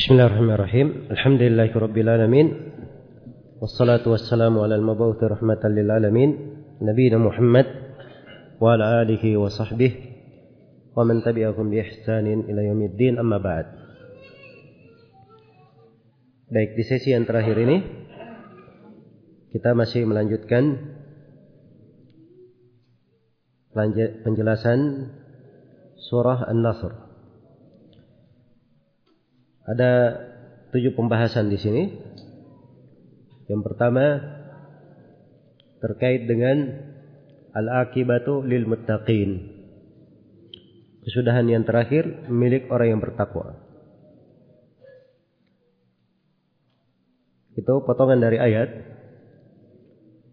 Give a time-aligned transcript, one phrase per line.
[0.00, 2.48] بسم الله الرحمن الرحيم الحمد لله رب العالمين
[3.60, 6.30] والصلاة والسلام على المبعوث رحمة للعالمين
[6.80, 7.66] نبينا محمد
[8.60, 9.92] وعلى آله وصحبه
[10.96, 13.66] ومن تبعهم بإحسان إلى يوم الدين أما بعد
[16.48, 17.84] Baik, di sesi yang terakhir ini
[19.52, 20.80] kita masih melanjutkan
[24.24, 25.12] penjelasan
[26.08, 27.09] surah An-Nasr.
[29.70, 29.90] Ada
[30.74, 31.84] tujuh pembahasan di sini.
[33.46, 34.18] Yang pertama
[35.78, 36.90] terkait dengan
[37.54, 39.58] al-akibatu lil muttaqin.
[41.06, 43.56] Kesudahan yang terakhir milik orang yang bertakwa.
[47.54, 48.68] Itu potongan dari ayat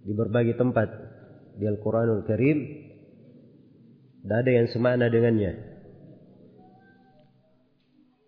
[0.05, 0.87] di berbagai tempat
[1.57, 2.57] di Al-Quranul Karim.
[4.27, 5.76] Dan ada yang semakna dengannya.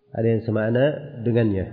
[0.09, 0.85] Ada yang semakna
[1.21, 1.65] dengannya.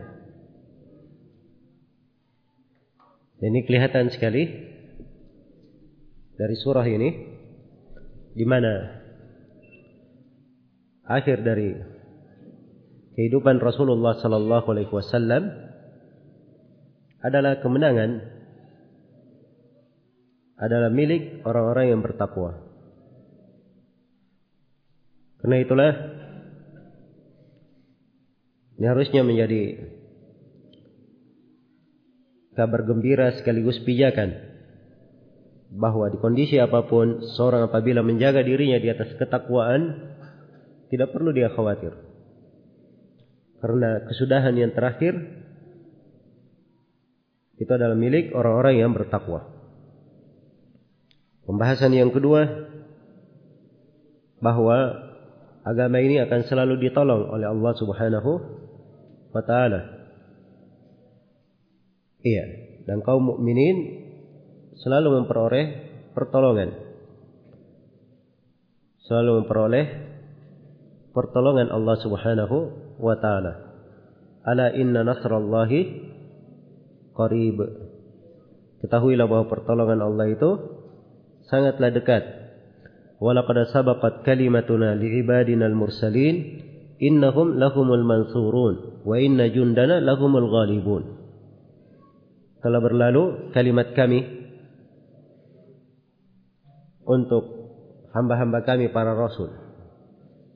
[3.41, 4.49] Dan ini kelihatan sekali
[6.37, 7.11] dari surah ini
[8.37, 8.73] di mana
[11.09, 11.73] akhir dari
[13.17, 15.49] kehidupan Rasulullah sallallahu alaihi wasallam
[17.25, 18.21] adalah kemenangan
[20.57, 22.57] adalah milik orang-orang yang bertakwa.
[25.41, 25.93] Karena itulah
[28.77, 29.89] ini harusnya menjadi
[32.57, 34.37] kabar gembira sekaligus pijakan
[35.73, 40.13] bahwa di kondisi apa pun seorang apabila menjaga dirinya di atas ketakwaan
[40.89, 41.93] tidak perlu dia khawatir.
[43.61, 45.17] Karena kesudahan yang terakhir
[47.57, 49.49] itu adalah milik orang-orang yang bertakwa.
[51.49, 52.69] Pembahasan yang kedua
[54.39, 54.77] bahwa
[55.65, 58.33] agama ini akan selalu ditolong oleh Allah Subhanahu
[59.37, 59.81] wa taala.
[62.25, 62.45] Iya,
[62.89, 63.77] dan kaum mukminin
[64.81, 65.67] selalu memperoleh
[66.17, 66.73] pertolongan.
[69.05, 69.87] Selalu memperoleh
[71.13, 72.57] pertolongan Allah Subhanahu
[72.99, 73.53] wa taala.
[74.43, 75.81] Ala inna nasrallahi
[77.15, 77.59] qarib.
[78.83, 80.51] Ketahuilah bahwa pertolongan Allah itu
[81.47, 82.25] sangatlah dekat.
[83.17, 86.66] Walaqad sabaqat kalimatuna li'ibadina al-mursalin
[86.99, 91.03] innahum lahumul mansurun wa inna jundana lahumul ghalibun.
[92.65, 94.27] Telah berlalu kalimat kami
[97.07, 97.45] untuk
[98.11, 99.53] hamba-hamba kami para rasul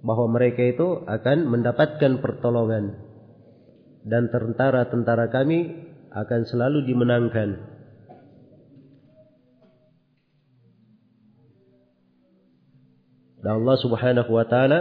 [0.01, 2.99] bahwa mereka itu akan mendapatkan pertolongan
[4.03, 5.77] dan tentara-tentara kami
[6.11, 7.69] akan selalu dimenangkan.
[13.41, 14.81] Dan Allah Subhanahu wa taala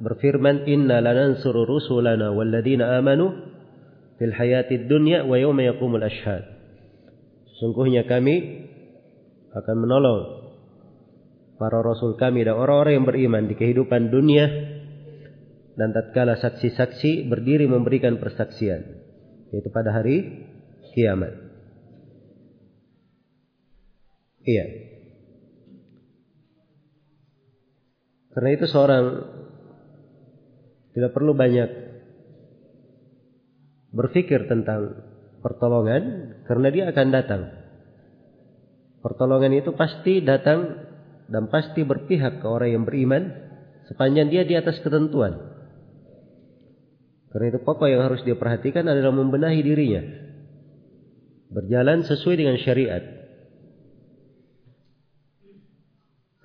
[0.00, 3.32] berfirman, "Inna lanansuru rusulana walladzina amanu
[4.20, 6.44] fil hayatid dunya wa yawma yaqumul ashhad."
[7.56, 8.68] Sungguhnya kami
[9.56, 10.20] akan menolong
[11.56, 14.44] para rasul kami dan orang-orang yang beriman di kehidupan dunia
[15.76, 18.80] dan tatkala saksi-saksi berdiri memberikan persaksian
[19.52, 20.44] yaitu pada hari
[20.92, 21.32] kiamat.
[24.46, 24.66] Iya.
[28.36, 29.04] Karena itu seorang
[30.96, 31.68] tidak perlu banyak
[33.92, 35.04] berpikir tentang
[35.44, 37.42] pertolongan karena dia akan datang.
[39.04, 40.88] Pertolongan itu pasti datang
[41.28, 43.28] dan pasti berpihak ke orang yang beriman
[43.92, 45.36] sepanjang dia di atas ketentuan.
[47.28, 50.02] Karena itu pokok yang harus dia perhatikan adalah membenahi dirinya
[51.52, 53.04] berjalan sesuai dengan syariat.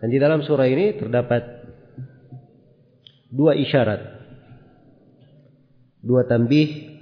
[0.02, 1.44] Dan di dalam surah ini terdapat
[3.30, 4.02] dua isyarat,
[6.02, 6.98] dua tambih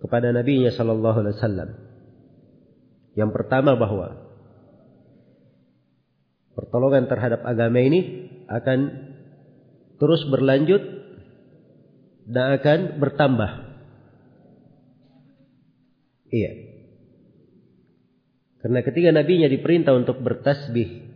[0.00, 1.70] kepada Nabi nya Shallallahu Alaihi Wasallam.
[3.14, 4.30] Yang pertama bahwa
[6.56, 8.78] pertolongan terhadap agama ini akan
[10.00, 10.82] terus berlanjut
[12.26, 13.50] dan akan bertambah.
[16.30, 16.52] Iya.
[18.60, 21.10] Karena ketika nabinya diperintah untuk bertasbih,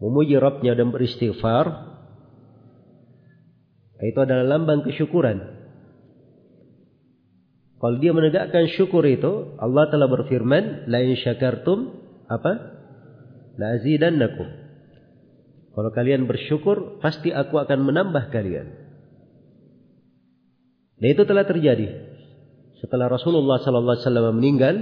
[0.00, 1.95] memuji Rabbnya dan beristighfar,
[4.04, 5.56] itu adalah lambang kesyukuran.
[7.76, 11.92] Kalau dia menegakkan syukur itu, Allah telah berfirman, "La in syakartum
[12.28, 12.52] apa?
[13.56, 14.48] La azidannakum."
[15.76, 18.68] Kalau kalian bersyukur, pasti aku akan menambah kalian.
[20.96, 22.16] Dan itu telah terjadi
[22.80, 24.74] setelah Rasulullah sallallahu alaihi wasallam meninggal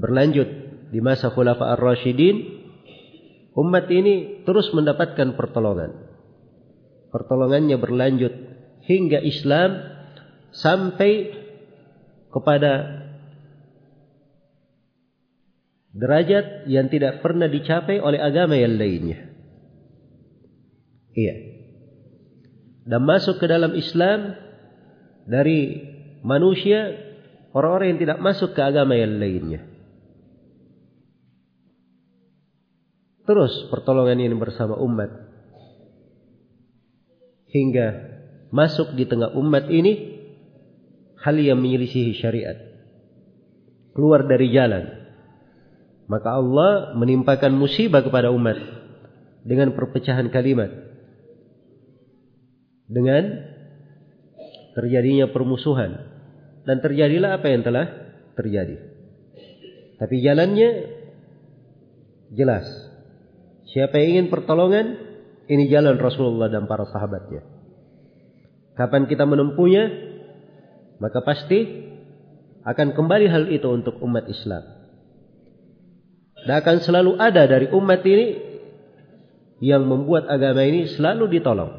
[0.00, 0.48] berlanjut
[0.88, 2.36] di masa Khulafa ar-Rasyidin
[3.60, 6.09] umat ini terus mendapatkan pertolongan
[7.10, 8.34] pertolongannya berlanjut
[8.86, 9.70] hingga Islam
[10.54, 11.34] sampai
[12.30, 12.72] kepada
[15.90, 19.30] derajat yang tidak pernah dicapai oleh agama yang lainnya.
[21.10, 21.34] Iya.
[22.86, 24.38] Dan masuk ke dalam Islam
[25.26, 25.82] dari
[26.22, 26.94] manusia
[27.50, 29.66] orang-orang yang tidak masuk ke agama yang lainnya.
[33.26, 35.29] Terus pertolongan ini bersama umat
[37.50, 37.86] hingga
[38.50, 40.18] masuk di tengah umat ini
[41.20, 42.56] hal yang menyelisihi syariat.
[43.94, 44.84] Keluar dari jalan.
[46.10, 48.58] Maka Allah menimpakan musibah kepada umat
[49.46, 50.90] dengan perpecahan kalimat
[52.90, 53.46] dengan
[54.74, 56.02] terjadinya permusuhan
[56.66, 57.86] dan terjadilah apa yang telah
[58.34, 58.76] terjadi.
[60.02, 60.70] Tapi jalannya
[62.34, 62.66] jelas.
[63.70, 65.09] Siapa yang ingin pertolongan,
[65.50, 67.42] ini jalan Rasulullah dan para sahabatnya.
[68.78, 69.90] Kapan kita menempuhnya,
[71.02, 71.90] maka pasti
[72.62, 74.62] akan kembali hal itu untuk umat Islam.
[76.46, 78.26] Dan akan selalu ada dari umat ini
[79.60, 81.74] yang membuat agama ini selalu ditolong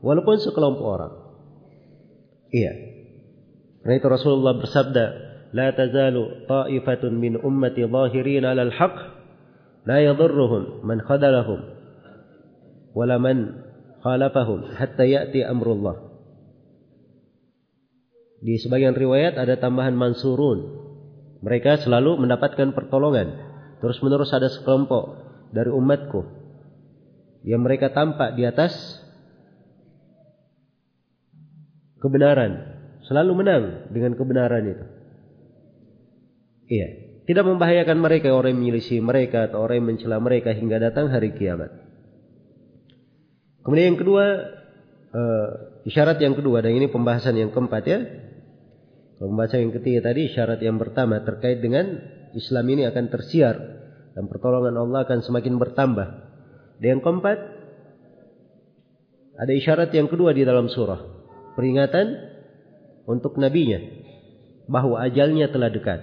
[0.00, 1.12] walaupun sekelompok orang.
[2.54, 2.72] Iya.
[3.82, 5.04] Karena itu Rasulullah bersabda,
[5.52, 8.96] "La tazalu ta'ifatun min ummati zahirin 'alal haqq
[9.90, 11.81] la yadhurruhum man khadalahum
[12.92, 13.66] wala man
[14.00, 16.12] khalafahum hatta ya'ti amrullah."
[18.42, 20.82] Di sebagian riwayat ada tambahan mansurun.
[21.42, 23.34] Mereka selalu mendapatkan pertolongan.
[23.78, 25.18] Terus menerus ada sekelompok
[25.54, 26.42] dari umatku
[27.42, 28.74] yang mereka tampak di atas
[31.98, 34.86] kebenaran, selalu menang dengan kebenaran itu.
[36.72, 36.88] Iya,
[37.26, 41.34] tidak membahayakan mereka orang yang menyelisih mereka atau orang yang mencela mereka hingga datang hari
[41.34, 41.70] kiamat.
[43.62, 44.24] Kemudian yang kedua,
[45.14, 45.48] uh,
[45.86, 47.98] isyarat yang kedua dan ini pembahasan yang keempat ya.
[49.22, 52.02] Pembahasan yang ketiga tadi isyarat yang pertama terkait dengan
[52.34, 53.54] Islam ini akan tersiar
[54.18, 56.08] dan pertolongan Allah akan semakin bertambah.
[56.82, 57.38] Dan yang keempat
[59.38, 61.00] ada isyarat yang kedua di dalam surah
[61.54, 62.18] peringatan
[63.06, 63.78] untuk nabinya
[64.66, 66.00] bahwa ajalnya telah dekat.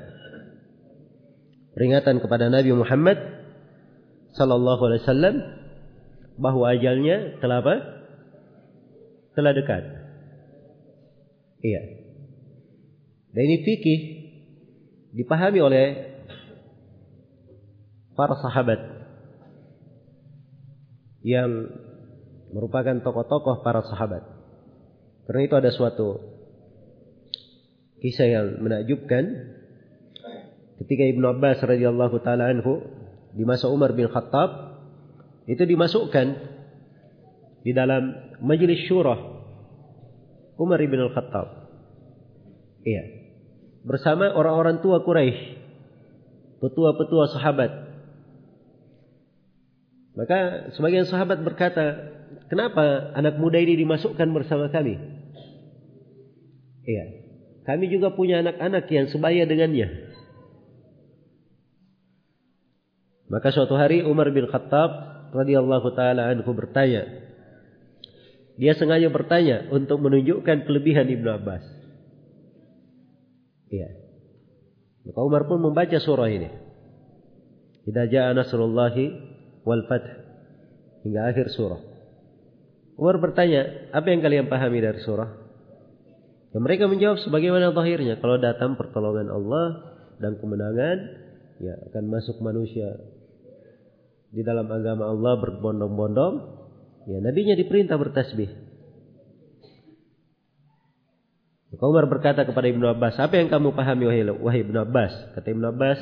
[1.75, 3.17] Peringatan kepada Nabi Muhammad
[4.35, 5.35] sallallahu alaihi wasallam
[6.39, 7.75] bahwa ajalnya telah apa?
[9.35, 9.83] Telah dekat.
[11.59, 11.81] Iya.
[13.35, 13.99] Dan ini fikih
[15.19, 15.85] dipahami oleh
[18.15, 18.79] para sahabat
[21.21, 21.67] yang
[22.55, 24.23] merupakan tokoh-tokoh para sahabat.
[25.27, 26.17] Karena itu ada suatu
[27.99, 29.23] kisah yang menakjubkan
[30.79, 32.81] ketika Ibnu Abbas radhiyallahu taala anhu
[33.35, 34.68] di masa Umar bin Khattab
[35.49, 36.27] itu dimasukkan
[37.65, 38.13] di dalam
[38.45, 39.17] majelis syurah
[40.61, 41.47] Umar bin Khattab.
[42.85, 43.03] Iya.
[43.81, 45.39] Bersama orang-orang tua Quraisy,
[46.61, 47.71] petua-petua sahabat.
[50.19, 52.11] Maka sebagian sahabat berkata,
[52.51, 54.99] "Kenapa anak muda ini dimasukkan bersama kami?"
[56.83, 57.05] Iya.
[57.63, 59.87] Kami juga punya anak-anak yang sebaya dengannya.
[63.29, 67.05] Maka suatu hari Umar bin Khattab radhiyallahu taala anhu bertanya.
[68.59, 71.63] Dia sengaja bertanya untuk menunjukkan kelebihan Ibnu Abbas.
[73.71, 73.89] Iya.
[75.07, 76.49] Maka Umar pun membaca surah ini.
[77.87, 79.15] Idza jaa nasrullahi
[79.63, 80.05] wal fath
[81.07, 81.79] hingga akhir surah.
[82.99, 85.31] Umar bertanya, apa yang kalian pahami dari surah?
[86.51, 88.19] Dan mereka menjawab sebagaimana zahirnya.
[88.19, 90.97] Kalau datang pertolongan Allah dan kemenangan,
[91.63, 92.91] ya akan masuk manusia
[94.39, 96.33] di dalam agama Allah berbondong-bondong.
[97.11, 98.47] Ya, nabinya diperintah bertasbih.
[101.75, 105.35] Umar berkata kepada Ibnu Abbas, apa yang kamu pahami wahai, wahai Ibnu Abbas?
[105.35, 105.99] Kata Ibnu Abbas,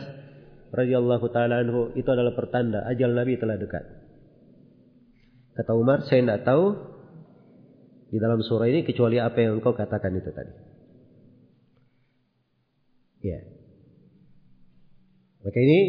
[0.70, 3.86] radhiyallahu taala anhu, itu adalah pertanda ajal Nabi telah dekat.
[5.58, 6.77] Kata Umar, saya tidak tahu
[8.13, 10.53] di dalam surah ini kecuali apa yang engkau katakan itu tadi.
[13.25, 13.41] Ya.
[15.41, 15.79] Maka ini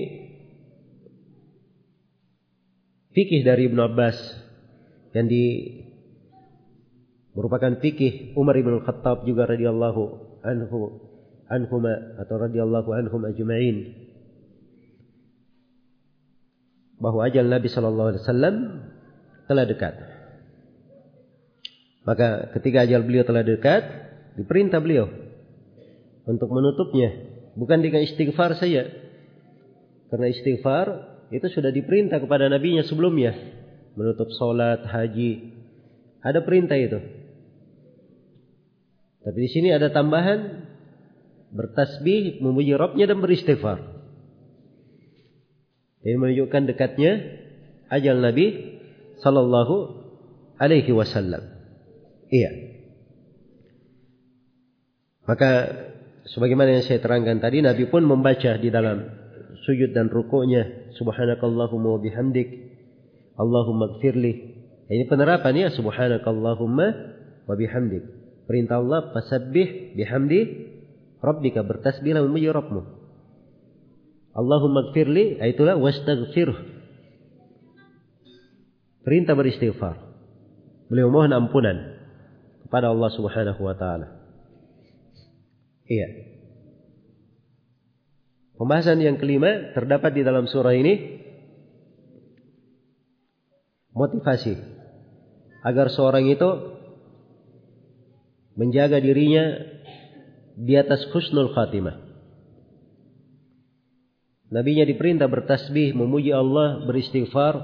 [3.18, 4.14] fikih dari Ibnu Abbas
[5.10, 5.74] yang di
[7.34, 10.02] merupakan fikih Umar bin Khattab juga radhiyallahu
[10.46, 11.02] anhu
[11.50, 14.06] anhuma atau radhiyallahu anhum ajma'in
[17.02, 18.54] bahwa ajal Nabi sallallahu alaihi wasallam
[19.50, 19.94] telah dekat.
[22.06, 23.82] Maka ketika ajal beliau telah dekat,
[24.38, 25.10] diperintah beliau
[26.22, 27.10] untuk menutupnya.
[27.58, 28.86] Bukan dengan istighfar saja.
[30.08, 33.36] Karena istighfar itu sudah diperintah kepada nabinya sebelumnya.
[33.98, 35.58] Menutup solat, haji,
[36.18, 36.98] Ada perintah itu.
[39.22, 40.66] Tapi di sini ada tambahan
[41.54, 43.78] bertasbih, memuji Rabbnya dan beristighfar.
[46.02, 47.12] Ini menunjukkan dekatnya
[47.90, 48.46] ajal Nabi
[49.20, 49.76] sallallahu
[50.58, 51.44] alaihi wasallam.
[52.28, 52.50] Iya.
[55.28, 55.50] Maka
[56.32, 59.27] sebagaimana yang saya terangkan tadi Nabi pun membaca di dalam
[59.68, 62.68] sujud dan rukuknya subhanakallahumma bihamdik
[63.38, 64.58] Allahumma gfirli.
[64.88, 66.86] Ini penerapan ya subhanakallahumma
[67.46, 68.02] wa bihamdik.
[68.50, 70.40] Perintah Allah fasabbih bihamdi
[71.22, 72.82] rabbika bertasbihlah memuji Rabbmu.
[74.34, 76.56] Allahumma gfirli itulah wastaghfirh.
[79.06, 80.02] Perintah beristighfar.
[80.90, 82.00] Beliau mohon ampunan
[82.66, 84.18] kepada Allah Subhanahu wa taala.
[85.88, 86.27] Iya.
[88.58, 91.22] Pembahasan yang kelima terdapat di dalam surah ini
[93.94, 94.58] motivasi
[95.62, 96.50] agar seorang itu
[98.58, 99.62] menjaga dirinya
[100.58, 102.02] di atas husnul khatimah.
[104.50, 107.54] Nabinya diperintah bertasbih, memuji Allah, beristighfar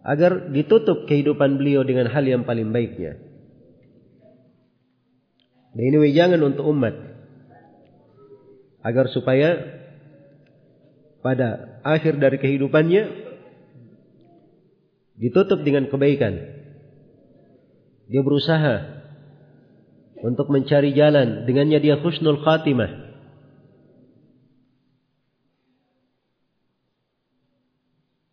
[0.00, 3.20] agar ditutup kehidupan beliau dengan hal yang paling baiknya.
[5.76, 7.15] Dan ini wejangan untuk umat
[8.86, 9.82] agar supaya
[11.18, 13.02] pada akhir dari kehidupannya
[15.18, 16.38] ditutup dengan kebaikan.
[18.06, 19.02] Dia berusaha
[20.22, 23.10] untuk mencari jalan dengannya dia husnul khatimah.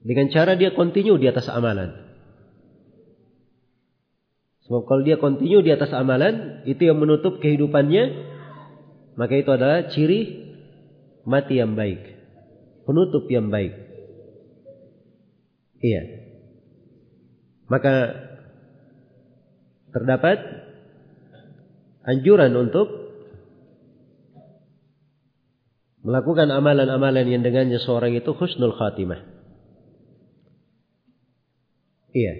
[0.03, 1.95] Dengan cara dia continue di atas amalan.
[4.67, 8.32] Sebab kalau dia continue di atas amalan, itu yang menutup kehidupannya,
[9.13, 10.21] maka itu adalah ciri
[11.23, 12.01] mati yang baik.
[12.83, 13.73] Penutup yang baik.
[15.79, 16.03] Iya.
[17.67, 17.95] Maka
[19.93, 20.37] terdapat
[22.03, 22.87] anjuran untuk
[26.03, 29.23] melakukan amalan-amalan yang dengannya seorang itu husnul khatimah.
[32.11, 32.33] Iya.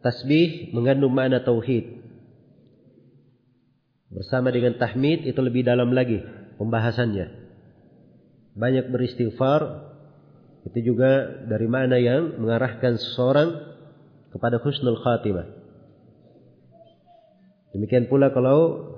[0.00, 1.99] Tasbih mengandung makna tauhid.
[4.10, 6.18] Bersama dengan tahmid itu lebih dalam lagi
[6.58, 7.30] pembahasannya.
[8.58, 9.90] Banyak beristighfar
[10.66, 13.54] itu juga dari mana yang mengarahkan seseorang
[14.34, 15.46] kepada husnul khatimah.
[17.70, 18.90] Demikian pula kalau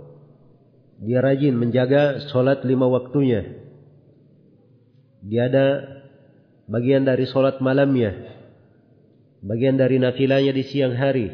[1.05, 3.61] dia rajin menjaga sholat lima waktunya.
[5.23, 5.67] Dia ada
[6.67, 8.33] bagian dari sholat malamnya
[9.43, 11.29] bagian dari nafilahnya di siang hari.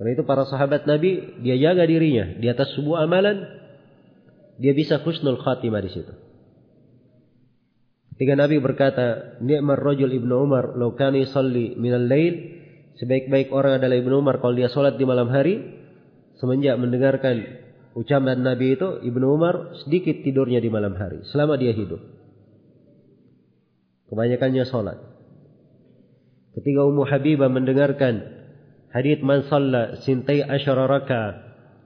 [0.00, 3.44] Karena itu para sahabat Nabi dia jaga dirinya di atas sebuah amalan
[4.56, 6.12] dia bisa husnul khatimah di situ.
[8.16, 12.34] Ketika Nabi berkata, "Ni'mar rajul Ibnu Umar law kana yusalli al lail"
[13.00, 15.56] Sebaik-baik orang adalah Ibnu Umar kalau dia salat di malam hari.
[16.36, 17.44] Semenjak mendengarkan
[17.96, 22.00] ucapan Nabi itu, Ibnu Umar sedikit tidurnya di malam hari selama dia hidup.
[24.08, 25.00] Kebanyakannya salat.
[26.56, 28.39] Ketika Ummu Habibah mendengarkan
[28.94, 31.22] hadits man shalla sintai asyara raka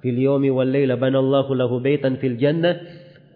[0.00, 2.80] fil yawmi wal laila banallahu lahu baitan fil jannah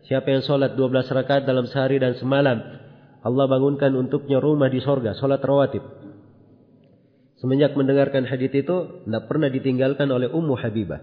[0.08, 2.60] siapa yang salat 12 rakaat dalam sehari dan semalam
[3.18, 5.82] Allah bangunkan untuknya rumah di sorga salat rawatib.
[7.38, 10.98] Semenjak mendengarkan hadits itu tidak pernah ditinggalkan oleh Ummu Habibah.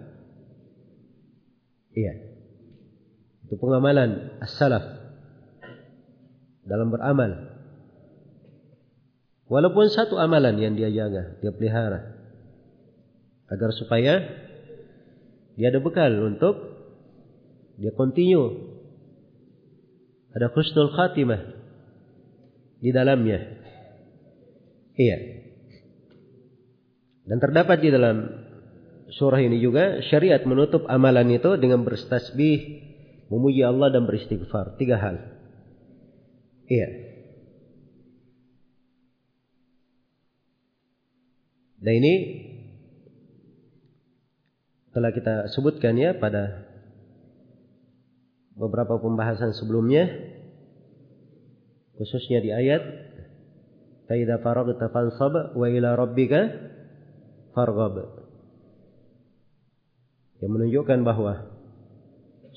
[1.96, 2.14] Iya.
[3.48, 4.84] Itu pengamalan as-salaf
[6.68, 7.56] dalam beramal.
[9.48, 12.15] Walaupun satu amalan yang dia jaga, dia pelihara.
[13.46, 14.14] Agar supaya
[15.56, 16.56] dia ada bekal untuk
[17.80, 18.76] dia continue.
[20.36, 21.42] Ada khusnul khatimah
[22.84, 23.40] di dalamnya.
[24.96, 25.18] Iya.
[27.26, 28.28] Dan terdapat di dalam
[29.16, 32.84] surah ini juga syariat menutup amalan itu dengan berstasbih,
[33.32, 34.76] memuji Allah dan beristighfar.
[34.76, 35.16] Tiga hal.
[36.68, 36.90] Iya.
[41.80, 42.14] Dan ini
[44.96, 46.64] telah kita sebutkan ya pada
[48.56, 50.08] beberapa pembahasan sebelumnya
[52.00, 52.80] khususnya di ayat
[54.08, 56.46] Faida faragta fansab wa ila rabbika
[57.58, 58.22] farghab.
[60.40, 61.50] Yang menunjukkan bahwa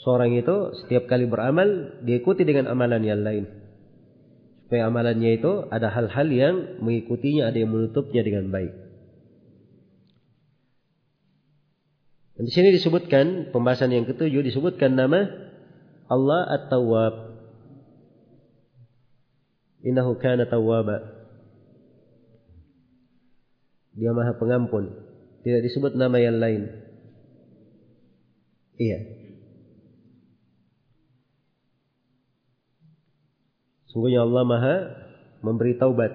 [0.05, 3.49] seorang itu setiap kali beramal diikuti dengan amalan yang lain.
[4.69, 8.88] Supaya amalannya itu ada hal-hal yang mengikutinya ada yang menutupnya dengan baik
[12.39, 15.27] Dan di sini disebutkan pembahasan yang ketujuh disebutkan nama
[16.07, 17.35] Allah At-Tawwab.
[19.83, 21.03] Innahu kana tawwaba.
[23.99, 24.95] Dia Maha Pengampun.
[25.43, 26.71] Tidak disebut nama yang lain.
[28.79, 28.99] Iya.
[33.91, 34.77] Sungguhnya Allah Maha
[35.43, 36.15] memberi taubat.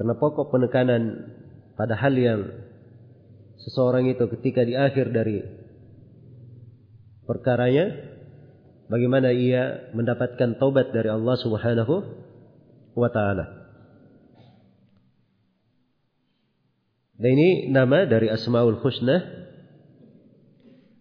[0.00, 1.28] Karena pokok penekanan
[1.76, 2.71] pada hal yang
[3.66, 5.42] seseorang itu ketika di akhir dari
[7.26, 7.94] perkaranya
[8.90, 11.94] bagaimana ia mendapatkan taubat dari Allah Subhanahu
[12.92, 13.62] wa taala.
[17.22, 19.22] Dan ini nama dari Asmaul Husna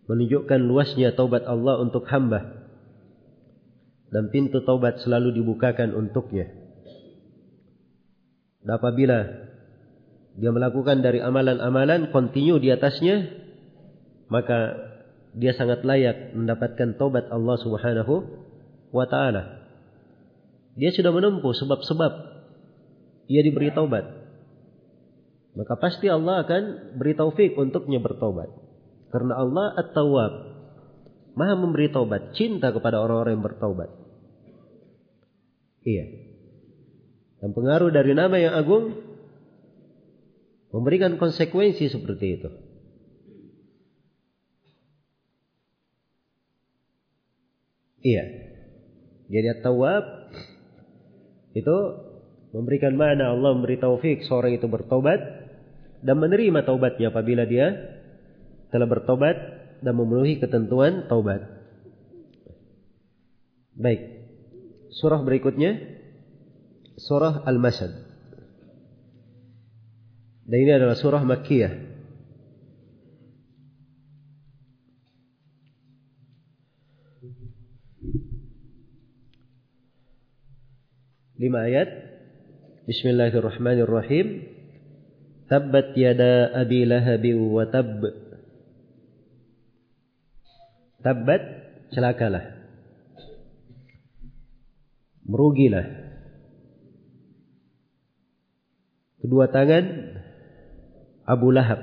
[0.06, 2.62] menunjukkan luasnya taubat Allah untuk hamba
[4.12, 6.52] dan pintu taubat selalu dibukakan untuknya.
[8.62, 9.50] Dan apabila
[10.40, 13.28] dia melakukan dari amalan-amalan kontinu di atasnya,
[14.32, 14.92] maka
[15.36, 18.16] dia sangat layak mendapatkan taubat Allah Subhanahu
[18.92, 19.64] wa taala.
[20.80, 22.12] Dia sudah menempuh sebab-sebab
[23.28, 24.22] ia diberi taubat
[25.52, 28.48] maka pasti Allah akan beri taufik untuknya bertobat.
[29.12, 30.34] Karena Allah At-Tawwab,
[31.36, 33.92] Maha memberi taubat, cinta kepada orang-orang yang bertobat.
[35.84, 36.06] Iya.
[37.44, 39.11] Dan pengaruh dari nama yang agung
[40.72, 42.50] memberikan konsekuensi seperti itu.
[48.02, 48.26] Iya.
[49.32, 50.06] Jadi At-Tawwab
[51.54, 51.78] itu
[52.52, 55.20] memberikan mana Allah memberi taufik seorang itu bertobat
[56.04, 57.72] dan menerima taubatnya apabila dia
[58.74, 59.38] telah bertobat
[59.80, 61.48] dan memenuhi ketentuan taubat.
[63.78, 64.02] Baik.
[64.92, 65.80] Surah berikutnya
[67.00, 68.11] surah Al-Masad.
[70.52, 71.72] Dan ini adalah surah Makkiyah.
[81.40, 81.88] Lima ayat.
[82.84, 84.44] Bismillahirrahmanirrahim.
[85.48, 88.04] Tabbat yada abi lahabi wa tab.
[91.00, 91.44] Tabbat
[91.96, 92.44] celakalah.
[95.24, 95.88] Merugilah.
[99.24, 100.12] Kedua tangan
[101.26, 101.80] Abu Lahab.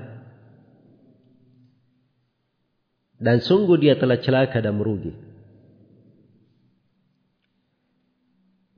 [3.19, 5.11] Dan sungguh dia telah celaka dan merugi.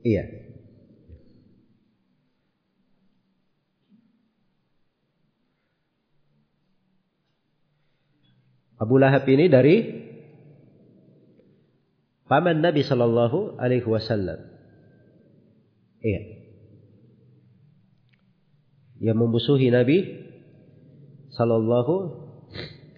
[0.01, 0.25] Iya.
[8.81, 9.75] Abu Lahab ini dari
[12.25, 14.41] paman Nabi Shallallahu Alaihi Wasallam.
[16.01, 16.21] Iya.
[19.05, 19.97] Yang memusuhi Nabi
[21.35, 21.93] Shallallahu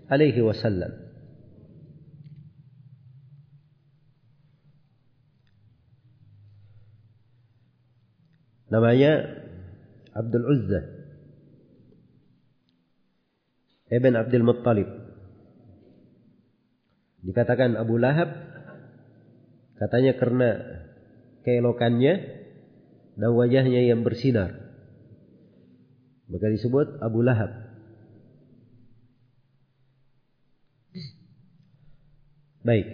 [0.10, 0.91] Alaihi Wasallam.
[8.74, 9.22] Namanya
[10.17, 10.82] Abdul Uzza
[13.93, 14.89] Ibn Abdul Muttalib.
[17.22, 18.34] Dikatakan Abu Lahab
[19.78, 20.50] katanya karena
[21.46, 22.13] keelokannya
[23.13, 24.58] dan wajahnya yang bersinar.
[26.26, 27.62] Maka disebut Abu Lahab.
[32.63, 32.88] Baik.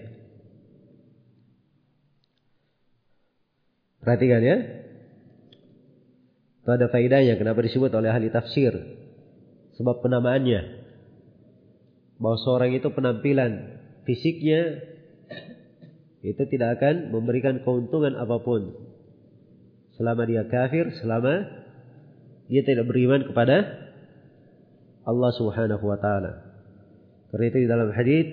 [4.01, 4.57] Perhatikan ya.
[6.65, 8.73] Itu ada faedahnya kenapa disebut oleh ahli tafsir.
[9.77, 10.81] Sebab penamaannya.
[12.19, 14.83] Bahwa seorang itu penampilan fisiknya
[16.19, 18.75] itu tidak akan memberikan keuntungan apa pun
[19.95, 21.47] selama dia kafir, selama
[22.51, 23.87] dia tidak beriman kepada
[25.07, 26.43] Allah Subhanahu wa taala.
[27.31, 28.25] Karena itu di dalam hadis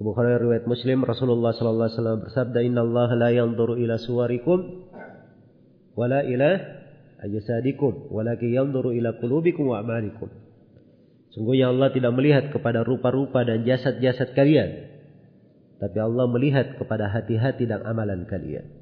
[0.00, 4.88] Bukhari riwayat Muslim Rasulullah sallallahu alaihi wasallam bersabda Inna Allah la yanzuru ila suwarikum
[5.92, 6.56] wala ila
[7.20, 10.32] ajsadikum walakin yanzuru ila qulubikum wa a'malikum.
[11.36, 14.88] Sungguhnya Allah tidak melihat kepada rupa-rupa dan jasad-jasad kalian.
[15.76, 18.72] Tapi Allah melihat kepada hati-hati dan amalan kalian.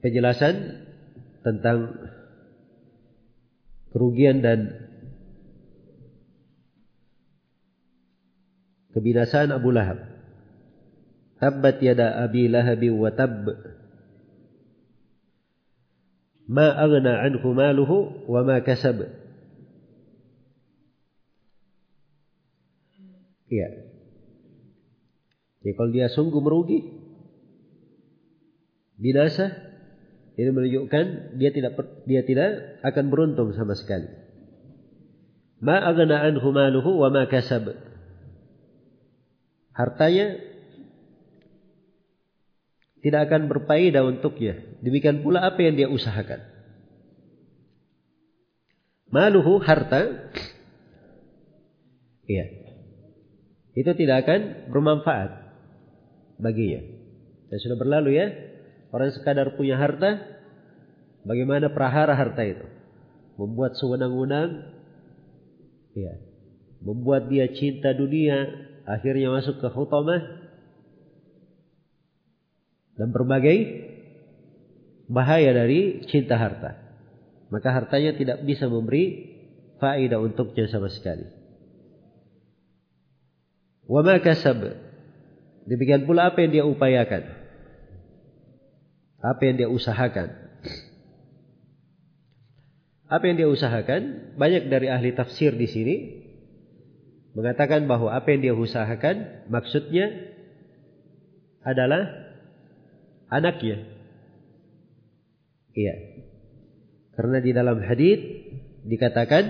[0.00, 0.80] Penjelasan
[1.44, 1.92] tentang
[3.92, 4.85] kerugian dan
[8.96, 10.00] kebinasaan Abu Lahab.
[11.36, 13.44] Tabbat yada Abi Lahabi wa tabb
[16.48, 19.04] ma aghna anhu maluhu wa ma kasab.
[23.46, 23.68] Iya.
[25.62, 26.82] Jadi kalau dia sungguh merugi,
[28.98, 29.54] binasa,
[30.38, 34.08] ini menunjukkan dia tidak dia tidak akan beruntung sama sekali.
[35.60, 37.85] Ma aghna anhu maluhu wa ma kasab.
[39.76, 40.40] Hartanya
[43.04, 44.56] tidak akan berfaedah untuknya.
[44.80, 46.40] Demikian pula apa yang dia usahakan.
[49.12, 50.32] Maluhu harta.
[52.26, 52.46] Iya.
[53.76, 55.30] Itu tidak akan bermanfaat
[56.42, 56.82] baginya.
[57.52, 58.26] Dan sudah berlalu ya.
[58.90, 60.40] Orang sekadar punya harta.
[61.22, 62.66] Bagaimana prahara harta itu.
[63.36, 64.72] Membuat sewenang-wenang.
[65.94, 66.16] Iya.
[66.82, 68.66] Membuat dia cinta dunia.
[68.86, 70.46] Akhirnya masuk ke hutamah
[72.94, 73.58] dan berbagai
[75.10, 76.78] bahaya dari cinta harta.
[77.50, 79.34] Maka hartanya tidak bisa memberi
[79.82, 81.26] faedah untuknya sama sekali.
[83.86, 84.62] Wa ma kasab.
[85.66, 87.26] Demikian pula apa yang dia upayakan.
[89.18, 90.30] Apa yang dia usahakan.
[93.06, 94.34] Apa yang dia usahakan?
[94.38, 95.96] Banyak dari ahli tafsir di sini
[97.36, 100.08] mengatakan bahwa apa yang dia usahakan maksudnya
[101.60, 102.32] adalah
[103.28, 103.84] anaknya.
[105.76, 105.94] Iya.
[107.12, 108.24] Karena di dalam hadis
[108.88, 109.44] dikatakan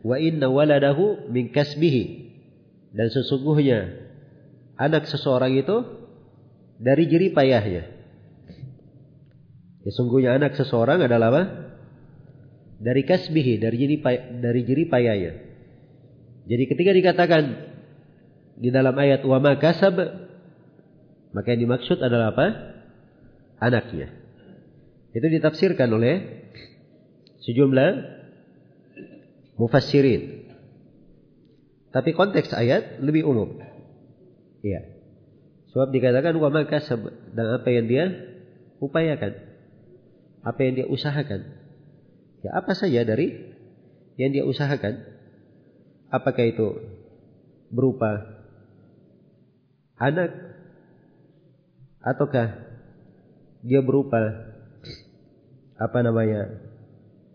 [0.00, 2.32] wa inna waladahu min kasbihi
[2.96, 4.08] dan sesungguhnya
[4.80, 5.84] anak seseorang itu
[6.80, 7.92] dari jerih payahnya.
[9.84, 11.42] Sesungguhnya anak seseorang adalah apa?
[12.78, 14.00] Dari kasbihi, dari jerih
[14.40, 15.47] dari jerih payahnya.
[16.48, 17.44] Jadi ketika dikatakan
[18.58, 20.00] di dalam ayat wa ma kasab
[21.36, 22.46] maka yang dimaksud adalah apa?
[23.58, 24.14] anaknya.
[25.12, 26.46] Itu ditafsirkan oleh
[27.42, 27.90] sejumlah
[29.58, 30.46] mufassirin.
[31.90, 33.58] Tapi konteks ayat lebih umum.
[34.62, 34.86] Iya.
[35.74, 36.78] Sebab dikatakan wa maka
[37.34, 38.04] dan apa yang dia
[38.78, 39.36] upayakan.
[40.46, 41.50] Apa yang dia usahakan.
[42.46, 43.52] Ya apa saja dari
[44.14, 45.17] yang dia usahakan.
[46.08, 46.68] Apakah itu
[47.68, 48.24] berupa
[50.00, 50.32] anak
[52.00, 52.64] ataukah
[53.60, 54.16] dia berupa
[55.76, 56.64] apa namanya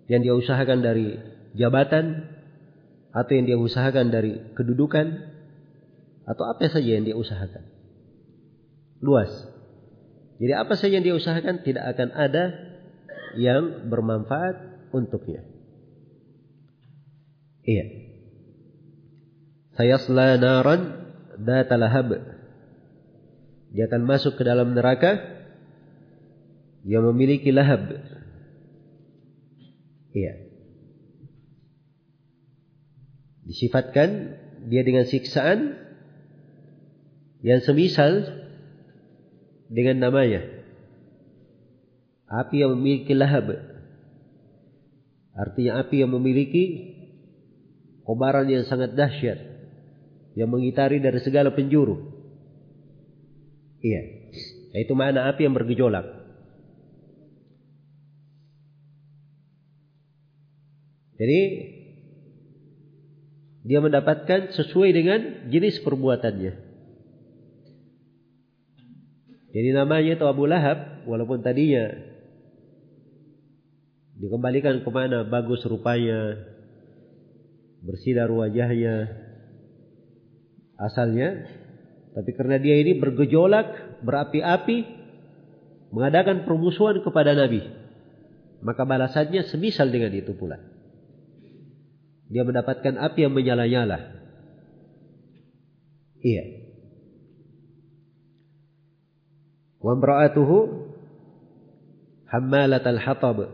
[0.10, 1.22] yang dia usahakan dari
[1.54, 2.34] jabatan
[3.14, 5.22] atau yang dia usahakan dari kedudukan
[6.26, 7.62] atau apa saja yang dia usahakan?
[9.06, 9.30] Luas.
[10.42, 12.44] Jadi apa saja yang dia usahakan tidak akan ada
[13.38, 15.46] yang bermanfaat untuknya.
[17.64, 18.13] Iya
[19.74, 19.98] saya
[20.38, 22.34] naran datalahab
[23.74, 25.18] dia akan masuk ke dalam neraka
[26.86, 27.90] yang memiliki lahab.
[30.14, 30.34] Iya.
[33.50, 34.38] Disifatkan
[34.70, 35.74] dia dengan siksaan
[37.42, 38.46] yang semisal
[39.74, 40.46] dengan namanya.
[42.30, 43.58] Api yang memiliki lahab.
[45.34, 46.94] Artinya api yang memiliki
[48.06, 49.53] kobaran yang sangat dahsyat.
[50.34, 52.00] Yang mengitari dari segala penjuru.
[53.84, 54.02] Iya.
[54.74, 56.24] Itu mana api yang bergejolak.
[61.14, 61.42] Jadi
[63.64, 66.54] dia mendapatkan sesuai dengan jenis perbuatannya.
[69.54, 71.94] Jadi namanya itu Abu Lahab, walaupun tadinya
[74.18, 76.42] dikembalikan ke mana bagus rupanya,
[77.86, 79.14] bersinar wajahnya,
[80.78, 81.50] asalnya,
[82.14, 84.78] tapi karena dia ini bergejolak, berapi-api,
[85.94, 87.66] mengadakan permusuhan kepada Nabi,
[88.62, 90.74] maka balasannya semisal dengan itu pula
[92.34, 94.00] dia mendapatkan api yang menyala-nyala.
[96.24, 96.44] Iya.
[99.78, 100.58] Wa imra'atuhu
[102.32, 103.54] hammalat al-hatab.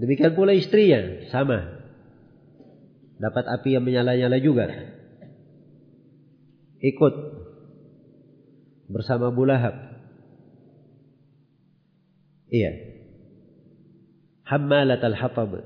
[0.00, 1.84] Demikian pula istrinya, sama.
[3.20, 4.72] Dapat api yang menyala-nyala juga.
[6.82, 7.14] Ikut
[8.90, 9.74] bersama Abu Lahab.
[12.50, 12.74] Iya.
[14.44, 15.62] Hammalat al-hatab.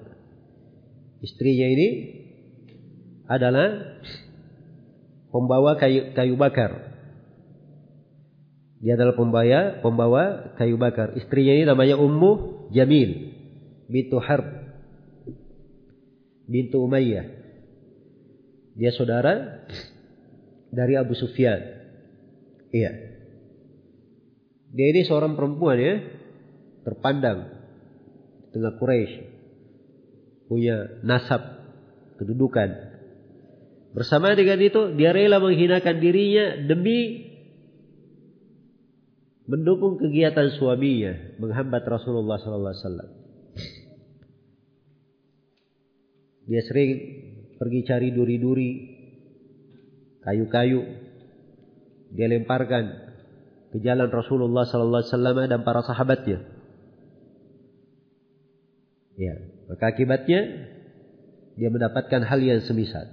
[1.24, 1.88] Istrinya ini
[3.26, 3.98] adalah
[5.32, 6.94] pembawa kayu, kayu bakar.
[8.84, 10.22] Dia adalah pembawa pembawa
[10.60, 11.16] kayu bakar.
[11.16, 13.34] Istrinya ini namanya Ummu Jamil
[13.88, 14.46] bintu Harb
[16.46, 17.26] bintu Umayyah.
[18.76, 19.64] Dia saudara
[20.76, 21.56] dari Abu Sufyan.
[22.68, 22.92] Iya.
[24.76, 25.96] Dia ini seorang perempuan ya,
[26.84, 27.48] terpandang
[28.44, 29.12] di tengah Quraisy
[30.46, 31.42] punya nasab,
[32.20, 32.70] kedudukan.
[33.96, 37.24] Bersama dengan itu, dia rela menghinakan dirinya demi
[39.48, 43.08] mendukung kegiatan suaminya, menghambat Rasulullah wasallam.
[46.46, 46.90] Dia sering
[47.58, 48.95] pergi cari duri-duri,
[50.26, 50.82] kayu-kayu,
[52.10, 53.14] dia lemparkan
[53.70, 56.42] ke jalan Rasulullah sallallahu alaihi wasallam dan para sahabatnya.
[59.16, 59.34] Ya,
[59.70, 60.40] maka akibatnya
[61.56, 63.06] dia mendapatkan hal yang semisal.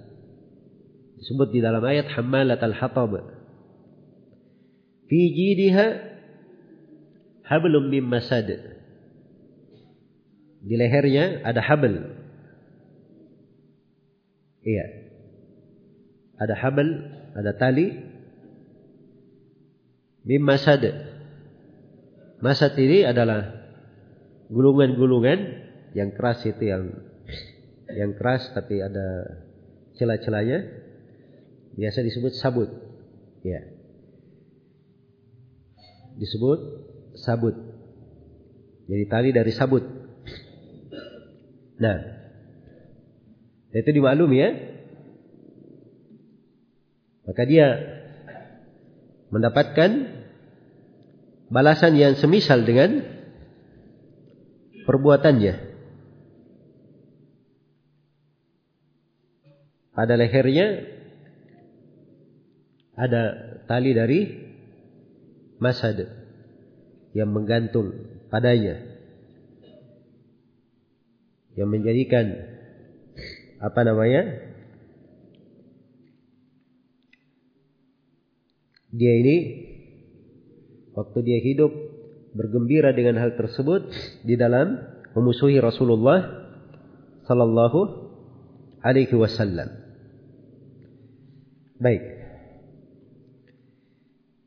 [1.21, 3.23] Disebut di dalam ayat hammalat al-hatab.
[5.07, 5.87] Fi jidiha
[7.47, 8.49] hablum min masad.
[10.63, 12.19] Di lehernya ada habl.
[14.63, 15.02] Iya.
[16.43, 16.87] Ada habl,
[17.39, 17.87] ada tali
[20.27, 20.83] min masad.
[22.43, 23.47] Masad ini adalah
[24.51, 25.39] gulungan-gulungan
[25.95, 26.91] yang keras itu yang
[27.87, 29.39] yang keras tapi ada
[29.95, 30.59] celah-celahnya
[31.79, 32.69] biasa disebut sabut.
[33.47, 33.63] Ya.
[36.19, 36.59] Disebut
[37.23, 37.55] sabut.
[38.91, 39.83] Jadi tali dari sabut.
[41.79, 41.97] Nah,
[43.73, 44.72] itu dimaklumi ya.
[47.23, 47.67] Maka dia
[49.31, 49.91] mendapatkan
[51.47, 53.01] balasan yang semisal dengan
[54.83, 55.71] perbuatannya.
[59.93, 60.89] Pada lehernya
[62.97, 63.21] ada
[63.69, 64.21] tali dari
[65.61, 66.01] masad
[67.13, 67.93] yang menggantung
[68.27, 68.81] padanya
[71.53, 72.33] yang menjadikan
[73.61, 74.52] apa namanya
[78.93, 79.37] dia ini
[80.93, 81.73] waktu dia hidup
[82.37, 83.89] bergembira dengan hal tersebut
[84.21, 84.77] di dalam
[85.17, 86.45] memusuhi Rasulullah
[87.25, 87.79] sallallahu
[88.85, 89.83] alaihi wasallam
[91.83, 91.99] Baik.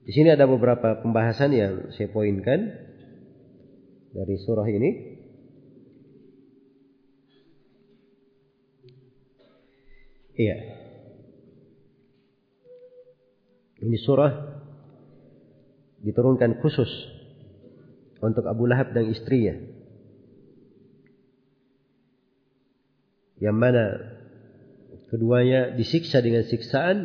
[0.08, 2.72] Di sini ada beberapa pembahasan yang saya poinkan
[4.16, 4.90] dari surah ini.
[10.40, 10.75] Iya.
[13.86, 14.34] Ini surah
[16.02, 16.90] diturunkan khusus
[18.18, 19.54] untuk Abu Lahab dan istrinya.
[23.38, 23.84] Yang mana
[25.06, 26.98] keduanya disiksa dengan siksaan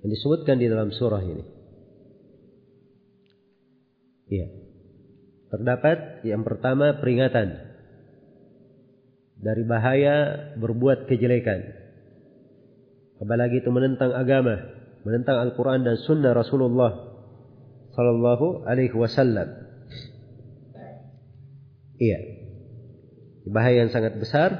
[0.00, 1.44] yang disebutkan di dalam surah ini.
[4.32, 4.48] Iya.
[5.52, 7.52] Terdapat yang pertama peringatan
[9.36, 11.60] dari bahaya berbuat kejelekan.
[13.20, 17.12] Apalagi itu menentang agama, menentang Al-Quran dan Sunnah Rasulullah
[17.92, 19.48] Sallallahu Alaihi Wasallam.
[22.02, 22.18] Iya,
[23.46, 24.50] bahaya yang sangat besar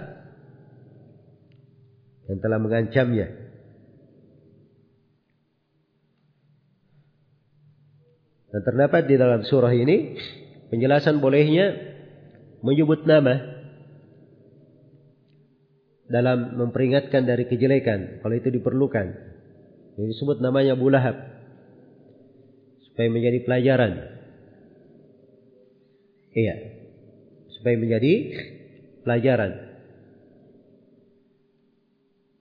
[2.31, 3.29] yang telah mengancamnya.
[8.53, 10.21] Dan terdapat di dalam surah ini
[10.69, 11.73] penjelasan bolehnya
[12.61, 13.53] menyebut nama
[16.13, 19.33] dalam memperingatkan dari kejelekan kalau itu diperlukan.
[19.97, 21.17] Ini disebut namanya Abu Lahab
[22.89, 23.93] supaya menjadi pelajaran.
[26.33, 26.55] Iya.
[27.61, 28.13] Supaya menjadi
[29.05, 29.53] pelajaran.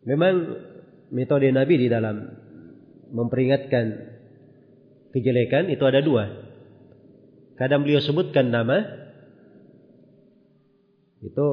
[0.07, 0.35] Memang
[1.11, 2.25] metode Nabi di dalam
[3.11, 3.85] memperingatkan
[5.11, 6.25] kejelekan itu ada dua.
[7.59, 8.81] Kadang beliau sebutkan nama,
[11.21, 11.47] itu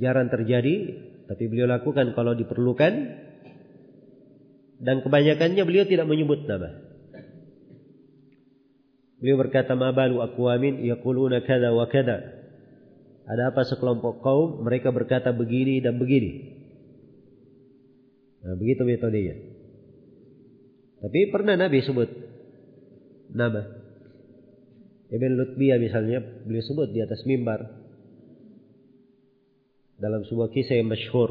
[0.00, 0.74] jarang terjadi,
[1.28, 3.25] tapi beliau lakukan kalau diperlukan,
[4.80, 6.84] dan kebanyakannya beliau tidak menyebut nama.
[9.16, 12.36] Beliau berkata, "Mabalu aqwamin yaquluna kada wa kada."
[13.26, 16.62] Ada apa sekelompok kaum mereka berkata begini dan begini.
[18.46, 19.34] Nah, begitu metodenya.
[21.02, 22.06] Tapi pernah Nabi sebut
[23.34, 23.66] nama.
[25.10, 27.66] Ibn Lutbiyah misalnya beliau sebut di atas mimbar
[29.98, 31.30] dalam sebuah kisah yang masyhur.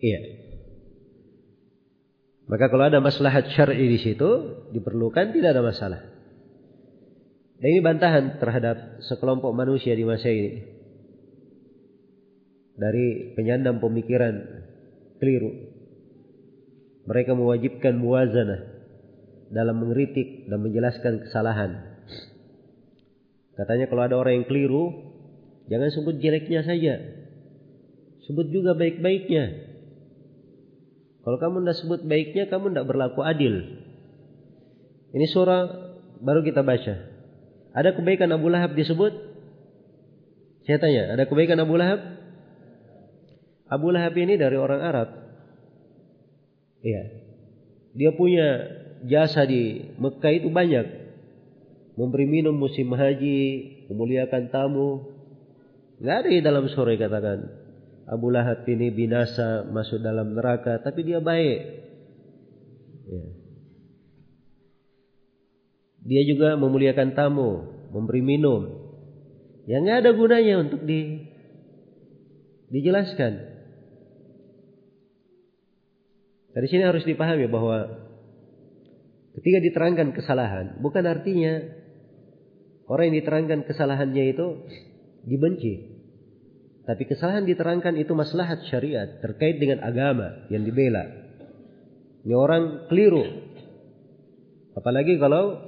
[0.00, 0.20] Iya.
[2.52, 4.28] Maka kalau ada maslahat syar'i di situ
[4.76, 6.04] diperlukan tidak ada masalah.
[7.56, 10.60] Dan ini bantahan terhadap sekelompok manusia di masa ini
[12.76, 14.36] dari penyandang pemikiran
[15.16, 15.72] keliru.
[17.08, 18.68] Mereka mewajibkan muwazanah
[19.48, 22.04] dalam mengkritik dan menjelaskan kesalahan.
[23.56, 24.92] Katanya kalau ada orang yang keliru,
[25.72, 27.00] jangan sebut jeleknya saja.
[28.28, 29.71] Sebut juga baik-baiknya.
[31.22, 33.62] Kalau kamu tidak sebut baiknya, kamu tidak berlaku adil.
[35.14, 35.70] Ini surah
[36.18, 36.94] baru kita baca.
[37.72, 39.14] Ada kebaikan Abu Lahab disebut?
[40.66, 42.00] Saya tanya, ada kebaikan Abu Lahab?
[43.70, 45.08] Abu Lahab ini dari orang Arab.
[46.82, 47.02] Iya.
[47.94, 48.48] Dia punya
[49.06, 50.86] jasa di Mekah itu banyak.
[51.94, 53.40] Memberi minum musim haji,
[53.92, 55.12] memuliakan tamu.
[56.02, 57.61] Nggak ada di dalam sore katakan.
[58.10, 61.60] Abu Lahab ini binasa masuk dalam neraka, tapi dia baik.
[63.06, 63.24] Ya.
[66.02, 67.62] Dia juga memuliakan tamu,
[67.94, 68.90] memberi minum.
[69.70, 71.30] Yang nggak ada gunanya untuk di
[72.74, 73.32] dijelaskan.
[76.52, 77.86] Dari sini harus dipahami bahwa
[79.38, 81.64] ketika diterangkan kesalahan, bukan artinya
[82.90, 84.46] orang yang diterangkan kesalahannya itu
[85.24, 85.91] dibenci.
[86.82, 91.06] Tapi kesalahan diterangkan itu maslahat syariat terkait dengan agama yang dibela.
[92.26, 93.22] Ini orang keliru.
[94.74, 95.62] Apalagi kalau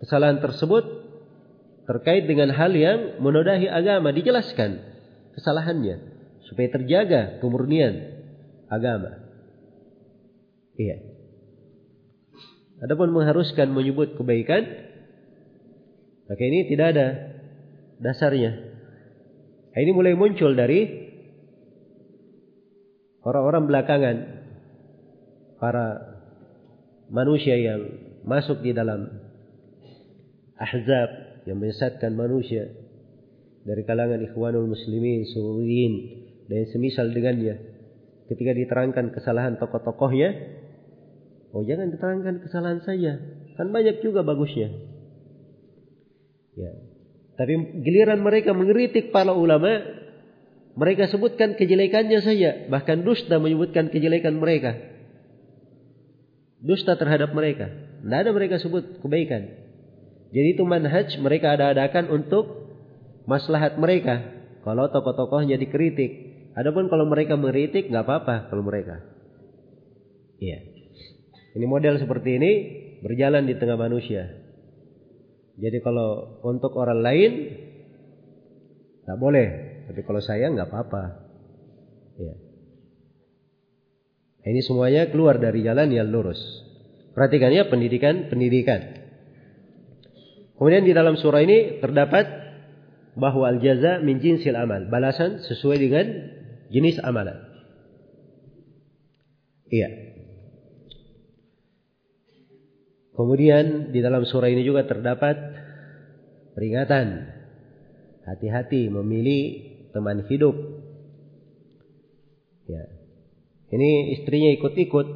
[0.00, 0.84] kesalahan tersebut
[1.84, 4.80] terkait dengan hal yang menodai agama dijelaskan
[5.36, 6.00] kesalahannya
[6.48, 8.24] supaya terjaga kemurnian
[8.72, 9.20] agama.
[10.76, 10.96] Iya.
[12.78, 14.62] Adapun mengharuskan menyebut kebaikan,
[16.30, 17.06] maka ini tidak ada
[17.98, 18.67] dasarnya.
[19.78, 20.90] Nah, ini mulai muncul dari
[23.22, 24.16] orang-orang belakangan,
[25.62, 25.86] para
[27.14, 27.86] manusia yang
[28.26, 29.06] masuk di dalam
[30.58, 32.66] ahzab yang menyesatkan manusia
[33.62, 35.94] dari kalangan ikhwanul muslimin, suriyin
[36.50, 37.62] dan semisal dengannya.
[38.26, 40.58] Ketika diterangkan kesalahan tokoh-tokohnya,
[41.54, 43.14] Oh jangan diterangkan kesalahan saya.
[43.54, 44.74] Kan banyak juga bagusnya.
[46.58, 46.87] Ya.
[47.38, 47.54] Tapi
[47.86, 49.78] giliran mereka mengkritik para ulama,
[50.74, 54.74] mereka sebutkan kejelekannya saja, bahkan dusta menyebutkan kejelekan mereka.
[56.58, 57.70] Dusta terhadap mereka.
[58.02, 59.54] Tidak ada mereka sebut kebaikan.
[60.34, 62.74] Jadi itu manhaj mereka ada-adakan untuk
[63.30, 64.34] maslahat mereka.
[64.66, 66.26] Kalau tokoh-tokohnya dikritik.
[66.58, 68.98] Adapun kalau mereka mengkritik nggak apa-apa kalau mereka.
[70.42, 70.58] Iya.
[71.54, 72.50] Ini model seperti ini
[73.02, 74.37] berjalan di tengah manusia.
[75.58, 77.32] Jadi kalau untuk orang lain
[79.02, 79.48] tak boleh,
[79.90, 81.02] tapi kalau saya nggak apa-apa.
[82.18, 82.34] Ya.
[84.48, 86.38] Ini semuanya keluar dari jalan yang lurus.
[87.12, 89.02] Perhatikan ya pendidikan, pendidikan.
[90.54, 92.26] Kemudian di dalam surah ini terdapat
[93.18, 96.06] bahwa al-jaza min jinsil amal, balasan sesuai dengan
[96.70, 97.34] jenis amalan.
[99.68, 100.07] Iya.
[103.18, 105.34] Kemudian di dalam surah ini juga terdapat
[106.54, 107.34] peringatan
[108.22, 109.42] hati-hati memilih
[109.90, 110.54] teman hidup.
[112.70, 112.86] Ya.
[113.74, 115.08] Ini istrinya ikut-ikut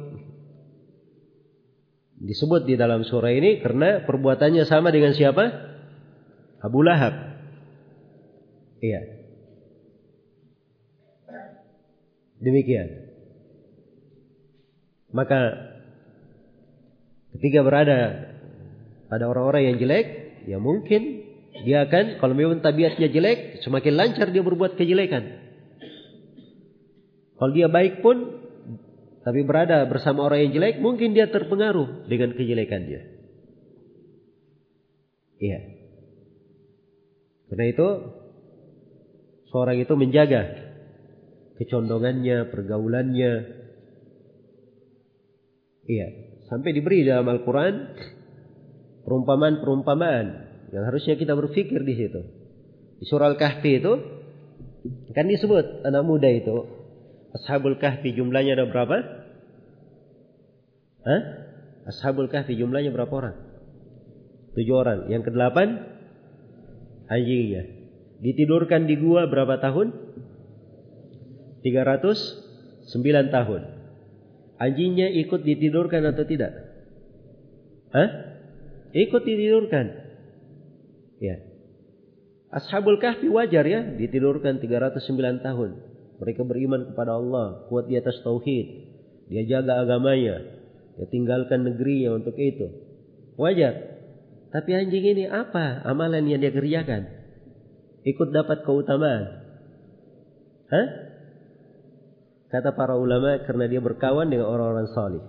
[2.27, 5.71] disebut di dalam surah ini karena perbuatannya sama dengan siapa?
[6.59, 7.39] Abu Lahab.
[8.83, 8.99] Iya.
[12.43, 13.15] Demikian.
[15.15, 15.71] Maka
[17.37, 17.99] ketika berada
[19.09, 20.07] pada orang-orang yang jelek,
[20.49, 21.25] ya mungkin
[21.61, 25.43] dia akan kalau memang tabiatnya jelek, semakin lancar dia berbuat kejelekan.
[27.37, 28.41] Kalau dia baik pun
[29.23, 33.01] tapi berada bersama orang yang jelek, mungkin dia terpengaruh dengan kejelekannya.
[35.39, 35.59] Iya.
[37.47, 37.89] Karena itu
[39.51, 40.41] seorang itu menjaga
[41.61, 43.33] kecondongannya, pergaulannya.
[45.87, 46.32] Iya.
[46.47, 47.95] Sampai diberi dalam Al-Quran
[49.07, 50.25] perumpamaan-perumpamaan
[50.75, 52.21] yang harusnya kita berpikir di situ.
[52.99, 53.93] Di surah Al-Kahfi itu
[55.15, 56.83] kan disebut anak muda itu
[57.33, 58.97] Ashabul Kahfi jumlahnya ada berapa?
[61.01, 61.21] Hah?
[61.89, 63.35] Ashabul Kahfi jumlahnya berapa orang?
[64.53, 65.09] Tujuh orang.
[65.09, 65.81] Yang kedelapan
[67.09, 67.63] anjingnya.
[68.21, 69.97] Ditidurkan di gua berapa tahun?
[71.65, 73.61] 309 tahun.
[74.61, 76.51] Anjingnya ikut ditidurkan atau tidak?
[77.93, 78.09] Hah?
[78.93, 79.85] Ikut ditidurkan.
[81.17, 81.41] Ya.
[82.53, 85.69] Ashabul Kahfi wajar ya ditidurkan 309 tahun.
[86.21, 88.67] Mereka beriman kepada Allah, kuat di atas tauhid.
[89.33, 90.39] Dia jaga agamanya.
[90.95, 92.69] Dia tinggalkan negerinya untuk itu.
[93.35, 93.97] Wajar.
[94.53, 97.09] Tapi anjing ini apa amalan yang dia kerjakan?
[98.05, 99.41] Ikut dapat keutamaan.
[100.69, 100.87] Hah?
[102.53, 105.25] Kata para ulama karena dia berkawan dengan orang-orang salih.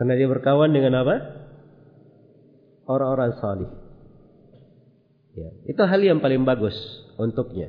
[0.00, 1.16] Karena dia berkawan dengan apa?
[2.88, 3.68] Orang-orang salih.
[5.36, 6.72] Ya, itu hal yang paling bagus
[7.20, 7.68] untuknya.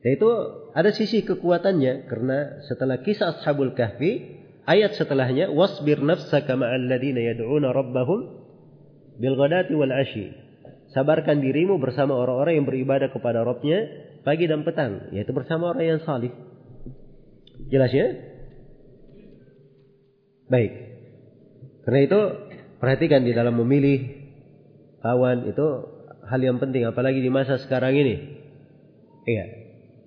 [0.00, 0.24] Yaitu
[0.72, 7.76] ada sisi kekuatannya karena setelah kisah Ashabul Kahfi, ayat setelahnya wasbir nafsaka ma'al ladina yad'una
[7.76, 8.20] rabbahum
[9.20, 10.32] bil wal ashi.
[10.96, 16.02] Sabarkan dirimu bersama orang-orang yang beribadah kepada Rabbnya pagi dan petang, yaitu bersama orang yang
[16.02, 16.32] salih.
[17.68, 18.08] Jelas ya?
[20.48, 20.72] Baik.
[21.84, 22.20] Karena itu
[22.80, 24.24] perhatikan di dalam memilih
[25.04, 25.66] kawan itu
[26.24, 28.14] hal yang penting apalagi di masa sekarang ini.
[29.28, 29.44] Iya.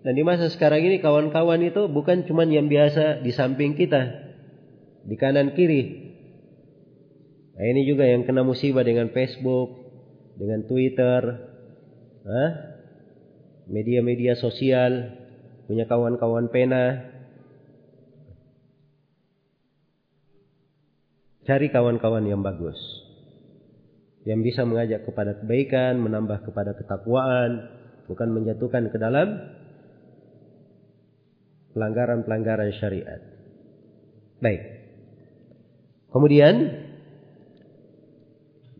[0.02, 4.02] Dan di masa sekarang ini kawan-kawan itu bukan cuma yang biasa di samping kita,
[5.06, 6.08] di kanan kiri.
[7.58, 9.74] Nah, ini juga yang kena musibah dengan Facebook,
[10.38, 11.22] dengan Twitter,
[13.68, 15.16] media-media sosial,
[15.68, 17.16] punya kawan-kawan pena.
[21.48, 22.76] Cari kawan-kawan yang bagus.
[24.28, 27.72] Yang bisa mengajak kepada kebaikan, menambah kepada ketakwaan,
[28.12, 29.56] bukan menjatuhkan ke dalam
[31.72, 33.22] pelanggaran-pelanggaran syariat.
[34.44, 34.62] Baik.
[36.12, 36.56] Kemudian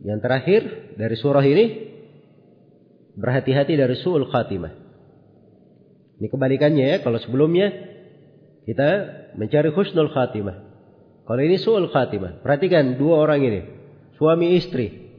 [0.04, 1.87] yang terakhir dari surah ini
[3.18, 4.72] berhati-hati dari suul khatimah.
[6.18, 7.70] Ini kebalikannya ya, kalau sebelumnya
[8.66, 8.90] kita
[9.34, 10.56] mencari husnul khatimah.
[11.26, 12.40] Kalau ini suul khatimah.
[12.40, 13.60] Perhatikan dua orang ini,
[14.16, 15.10] suami istri.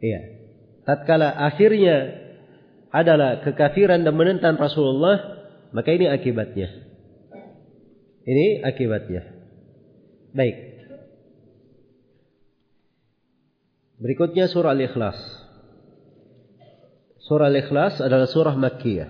[0.00, 0.20] Iya.
[0.88, 2.20] Tatkala akhirnya
[2.90, 6.68] adalah kekafiran dan menentang Rasulullah, maka ini akibatnya.
[8.26, 9.22] Ini akibatnya.
[10.34, 10.56] Baik.
[14.00, 15.39] Berikutnya surah Al-Ikhlas.
[17.30, 19.06] Surah Al-Ikhlas adalah surah Makkiyah.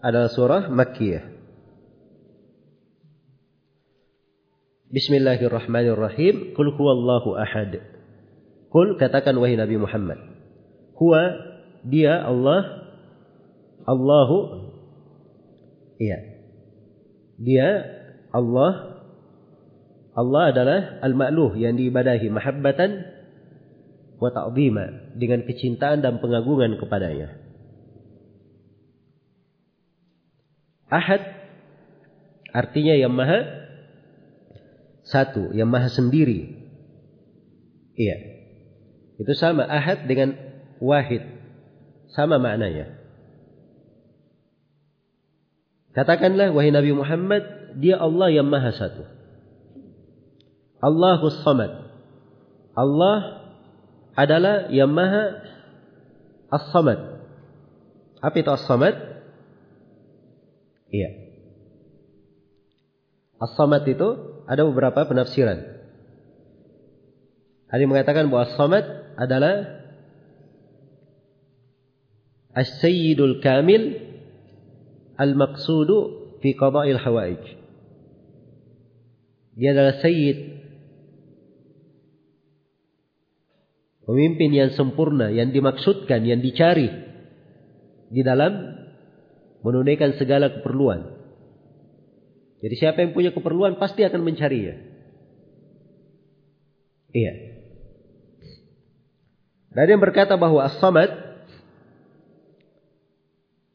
[0.00, 1.28] Adalah surah Makkiyah.
[4.88, 6.56] Bismillahirrahmanirrahim.
[6.56, 7.84] Kul huwallahu ahad.
[8.72, 10.16] Kul katakan wahai Nabi Muhammad.
[10.96, 11.36] Huwa
[11.84, 12.88] dia Allah
[13.84, 14.72] Allahu
[16.00, 16.16] Iya.
[17.36, 17.68] Dia
[18.32, 19.04] Allah
[20.16, 23.15] Allah adalah al-ma'luh yang diibadahi mahabbatan
[24.16, 27.36] wa ta'zima dengan kecintaan dan pengagungan kepadanya.
[30.86, 31.22] Ahad
[32.54, 33.66] artinya yang maha
[35.06, 36.56] satu, yang maha sendiri.
[37.96, 38.16] Iya.
[39.16, 40.36] Itu sama ahad dengan
[40.82, 41.24] wahid.
[42.12, 42.96] Sama maknanya.
[45.96, 49.08] Katakanlah wahai Nabi Muhammad, dia Allah yang Maha Satu.
[50.84, 51.72] Allahus Samad.
[52.76, 53.45] Allah
[54.16, 55.44] adalah yang Maha
[56.48, 56.98] As-Samad.
[58.24, 58.96] Apa itu As-Samad?
[60.88, 61.10] Iya.
[63.36, 64.08] As-Samad itu
[64.48, 65.60] ada beberapa penafsiran.
[67.68, 68.84] Ada yang mengatakan bahwa As-Samad
[69.20, 69.84] adalah
[72.56, 73.82] As-Sayyidul Kamil
[75.20, 75.96] al-maqsudu
[76.40, 77.42] fi qada'il hawaij.
[79.56, 80.55] Dia adalah sayyid
[84.06, 86.88] pemimpin yang sempurna yang dimaksudkan yang dicari
[88.06, 88.78] di dalam
[89.66, 91.10] menunaikan segala keperluan.
[92.62, 94.78] Jadi siapa yang punya keperluan pasti akan mencarinya.
[97.10, 97.32] Iya.
[99.76, 101.10] Dan yang berkata bahwa as-samad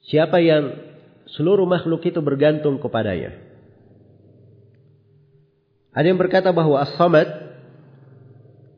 [0.08, 0.80] siapa yang
[1.38, 3.38] seluruh makhluk itu bergantung kepadanya.
[5.92, 7.51] Ada yang berkata bahwa as-samad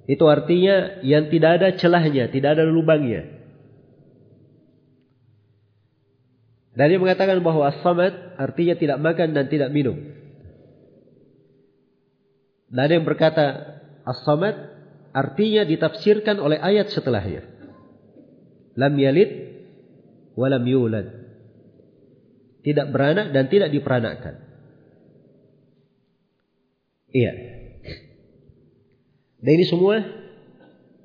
[0.03, 3.39] itu artinya yang tidak ada celahnya, tidak ada lubangnya.
[6.73, 9.95] Dan dia mengatakan bahwa as-samad artinya tidak makan dan tidak minum.
[12.73, 13.45] Dan ada yang berkata
[14.03, 14.57] as-samad
[15.13, 17.45] artinya ditafsirkan oleh ayat setelahnya.
[18.73, 19.31] Lam yalid
[20.33, 21.23] walam yulad
[22.63, 24.39] tidak beranak dan tidak diperanakkan.
[27.13, 27.62] Iya.
[29.43, 29.99] Dan ini semua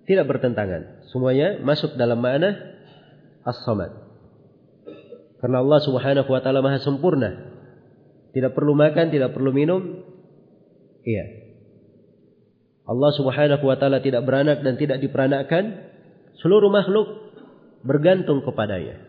[0.06, 1.10] tidak bertentangan.
[1.10, 2.54] Semuanya masuk dalam makna
[3.42, 3.90] as-samad.
[5.42, 7.50] Karena Allah Subhanahu wa taala Maha sempurna.
[8.30, 10.06] Tidak perlu makan, tidak perlu minum.
[11.02, 11.50] Iya.
[12.86, 15.90] Allah Subhanahu wa taala tidak beranak dan tidak diperanakkan.
[16.38, 17.34] Seluruh makhluk
[17.82, 19.02] bergantung kepadanya.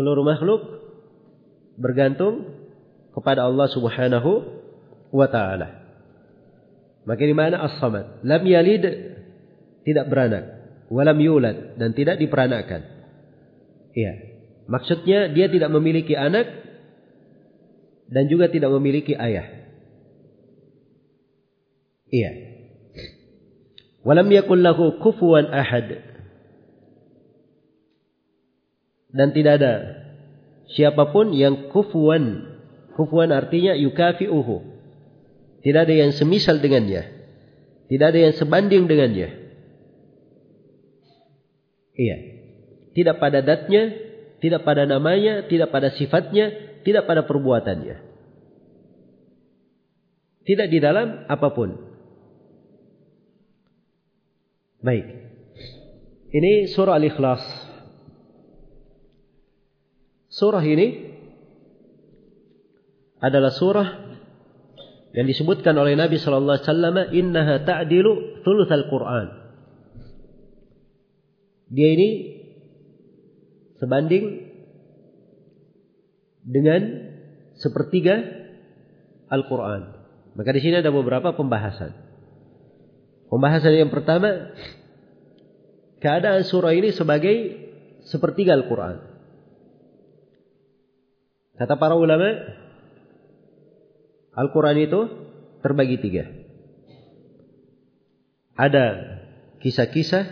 [0.00, 0.64] Seluruh makhluk
[1.76, 2.48] bergantung
[3.12, 4.30] kepada Allah Subhanahu
[5.12, 5.83] wa taala.
[7.04, 8.24] Maka di mana as-samad?
[8.24, 8.84] Lam yalid
[9.84, 10.44] tidak beranak,
[10.88, 12.82] walam yulad dan tidak diperanakkan.
[13.92, 14.12] Iya.
[14.64, 16.48] Maksudnya dia tidak memiliki anak
[18.08, 19.44] dan juga tidak memiliki ayah.
[22.08, 22.30] Iya.
[24.04, 26.14] Walam yakul lahu kufuwan ahad
[29.14, 29.74] dan tidak ada
[30.74, 32.50] siapa pun yang kufuan.
[32.98, 34.73] Kufuan artinya yukafi'uhu.
[35.64, 37.08] Tidak ada yang semisal dengannya.
[37.88, 39.28] Tidak ada yang sebanding dengannya.
[41.96, 42.16] Iya.
[42.92, 43.96] Tidak pada datnya,
[44.44, 47.96] tidak pada namanya, tidak pada sifatnya, tidak pada perbuatannya.
[50.44, 51.80] Tidak di dalam apa pun.
[54.84, 55.06] Baik.
[56.28, 57.42] Ini surah Al-Ikhlas.
[60.28, 61.14] Surah ini
[63.22, 64.03] adalah surah
[65.14, 69.26] yang disebutkan oleh Nabi sallallahu alaihi wasallam innaha ta'dilu thulutsal Quran.
[71.70, 72.08] Dia ini
[73.78, 74.24] sebanding
[76.42, 76.82] dengan
[77.56, 78.20] sepertiga
[79.30, 80.02] Al-Qur'an.
[80.34, 81.94] Maka di sini ada beberapa pembahasan.
[83.30, 84.50] Pembahasan yang pertama
[86.02, 87.34] keadaan surah ini sebagai
[88.10, 88.98] sepertiga Al-Qur'an.
[91.54, 92.34] Kata para ulama,
[94.34, 95.00] Al-Quran itu
[95.62, 96.26] terbagi tiga.
[98.54, 98.86] Ada
[99.62, 100.24] kisah-kisah,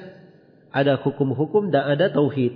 [0.70, 2.54] ada hukum-hukum, dan ada tauhid.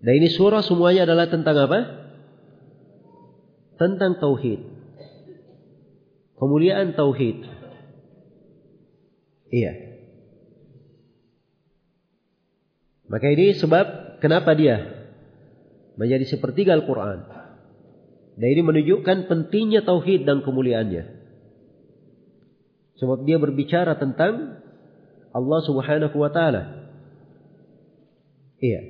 [0.00, 1.80] Dan ini surah semuanya adalah tentang apa?
[3.76, 4.60] Tentang tauhid.
[6.36, 7.48] Kemuliaan tauhid.
[9.52, 9.72] Iya.
[13.06, 15.08] Maka ini sebab kenapa dia
[15.96, 17.35] menjadi sepertiga Al-Quran.
[18.36, 21.04] Dan ini menunjukkan pentingnya tauhid dan kemuliaannya.
[23.00, 24.60] Sebab dia berbicara tentang
[25.32, 26.62] Allah Subhanahu wa taala.
[28.60, 28.80] Iya.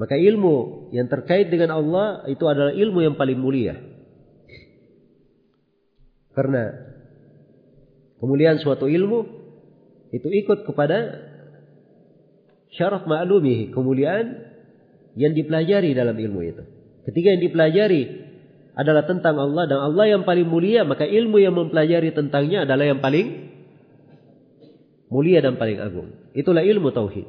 [0.00, 3.76] Maka ilmu yang terkait dengan Allah itu adalah ilmu yang paling mulia.
[6.32, 6.72] Karena
[8.16, 9.18] kemuliaan suatu ilmu
[10.08, 11.20] itu ikut kepada
[12.72, 14.40] syaraf ma'lumihi, kemuliaan
[15.20, 16.62] yang dipelajari dalam ilmu itu.
[17.04, 18.29] Ketika yang dipelajari
[18.78, 23.02] adalah tentang Allah dan Allah yang paling mulia, maka ilmu yang mempelajari tentangnya adalah yang
[23.02, 23.50] paling
[25.10, 26.14] mulia dan paling agung.
[26.32, 27.26] Itulah ilmu tauhid.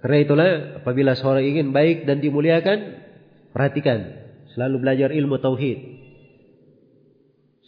[0.00, 0.48] Karena itulah
[0.80, 2.78] apabila seorang ingin baik dan dimuliakan,
[3.52, 4.26] perhatikan,
[4.56, 5.78] selalu belajar ilmu tauhid.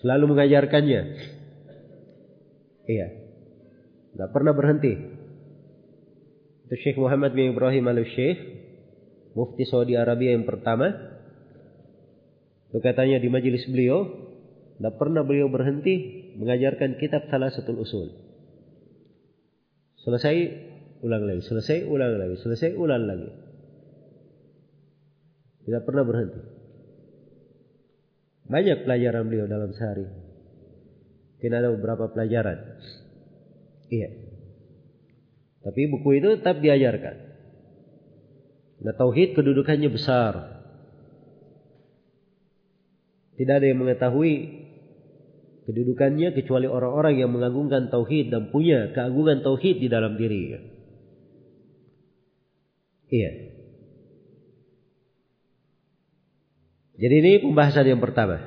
[0.00, 1.00] Selalu mengajarkannya.
[2.88, 3.06] Iya.
[4.14, 4.94] Tidak pernah berhenti.
[6.68, 8.38] Itu Syekh Muhammad bin Ibrahim al-Syekh,
[9.34, 11.17] mufti Saudi Arabia yang pertama,
[12.68, 14.04] itu katanya di majelis beliau,
[14.76, 18.12] tidak pernah beliau berhenti mengajarkan kitab salah satu usul.
[20.04, 20.36] Selesai,
[21.00, 21.42] ulang lagi.
[21.48, 22.36] Selesai, ulang lagi.
[22.44, 23.28] Selesai, ulang lagi.
[25.64, 26.40] Tidak pernah berhenti.
[28.48, 30.08] Banyak pelajaran beliau dalam sehari.
[30.08, 32.80] Mungkin ada beberapa pelajaran.
[33.92, 34.10] Iya.
[35.64, 37.16] Tapi buku itu tetap diajarkan.
[38.78, 40.57] Nah, tauhid kedudukannya besar.
[43.39, 44.66] Tidak ada yang mengetahui
[45.70, 50.59] kedudukannya kecuali orang-orang yang mengagungkan tauhid dan punya keagungan tauhid di dalam diri.
[53.09, 53.32] Iya.
[56.99, 58.43] Jadi ini pembahasan yang pertama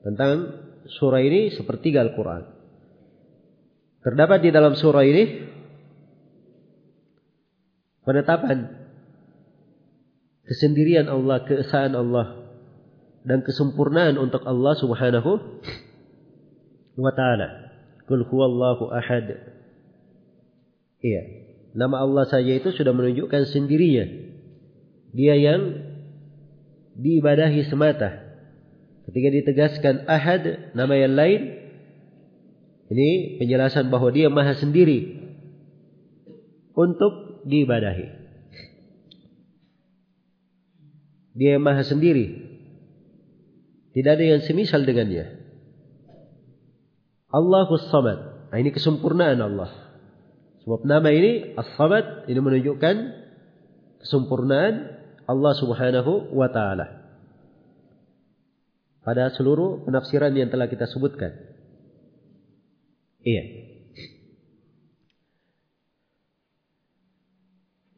[0.00, 0.56] tentang
[0.88, 2.48] surah ini sepertiga Al-Quran.
[4.00, 5.24] Terdapat di dalam surah ini
[8.06, 8.88] penetapan
[10.46, 12.45] kesendirian Allah, keesaan Allah
[13.26, 15.32] dan kesempurnaan untuk Allah Subhanahu
[16.94, 17.74] wa taala.
[18.06, 19.34] Qul huwallahu ahad.
[21.02, 21.22] Iya.
[21.74, 24.06] Nama Allah saja itu sudah menunjukkan sendirinya.
[25.12, 25.62] Dia yang
[26.96, 28.24] diibadahi semata.
[29.10, 31.40] Ketika ditegaskan ahad, nama yang lain,
[32.88, 35.18] ini penjelasan bahwa dia maha sendiri
[36.72, 38.06] untuk diibadahi.
[41.36, 42.55] Dia maha sendiri
[43.96, 45.40] tidak ada yang semisal dengannya.
[47.32, 48.52] Allahus Samad.
[48.52, 49.72] Nah, ini kesempurnaan Allah.
[50.60, 52.96] Sebab nama ini As-Samad ini menunjukkan
[54.04, 57.08] kesempurnaan Allah Subhanahu wa taala.
[59.00, 61.32] Pada seluruh penafsiran yang telah kita sebutkan.
[63.24, 63.44] Iya.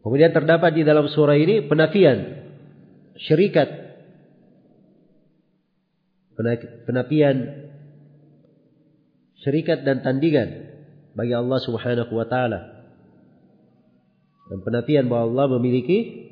[0.07, 2.46] Kemudian terdapat di dalam surah ini penafian
[3.18, 3.88] syirikat
[6.86, 7.36] penapian
[9.43, 10.70] syarikat dan tandingan
[11.18, 12.61] bagi Allah Subhanahu wa taala.
[14.49, 16.30] Dan penafian bahwa Allah memiliki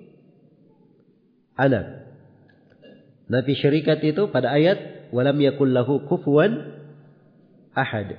[1.59, 2.07] anak.
[3.27, 6.81] Nafi syarikat itu pada ayat walam yakul lahu kufuwan
[7.75, 8.15] ahad.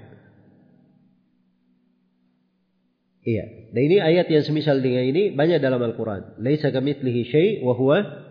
[3.28, 3.72] Iya.
[3.76, 6.40] Dan ini ayat yang semisal dengan ini banyak dalam Al-Quran.
[6.40, 8.27] Laisa kamitslihi syai' wa huwa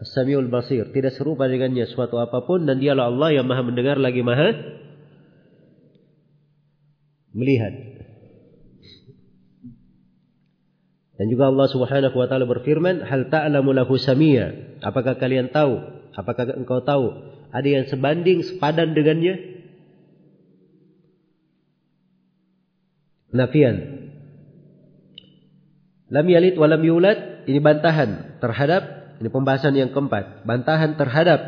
[0.00, 0.88] As-Samiul Basir.
[0.88, 4.56] Tidak serupa dengannya suatu apa pun dan dialah Allah yang maha mendengar lagi maha
[7.36, 7.72] melihat.
[11.20, 15.76] Dan juga Allah Subhanahu wa taala berfirman, "Hal ta'lamu lahu samia?" Apakah kalian tahu?
[16.16, 17.12] Apakah engkau tahu
[17.52, 19.36] ada yang sebanding sepadan dengannya?
[23.36, 23.76] Nafian.
[26.10, 30.48] Lam yalid yulad ini bantahan terhadap ini pembahasan yang keempat.
[30.48, 31.40] Bantahan terhadap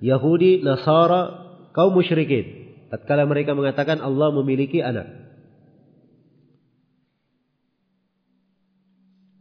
[0.00, 2.72] Yahudi, Nasara, kaum musyrikin.
[2.88, 5.04] Tatkala mereka mengatakan Allah memiliki anak.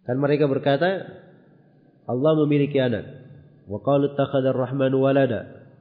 [0.04, 1.08] Kan mereka berkata
[2.04, 3.08] Allah memiliki anak.
[3.64, 5.72] Wa qalu ittakhadha ar-rahman walada.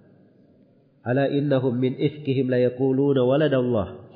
[1.03, 4.07] Ala innahum min ifkihim la yaquluna walada Allah.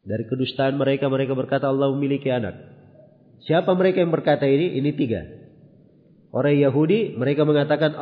[0.00, 2.79] Dari kedustaan mereka mereka berkata Allah memiliki anak.
[3.44, 4.76] Siapa mereka yang berkata ini?
[4.76, 5.24] Ini tiga.
[6.30, 7.96] Orang Yahudi mereka mengatakan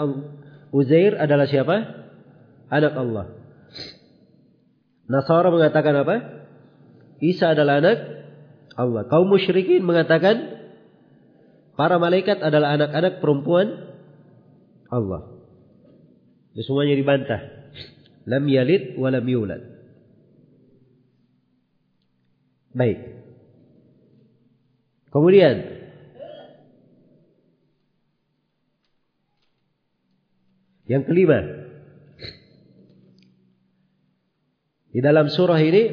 [0.74, 1.76] Uzair adalah siapa?
[2.68, 3.26] Anak Allah.
[5.08, 6.16] Nasara mengatakan apa?
[7.24, 7.98] Isa adalah anak
[8.76, 9.08] Allah.
[9.08, 10.60] Kaum musyrikin mengatakan
[11.74, 13.88] para malaikat adalah anak-anak perempuan
[14.92, 15.40] Allah.
[16.52, 17.40] Itu semuanya dibantah.
[18.28, 19.62] Lam yalid wa lam yulad.
[22.76, 22.98] Baik.
[25.08, 25.56] Kemudian
[30.88, 31.40] yang kelima
[34.92, 35.84] di dalam surah ini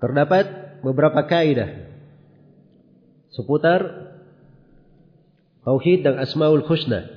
[0.00, 1.88] terdapat beberapa kaidah
[3.32, 3.80] seputar
[5.64, 7.08] tauhid dan asmaul husna.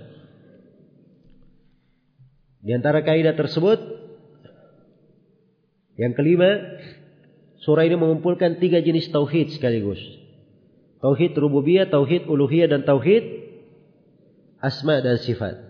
[2.64, 3.80] Di antara kaidah tersebut
[6.00, 6.80] yang kelima
[7.68, 10.00] Surah ini mengumpulkan tiga jenis tauhid sekaligus.
[11.04, 13.44] Tauhid rububiyah, tauhid uluhiyah dan tauhid
[14.64, 15.68] asma dan sifat.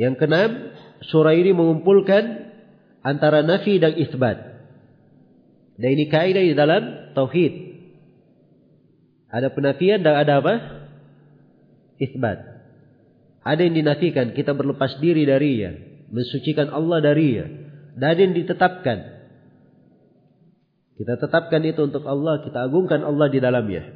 [0.00, 0.72] Yang keenam,
[1.04, 2.48] surah ini mengumpulkan
[3.04, 4.40] antara nafi dan isbat.
[5.76, 7.76] Dan ini kaidah di dalam tauhid.
[9.28, 10.54] Ada penafian dan ada apa?
[12.00, 12.40] Isbat.
[13.44, 15.76] Ada yang dinafikan, kita berlepas diri darinya,
[16.08, 17.44] mensucikan Allah darinya.
[18.00, 19.15] Dan ada yang ditetapkan,
[20.96, 23.92] kita tetapkan itu untuk Allah, kita agungkan Allah di dalamnya.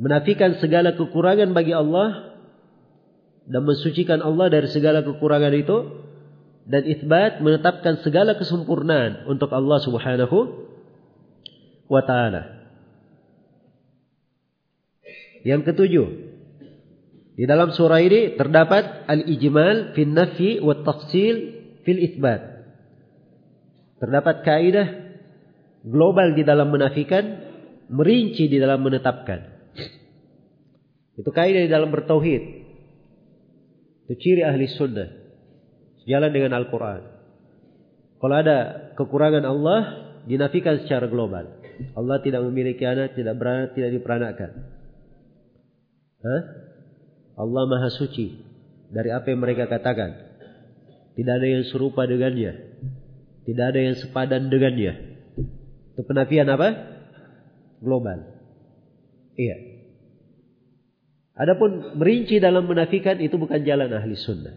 [0.00, 2.40] Menafikan segala kekurangan bagi Allah
[3.44, 5.76] dan mensucikan Allah dari segala kekurangan itu
[6.64, 10.38] dan isbat menetapkan segala kesempurnaan untuk Allah Subhanahu
[11.92, 12.64] wa taala.
[15.44, 16.08] Yang ketujuh,
[17.36, 21.36] di dalam surah ini terdapat al-ijmal fil nafi wa tafsil
[21.84, 22.40] fil isbat.
[24.00, 25.09] Terdapat kaidah
[25.84, 27.24] global di dalam menafikan,
[27.88, 29.40] merinci di dalam menetapkan.
[31.20, 32.42] Itu kaidah di dalam bertauhid.
[34.08, 35.08] Itu ciri ahli sunnah.
[36.04, 37.02] Sejalan dengan Al-Quran.
[38.20, 38.58] Kalau ada
[38.96, 39.80] kekurangan Allah,
[40.24, 41.60] dinafikan secara global.
[41.96, 44.50] Allah tidak memiliki anak, tidak beranak, tidak diperanakan.
[46.20, 46.42] Hah?
[47.40, 48.36] Allah Maha Suci
[48.92, 50.28] dari apa yang mereka katakan.
[51.16, 52.80] Tidak ada yang serupa dengannya.
[53.44, 55.09] Tidak ada yang sepadan dengannya.
[56.00, 56.96] Itu penafian apa?
[57.84, 58.24] Global.
[59.36, 59.56] Iya.
[61.36, 64.56] Adapun merinci dalam menafikan itu bukan jalan ahli sunnah.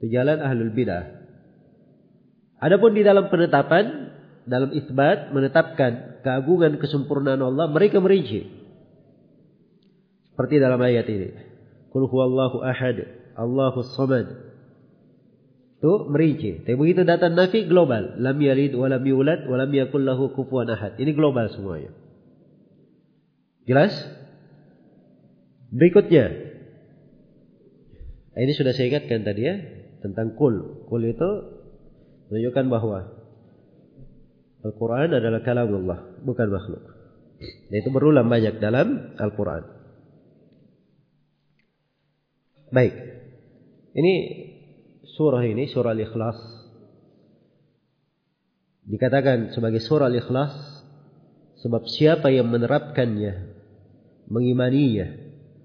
[0.00, 1.12] Itu jalan ahlul bidah.
[2.56, 4.16] Adapun di dalam penetapan,
[4.48, 8.48] dalam isbat, menetapkan keagungan kesempurnaan Allah, mereka merinci.
[10.32, 11.36] Seperti dalam ayat ini.
[11.92, 13.04] Kul huwallahu ahad,
[13.36, 14.55] Allahu samad,
[15.86, 16.66] itu merinci.
[16.66, 18.18] Tapi begitu datang nafi global.
[18.18, 20.98] Lam yalid wa lam yulad wa lam yakul lahu kufuwan ahad.
[20.98, 21.94] Ini global semuanya.
[23.70, 23.94] Jelas?
[25.70, 26.26] Berikutnya.
[28.34, 29.54] Ini sudah saya ingatkan tadi ya.
[30.02, 30.90] Tentang kul.
[30.90, 31.30] Kul itu
[32.34, 32.98] menunjukkan bahwa
[34.66, 36.02] Al-Quran adalah kalam Allah.
[36.26, 36.82] Bukan makhluk.
[37.70, 39.62] Dan itu berulang banyak dalam Al-Quran.
[42.74, 42.94] Baik.
[43.94, 44.14] Ini
[45.16, 46.38] surah ini surah Al-Ikhlas
[48.86, 50.76] dikatakan sebagai surah Al-Ikhlas
[51.64, 53.56] sebab siapa yang menerapkannya,
[54.28, 55.08] mengimaninya,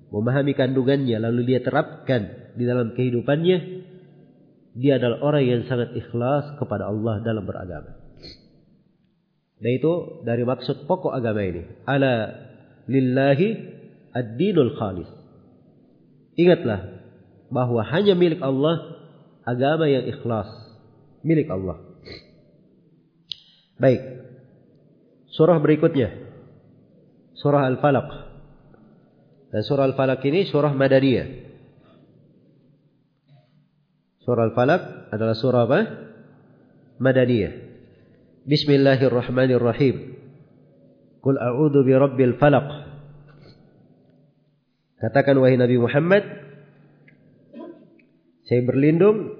[0.09, 3.57] memahami kandungannya lalu dia terapkan di dalam kehidupannya,
[4.71, 7.99] dia adalah orang yang sangat ikhlas kepada Allah dalam beragama.
[9.61, 11.61] Dan itu dari maksud pokok agama ini.
[11.85, 12.33] Ala
[12.89, 13.49] lillahi
[14.09, 15.11] ad-dinul khalis.
[16.33, 16.97] Ingatlah
[17.53, 19.00] bahwa hanya milik Allah
[19.45, 20.49] agama yang ikhlas
[21.25, 21.81] milik Allah.
[23.81, 24.01] Baik.
[25.33, 26.13] Surah berikutnya.
[27.33, 28.09] Surah Al-Falaq.
[29.49, 31.27] Dan surah Al-Falaq ini surah Madaniyah.
[34.21, 35.79] Surah Al-Falaq adalah surah apa?
[37.01, 37.53] Madaniyah.
[38.45, 40.17] Bismillahirrahmanirrahim.
[41.21, 42.67] Qul a'udzu birabbil falaq.
[44.97, 46.25] Katakan wahai Nabi Muhammad,
[48.51, 49.31] saya berlindung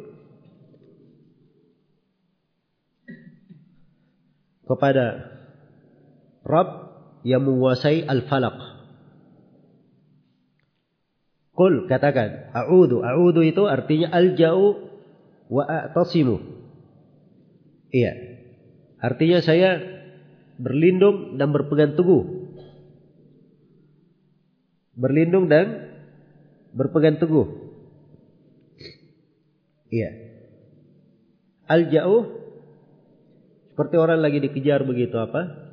[4.63, 5.27] kepada
[6.47, 6.69] Rabb
[7.27, 8.55] yang menguasai al-falaq.
[11.51, 13.03] Kul katakan, a'udhu.
[13.03, 14.79] A'udhu itu artinya alja'u
[15.51, 16.39] wa a'tasimu.
[17.91, 18.15] Iya.
[18.95, 19.75] Artinya saya
[20.55, 22.47] berlindung dan berpegang teguh.
[24.95, 25.99] Berlindung dan
[26.71, 27.60] berpegang teguh.
[29.91, 30.09] Iya.
[31.67, 32.23] Al-jauh
[33.75, 35.71] seperti orang lagi dikejar begitu apa?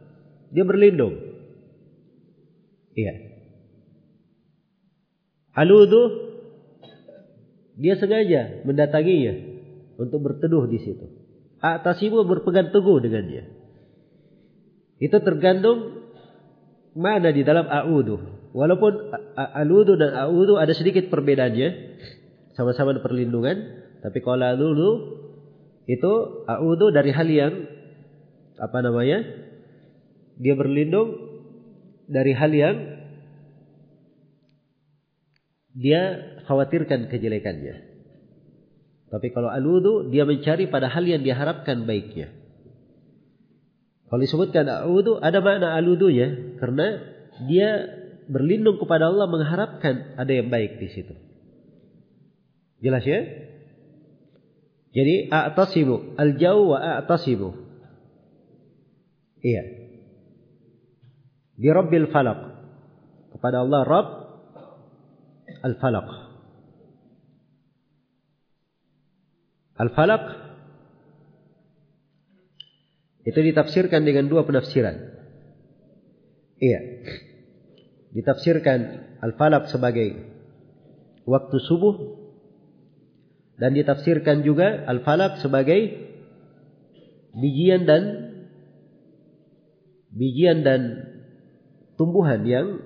[0.51, 1.14] Dia berlindung.
[2.99, 3.14] Iya.
[5.55, 6.03] Aludu
[7.79, 9.35] dia sengaja mendatanginya
[10.03, 11.07] untuk berteduh di situ.
[11.62, 13.55] Atasimu berpegang teguh dengannya.
[14.99, 16.11] Itu tergantung
[16.99, 18.51] mana di dalam a'udhu.
[18.51, 21.69] Walaupun aludu dan a'udhu ada sedikit perbedaannya.
[22.59, 23.78] Sama-sama perlindungan.
[23.99, 24.90] Tapi kalau aludu
[25.88, 26.12] itu
[26.46, 27.55] a'udhu dari hal yang
[28.61, 29.24] apa namanya?
[30.38, 31.18] Dia berlindung
[32.07, 32.76] dari hal yang
[35.74, 36.03] dia
[36.46, 37.88] khawatirkan kejelekannya.
[39.09, 42.28] Tapi kalau aludu dia mencari pada hal yang diharapkan baiknya.
[44.09, 46.57] Kalau disebutkan a'udhu, ada makna aludunya.
[46.57, 46.96] Karena
[47.44, 51.12] dia berlindung kepada Allah mengharapkan ada yang baik di situ.
[52.80, 53.20] Jelas ya?
[54.99, 56.18] Jadi a'tasimu.
[56.18, 57.55] Al-jauh wa a'tasimu.
[59.46, 59.62] Iya.
[61.55, 62.40] Di Rabbil Falak.
[63.30, 64.09] Kepada Allah Rabb
[65.62, 66.09] Al-Falak.
[69.78, 70.24] Al-Falak
[73.22, 74.99] itu ditafsirkan dengan dua penafsiran.
[76.59, 76.80] Iya.
[78.18, 78.78] Ditafsirkan
[79.22, 80.26] al-falak sebagai
[81.22, 82.18] waktu subuh
[83.59, 86.09] dan ditafsirkan juga al-falak sebagai
[87.34, 88.02] bijian dan
[90.14, 91.11] bijian dan
[91.98, 92.80] tumbuhan yang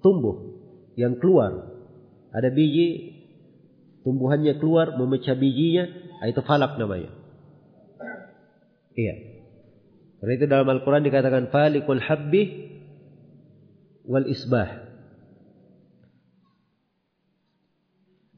[0.00, 0.56] tumbuh
[0.96, 1.76] yang keluar.
[2.32, 3.16] Ada biji
[4.04, 5.84] tumbuhannya keluar memecah bijinya,
[6.24, 7.12] itu falak namanya.
[8.96, 9.14] Iya.
[10.16, 12.72] Karena itu dalam Al-Quran dikatakan falikul habbi
[14.08, 14.88] wal isbah.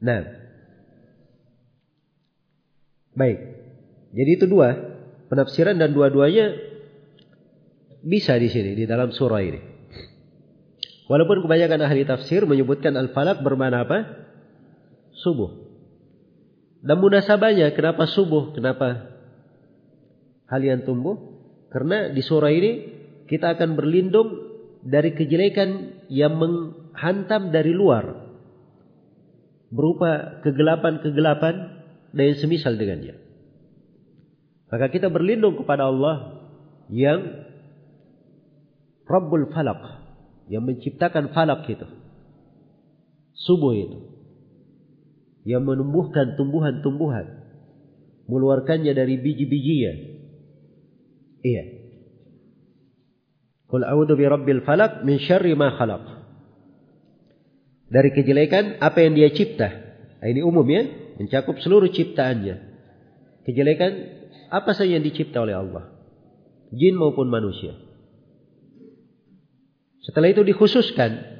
[0.03, 0.48] Nah.
[3.19, 3.39] Baik.
[4.15, 4.79] Jadi itu dua
[5.27, 6.55] penafsiran dan dua-duanya
[7.99, 9.59] bisa di sini di dalam surah ini.
[11.11, 13.97] Walaupun kebanyakan ahli tafsir menyebutkan al-falak bermana apa?
[15.19, 15.51] Subuh.
[16.79, 18.55] Dan munasabahnya kenapa subuh?
[18.55, 19.19] Kenapa
[20.47, 21.19] hal yang tumbuh
[21.75, 22.71] karena di surah ini
[23.27, 24.47] kita akan berlindung
[24.81, 28.31] dari kejelekan yang menghantam dari luar
[29.69, 31.78] berupa kegelapan-kegelapan
[32.13, 33.15] dan yang semisal dengannya.
[34.69, 36.45] Maka kita berlindung kepada Allah
[36.93, 37.45] yang
[39.09, 39.99] Rabbul Falak
[40.49, 41.85] yang menciptakan falak itu.
[43.33, 43.97] Subuh itu.
[45.45, 47.45] Yang menumbuhkan tumbuhan-tumbuhan.
[48.29, 49.93] Mengeluarkannya dari biji-bijinya
[51.39, 51.63] Iya.
[53.69, 56.03] Qul a'udzu bi rabbil falaq min syarri ma khalaq.
[57.89, 59.69] Dari kejelekan apa yang dia cipta.
[60.19, 60.83] Ini umum ya,
[61.19, 62.55] mencakup seluruh ciptaannya.
[63.43, 63.91] Kejelekan
[64.49, 65.91] apa saja yang dicipta oleh Allah.
[66.71, 67.75] Jin maupun manusia.
[69.99, 71.37] Setelah itu dikhususkan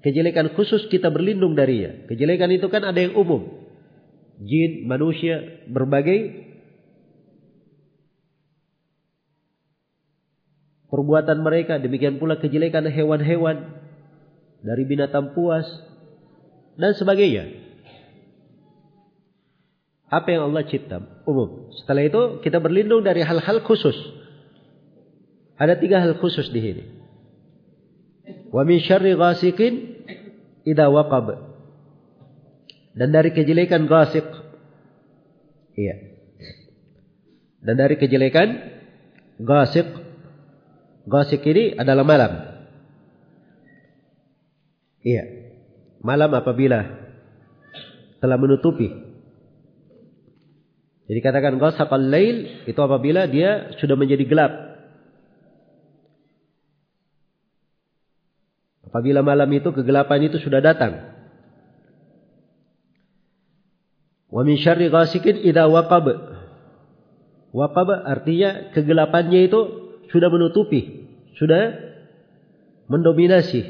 [0.00, 2.08] kejelekan khusus kita berlindung darinya.
[2.08, 3.64] Kejelekan itu kan ada yang umum.
[4.42, 6.44] Jin, manusia, berbagai
[10.90, 13.78] perbuatan mereka, demikian pula kejelekan hewan-hewan
[14.60, 15.64] dari binatang puas
[16.76, 17.63] dan sebagainya.
[20.14, 21.74] Apa yang Allah cipta umum.
[21.82, 23.98] Setelah itu kita berlindung dari hal-hal khusus.
[25.58, 26.84] Ada tiga hal khusus di sini.
[28.54, 30.06] Wa min syarri ghasiqin
[30.62, 31.34] idza waqab.
[32.94, 34.26] Dan dari kejelekan ghasiq.
[35.74, 35.96] Iya.
[37.58, 38.54] Dan dari kejelekan
[39.42, 40.04] ghasiq
[41.04, 42.32] Gosik ini adalah malam.
[45.04, 45.24] Iya.
[46.00, 46.80] Malam apabila
[48.24, 48.88] telah menutupi.
[51.04, 54.52] Jadi katakan ghasaqal lail itu apabila dia sudah menjadi gelap.
[58.88, 61.12] Apabila malam itu kegelapan itu sudah datang.
[64.32, 66.08] Wa min syarri ghasikin idza waqab.
[67.52, 69.60] Waqab artinya kegelapannya itu
[70.08, 71.74] sudah menutupi, sudah
[72.88, 73.62] mendominasi.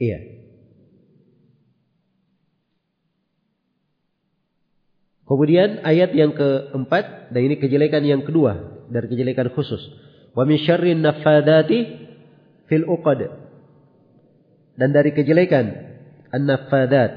[0.00, 0.33] Iya.
[5.24, 9.80] Kemudian ayat yang keempat dan ini kejelekan yang kedua dari kejelekan khusus.
[10.36, 10.60] Wa min
[11.00, 11.78] nafadati
[12.68, 13.32] fil uqad.
[14.76, 15.70] Dan dari kejelekan
[16.34, 17.12] an-nafadat.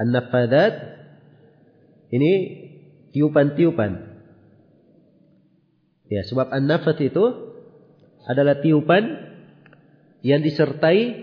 [0.00, 0.74] An-nafadat
[2.10, 2.32] ini
[3.14, 3.92] tiupan-tiupan.
[6.10, 7.24] Ya, sebab an-nafat itu
[8.26, 9.04] adalah tiupan
[10.26, 11.22] yang disertai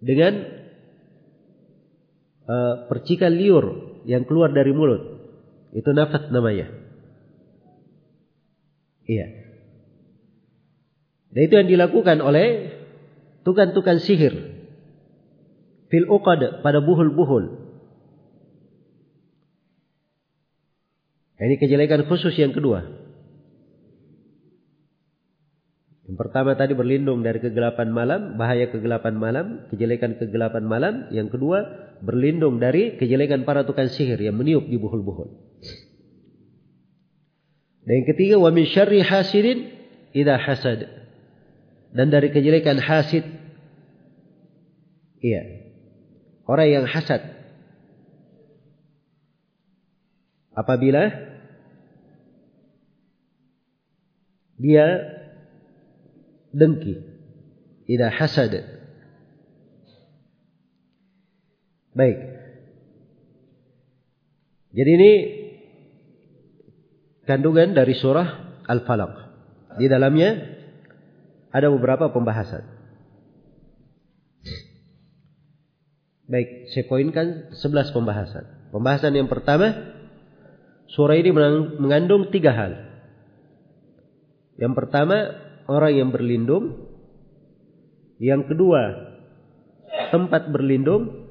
[0.00, 0.65] dengan
[2.46, 5.02] uh, percikan liur yang keluar dari mulut.
[5.74, 6.70] Itu nafat namanya.
[9.06, 9.26] Iya.
[11.30, 12.74] Dan itu yang dilakukan oleh
[13.44, 14.34] tukang-tukang sihir.
[15.86, 17.66] Fil uqad pada buhul-buhul.
[21.36, 23.05] Ini kejelekan khusus yang kedua.
[26.06, 30.94] Yang pertama tadi berlindung dari kegelapan malam, bahaya kegelapan malam, kejelekan kegelapan malam.
[31.10, 31.58] Yang kedua,
[31.98, 35.28] berlindung dari kejelekan para tukang sihir yang meniup di buhul-buhul.
[37.82, 39.66] Dan yang ketiga, wa min syarri hasidin
[40.14, 40.86] idza hasad.
[41.90, 43.26] Dan dari kejelekan hasid.
[45.18, 45.42] Iya.
[46.46, 47.34] Orang yang hasad.
[50.54, 51.10] Apabila
[54.56, 55.15] dia
[56.56, 57.04] dengki.
[57.86, 58.56] Ida hasad.
[61.92, 62.18] Baik.
[64.76, 65.12] Jadi ini
[67.24, 69.12] kandungan dari surah Al-Falaq.
[69.76, 70.56] Di dalamnya
[71.52, 72.64] ada beberapa pembahasan.
[76.26, 78.44] Baik, saya poinkan 11 pembahasan.
[78.74, 79.94] Pembahasan yang pertama,
[80.90, 81.30] surah ini
[81.78, 82.72] mengandung tiga hal.
[84.58, 86.88] Yang pertama, orang yang berlindung.
[88.16, 88.82] Yang kedua,
[90.14, 91.28] tempat berlindung.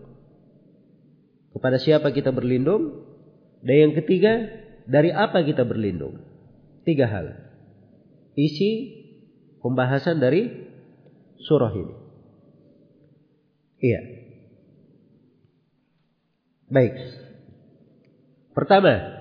[1.56, 3.08] Kepada siapa kita berlindung.
[3.66, 4.46] Dan yang ketiga,
[4.86, 6.22] dari apa kita berlindung.
[6.86, 7.34] Tiga hal.
[8.38, 9.02] Isi
[9.64, 10.52] pembahasan dari
[11.42, 11.96] surah ini.
[13.82, 14.02] Iya.
[16.70, 16.96] Baik.
[18.54, 19.15] Pertama,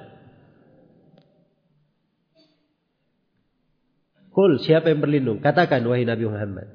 [4.34, 5.38] Kul siapa yang berlindung?
[5.38, 6.66] Katakan wahai Nabi Muhammad.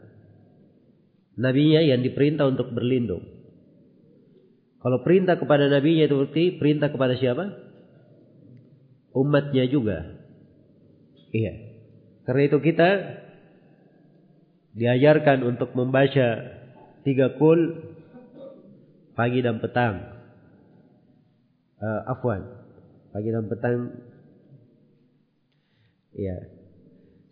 [1.36, 3.24] Nabinya yang diperintah untuk berlindung.
[4.80, 7.52] Kalau perintah kepada nabinya itu berarti perintah kepada siapa?
[9.12, 10.08] Umatnya juga.
[11.36, 11.54] Iya.
[12.24, 12.90] Karena itu kita
[14.80, 16.28] diajarkan untuk membaca
[17.04, 17.92] tiga kul
[19.20, 20.16] pagi dan petang.
[21.80, 22.48] Uh, afwan.
[23.12, 24.00] Pagi dan petang.
[26.16, 26.59] Iya.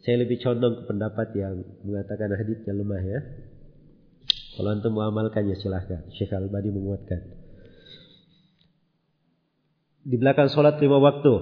[0.08, 3.20] Saya lebih condong ke pendapat yang mengatakan hadisnya lemah ya.
[4.56, 6.08] Kalau antum mengamalkannya silahkan.
[6.16, 7.28] Syekh Al-Bani menguatkan.
[10.08, 11.34] Di belakang sholat lima waktu.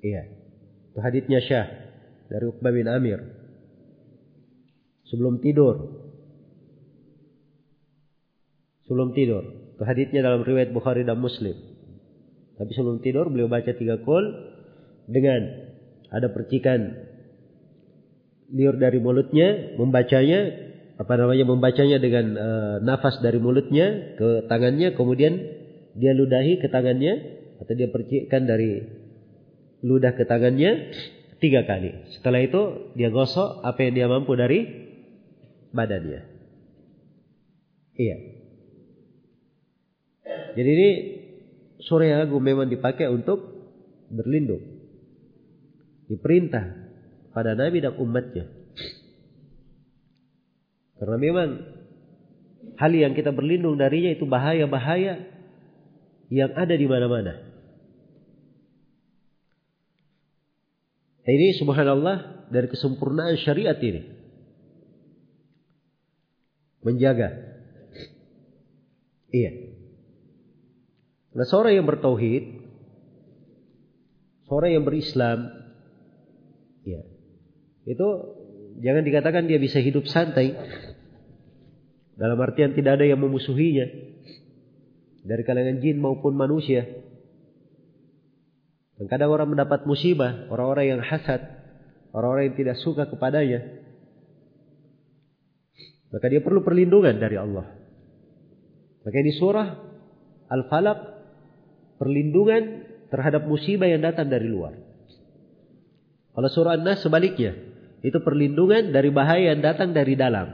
[0.00, 0.22] Iya.
[0.96, 1.68] Itu hadisnya Syah.
[2.32, 3.20] Dari Uqbah bin Amir.
[5.12, 6.08] Sebelum tidur.
[8.88, 9.76] Sebelum tidur.
[9.76, 11.52] Itu hadisnya dalam riwayat Bukhari dan Muslim.
[12.56, 14.24] Tapi sebelum tidur beliau baca tiga kol
[15.04, 15.71] dengan
[16.12, 17.08] ada percikan
[18.52, 20.68] liur dari mulutnya, membacanya
[21.00, 25.40] apa namanya membacanya dengan uh, nafas dari mulutnya ke tangannya, kemudian
[25.96, 28.84] dia ludahi ke tangannya atau dia percikkan dari
[29.80, 30.92] ludah ke tangannya
[31.40, 32.12] tiga kali.
[32.12, 34.60] Setelah itu dia gosok apa yang dia mampu dari
[35.72, 36.20] badannya.
[37.96, 38.16] Iya.
[40.52, 40.90] Jadi ini
[41.80, 43.42] sore agung memang dipakai untuk
[44.12, 44.71] berlindung
[46.12, 46.64] diperintah
[47.32, 48.44] pada Nabi dan umatnya.
[51.00, 51.48] Karena memang
[52.76, 55.24] hal yang kita berlindung darinya itu bahaya-bahaya
[56.28, 57.52] yang ada di mana-mana.
[61.22, 64.02] Ini subhanallah dari kesempurnaan syariat ini.
[66.82, 67.30] Menjaga.
[69.30, 69.52] Iya.
[71.32, 72.44] Nah seorang yang bertauhid,
[74.50, 75.61] seorang yang berislam.
[77.82, 78.38] Itu
[78.78, 80.54] jangan dikatakan dia bisa hidup santai.
[82.14, 83.86] Dalam artian tidak ada yang memusuhinya.
[85.22, 86.86] Dari kalangan jin maupun manusia.
[88.98, 91.42] Dan kadang orang mendapat musibah, orang-orang yang hasad,
[92.14, 93.82] orang-orang yang tidak suka kepadanya.
[96.12, 97.66] Maka dia perlu perlindungan dari Allah.
[99.02, 99.68] Maka di surah
[100.52, 100.98] Al-Falaq
[101.96, 104.76] perlindungan terhadap musibah yang datang dari luar.
[106.32, 107.71] Kalau surah An-Nas sebaliknya,
[108.02, 110.50] itu perlindungan dari bahaya yang datang dari dalam.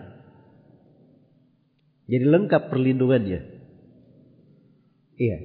[2.09, 3.40] Jadi lengkap perlindungannya.
[5.18, 5.38] Iya.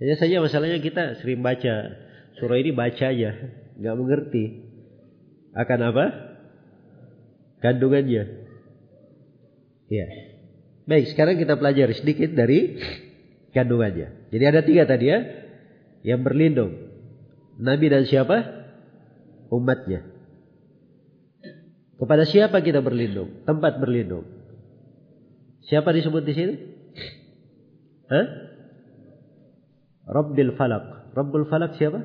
[0.00, 1.92] Hanya saja masalahnya kita sering baca
[2.40, 3.30] surah ini baca aja,
[3.76, 4.44] nggak mengerti
[5.56, 6.04] akan apa?
[7.58, 8.24] kandungannya.
[9.90, 10.06] Ya.
[10.86, 12.78] Baik, sekarang kita pelajari sedikit dari
[13.52, 14.30] kandungannya.
[14.30, 15.18] Jadi ada tiga tadi ya.
[16.06, 16.72] Yang berlindung.
[17.58, 18.36] Nabi dan siapa?
[19.50, 20.17] Umatnya.
[21.98, 23.42] Kepada siapa kita berlindung?
[23.42, 24.22] Tempat berlindung.
[25.66, 26.54] Siapa disebut di sini?
[28.06, 28.26] Hah?
[30.08, 31.12] Rabbil Falak.
[31.12, 32.00] Rabbul Falak siapa?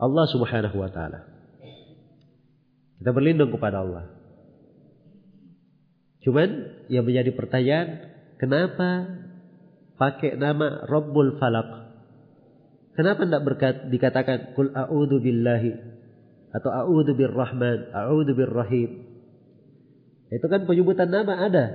[0.00, 1.28] Allah Subhanahu wa taala.
[3.02, 4.08] Kita berlindung kepada Allah.
[6.24, 6.48] Cuman
[6.88, 7.88] yang menjadi pertanyaan,
[8.38, 9.18] kenapa
[9.98, 11.90] pakai nama Rabbul Falak?
[12.96, 15.99] Kenapa tidak berkat, dikatakan kul a'udzu billahi
[16.50, 19.06] atau a'udzu birrahman, a'udzu birrahim?
[20.30, 21.66] Itu kan penyebutan nama ada.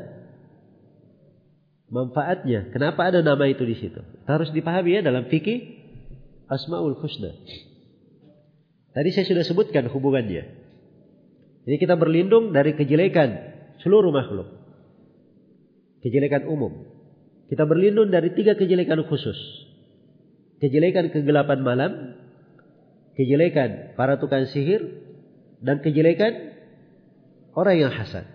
[1.92, 4.02] Manfaatnya, kenapa ada nama itu di situ?
[4.26, 5.86] Harus dipahami ya dalam fikih
[6.50, 7.32] Asmaul Husna.
[8.96, 10.44] Tadi saya sudah sebutkan hubungannya.
[11.66, 13.30] Jadi kita berlindung dari kejelekan
[13.84, 14.48] seluruh makhluk.
[16.06, 16.86] Kejelekan umum.
[17.50, 19.38] Kita berlindung dari tiga kejelekan khusus.
[20.62, 21.92] Kejelekan kegelapan malam,
[23.16, 25.06] kejelekan para tukang sihir,
[25.64, 26.56] dan kejelekan
[27.56, 28.28] orang yang hasad.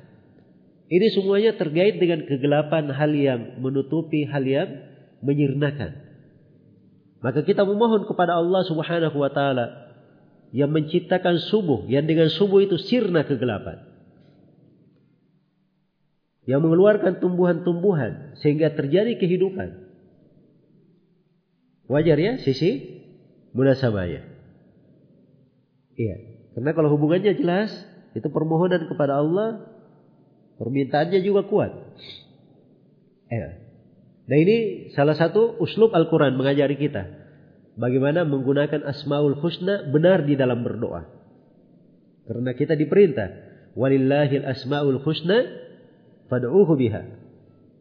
[0.91, 4.69] Ini semuanya terkait dengan kegelapan hal yang menutupi hal yang
[5.23, 6.11] menyirnakan.
[7.23, 9.95] Maka kita memohon kepada Allah Subhanahu wa taala
[10.51, 13.87] yang menciptakan subuh, yang dengan subuh itu sirna kegelapan.
[16.49, 19.87] Yang mengeluarkan tumbuhan-tumbuhan sehingga terjadi kehidupan.
[21.87, 22.99] Wajar ya sisi
[23.55, 24.30] munasabahnya.
[26.01, 26.17] Iya.
[26.57, 27.69] Karena kalau hubungannya jelas,
[28.17, 29.69] itu permohonan kepada Allah,
[30.57, 31.73] permintaannya juga kuat.
[33.29, 33.61] Ya.
[34.27, 37.05] Nah ini salah satu uslub Al-Quran mengajari kita.
[37.77, 41.05] Bagaimana menggunakan asmaul husna benar di dalam berdoa.
[42.25, 43.29] Karena kita diperintah.
[43.79, 45.47] Walillahil asmaul husna
[46.27, 47.21] fad'uhu biha.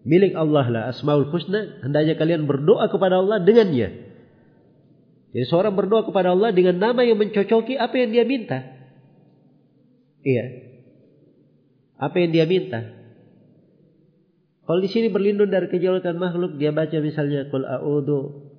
[0.07, 4.08] Milik Allah lah Asmaul Husna, hendaknya kalian berdoa kepada Allah dengannya.
[5.29, 8.65] Jadi seorang berdoa kepada Allah dengan nama yang mencocoki apa yang dia minta.
[10.25, 10.45] Iya.
[12.01, 12.81] Apa yang dia minta.
[14.65, 18.49] Kalau di sini berlindung dari kejelekan makhluk, dia baca misalnya Qul a'udzu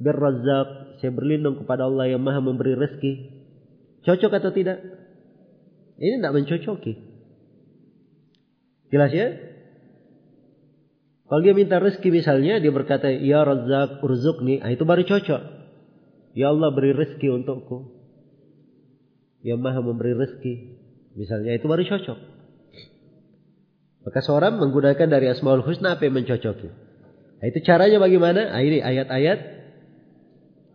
[0.00, 3.12] birrazzaq, saya berlindung kepada Allah yang Maha memberi rezeki.
[4.04, 4.78] Cocok atau tidak?
[5.98, 6.92] Ini tidak mencocoki.
[8.88, 9.28] Jelas ya?
[11.28, 15.57] Kalau dia minta rezeki misalnya, dia berkata, Ya Razak urzukni, nah, itu baru cocok.
[16.38, 17.98] Ya Allah beri rezeki untukku.
[19.42, 20.78] Ya Maha memberi rezeki.
[21.18, 22.18] Misalnya itu baru cocok.
[24.06, 26.70] Maka seorang menggunakan dari Asmaul Husna apa yang mencocoki.
[27.38, 28.54] Nah, itu caranya bagaimana?
[28.54, 29.38] Nah, ini ayat-ayat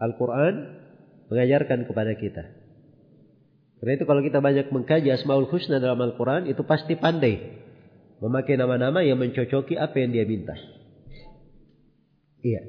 [0.04, 0.54] Al-Quran
[1.32, 2.44] mengajarkan kepada kita.
[3.80, 7.40] Karena itu kalau kita banyak mengkaji Asmaul Husna dalam Al-Quran, itu pasti pandai
[8.20, 10.56] memakai nama-nama yang mencocoki apa yang dia minta.
[12.44, 12.62] Iya.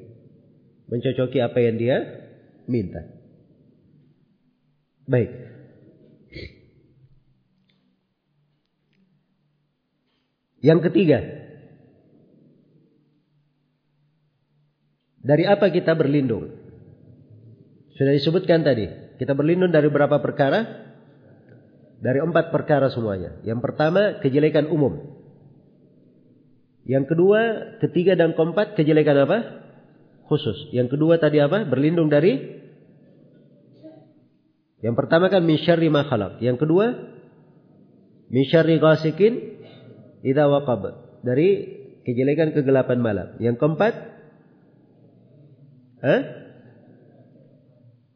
[0.87, 2.24] Mencocoki apa yang dia
[2.67, 3.01] minta.
[5.05, 5.29] Baik.
[10.65, 11.19] Yang ketiga.
[15.25, 16.53] Dari apa kita berlindung?
[17.97, 18.89] Sudah disebutkan tadi.
[19.17, 20.85] Kita berlindung dari berapa perkara?
[22.01, 23.41] Dari empat perkara semuanya.
[23.41, 25.15] Yang pertama, kejelekan umum.
[26.85, 27.41] Yang kedua,
[27.81, 29.64] ketiga dan keempat kejelekan apa?
[30.25, 30.73] Khusus.
[30.73, 31.65] Yang kedua tadi apa?
[31.65, 32.63] Berlindung dari
[34.81, 36.41] Yang pertama kan min syarri ma khalaq.
[36.41, 36.85] Yang kedua
[38.29, 39.61] min syarri ghasikin
[40.21, 40.93] idza waqab.
[41.25, 41.47] Dari
[42.05, 43.27] kejelekan kegelapan malam.
[43.41, 43.93] Yang keempat
[46.05, 46.21] Hah?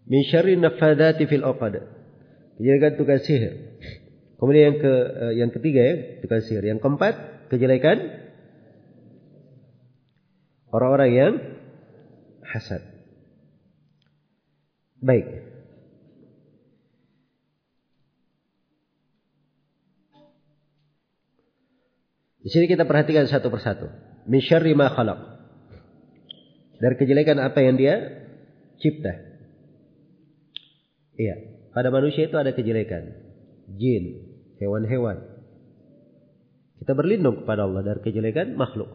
[0.05, 1.81] Min syarri nafadati fil uqad.
[2.61, 3.81] Kejelekan tukang sihir.
[4.37, 6.63] Kemudian yang ke eh, yang ketiga ya, tukang sihir.
[6.69, 7.13] Yang keempat,
[7.49, 8.29] kejelekan
[10.69, 11.33] Orang-orang yang
[12.49, 12.81] hasad.
[14.99, 15.27] Baik.
[22.39, 23.87] Di sini kita perhatikan satu persatu.
[24.25, 25.19] Min syarri ma khalaq.
[26.79, 28.25] Dari kejelekan apa yang dia
[28.79, 29.13] cipta.
[31.19, 31.35] Iya,
[31.75, 33.11] pada manusia itu ada kejelekan.
[33.75, 34.03] Jin,
[34.63, 35.19] hewan-hewan.
[36.79, 38.87] Kita berlindung kepada Allah dari kejelekan makhluk.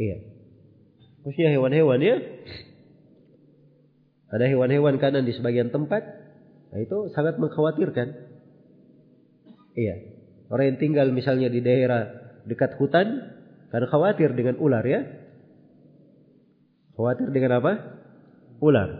[0.00, 0.39] Iya.
[1.30, 2.18] Khususnya hewan-hewan ya.
[4.34, 6.02] Ada hewan-hewan kanan di sebagian tempat.
[6.74, 8.18] Nah itu sangat mengkhawatirkan.
[9.78, 9.94] Iya.
[10.50, 12.10] Orang yang tinggal misalnya di daerah
[12.50, 13.30] dekat hutan.
[13.70, 15.06] Karena khawatir dengan ular ya.
[16.98, 17.78] Khawatir dengan apa?
[18.58, 18.90] Ular.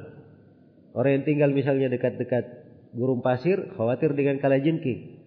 [0.95, 2.47] Orang yang tinggal misalnya dekat-dekat
[2.95, 3.75] gurun pasir.
[3.75, 5.19] Khawatir dengan kalajengking.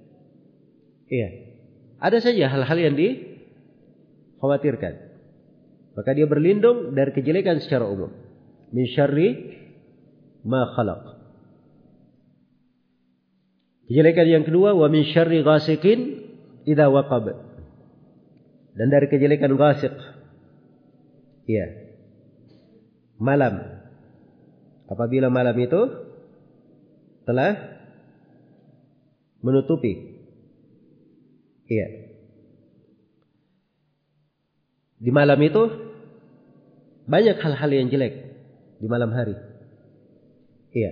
[1.11, 1.51] Iya.
[1.99, 5.12] Ada saja hal-hal yang dikhawatirkan.
[5.93, 8.09] Maka dia berlindung dari kejelekan secara umum.
[8.73, 9.29] Min syarri
[10.41, 11.03] ma khalaq.
[13.85, 15.99] Kejelekan yang kedua wa min syarri ghasiqin
[16.65, 17.29] idza waqab.
[18.73, 19.93] Dan dari kejelekan ghasiq.
[21.45, 21.67] Iya.
[23.21, 23.85] Malam.
[24.89, 25.81] Apabila malam itu
[27.29, 27.53] telah
[29.45, 30.25] menutupi.
[31.69, 32.12] Iya.
[35.03, 35.67] Di malam itu
[37.03, 38.39] banyak hal-hal yang jelek
[38.79, 39.35] di malam hari.
[40.71, 40.91] Iya.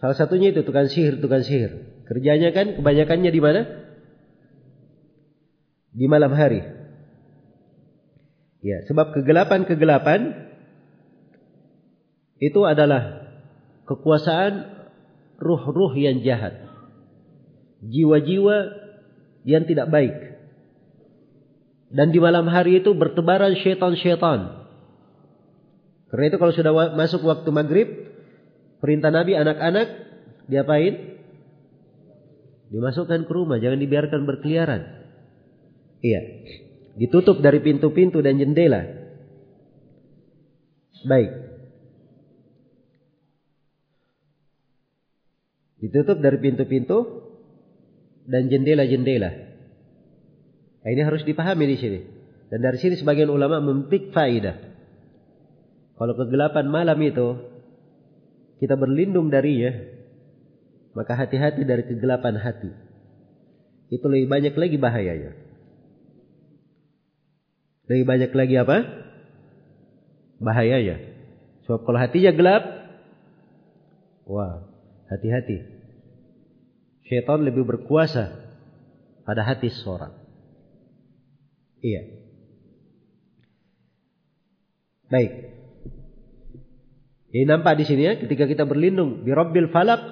[0.00, 2.00] Salah satunya itu tukang sihir, tukang sihir.
[2.08, 3.60] Kerjanya kan kebanyakannya di mana?
[5.92, 6.64] Di malam hari.
[8.64, 10.48] Ya, sebab kegelapan-kegelapan
[12.40, 13.28] itu adalah
[13.84, 14.84] kekuasaan
[15.36, 16.64] ruh-ruh yang jahat.
[17.84, 18.56] Jiwa-jiwa
[19.44, 20.29] yang tidak baik.
[21.90, 24.62] Dan di malam hari itu bertebaran syaitan-syaitan.
[26.10, 27.88] Karena itu kalau sudah masuk waktu maghrib,
[28.78, 29.88] Perintah Nabi anak-anak
[30.46, 31.18] diapain?
[32.70, 34.82] Dimasukkan ke rumah, jangan dibiarkan berkeliaran.
[35.98, 36.22] Iya.
[36.94, 38.86] Ditutup dari pintu-pintu dan jendela.
[41.02, 41.30] Baik.
[45.82, 46.98] Ditutup dari pintu-pintu
[48.30, 49.49] dan jendela-jendela.
[50.80, 52.00] Nah, ini harus dipahami di sini.
[52.50, 54.56] Dan dari sini sebagian ulama memetik faidah.
[56.00, 57.28] Kalau kegelapan malam itu
[58.58, 59.70] kita berlindung darinya,
[60.96, 62.72] maka hati-hati dari kegelapan hati.
[63.92, 65.32] Itu lebih banyak lagi bahayanya.
[67.90, 68.76] Lebih banyak lagi apa?
[70.40, 70.96] Bahayanya.
[71.66, 72.64] Sebab kalau hatinya gelap,
[74.24, 74.64] wah,
[75.10, 75.58] hati-hati.
[77.10, 78.30] Syaitan lebih berkuasa
[79.26, 80.19] pada hati seseorang.
[81.80, 82.02] Iya.
[85.10, 85.32] Baik.
[87.30, 90.02] Ini nampak di sini ya, ketika kita berlindung di Rabbil Falak,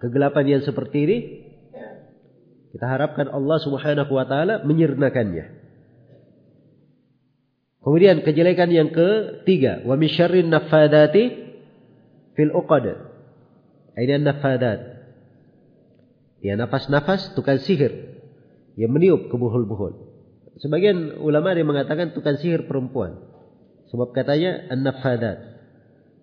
[0.00, 1.18] kegelapan yang seperti ini,
[2.72, 5.58] kita harapkan Allah Subhanahu wa taala menyirnakannya.
[7.80, 11.24] Kemudian kejelekan yang ketiga, wa min syarrin naffadati
[12.36, 12.84] fil uqad.
[13.98, 14.80] Ini nafadat.
[16.38, 18.22] Ya nafas-nafas tukang sihir
[18.78, 20.07] yang meniup ke buhul-buhul.
[20.58, 23.18] Sebagian ulama yang mengatakan tukang sihir perempuan.
[23.94, 25.38] Sebab katanya an-nafadat.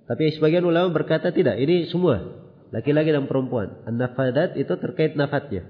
[0.05, 3.81] Tapi sebagian ulama berkata tidak, ini semua laki-laki dan perempuan.
[3.88, 5.65] An-nafadat itu terkait nafatnya.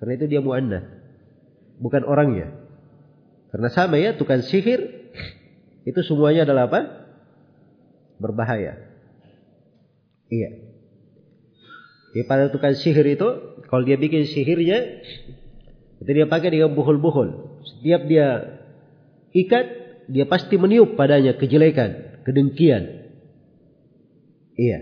[0.00, 0.84] Karena itu dia muannas.
[1.76, 2.56] Bukan orangnya.
[3.52, 5.12] Karena sama ya, tukang sihir
[5.86, 6.80] itu semuanya adalah apa?
[8.18, 8.80] Berbahaya.
[10.32, 10.50] Iya.
[12.16, 13.28] Jadi pada tukang sihir itu,
[13.68, 15.04] kalau dia bikin sihirnya,
[16.00, 17.55] itu dia pakai dengan buhul-buhul.
[17.66, 18.28] Setiap dia
[19.34, 19.66] ikat,
[20.06, 23.06] dia pasti meniup padanya kejelekan, kedengkian,
[24.56, 24.78] Iya.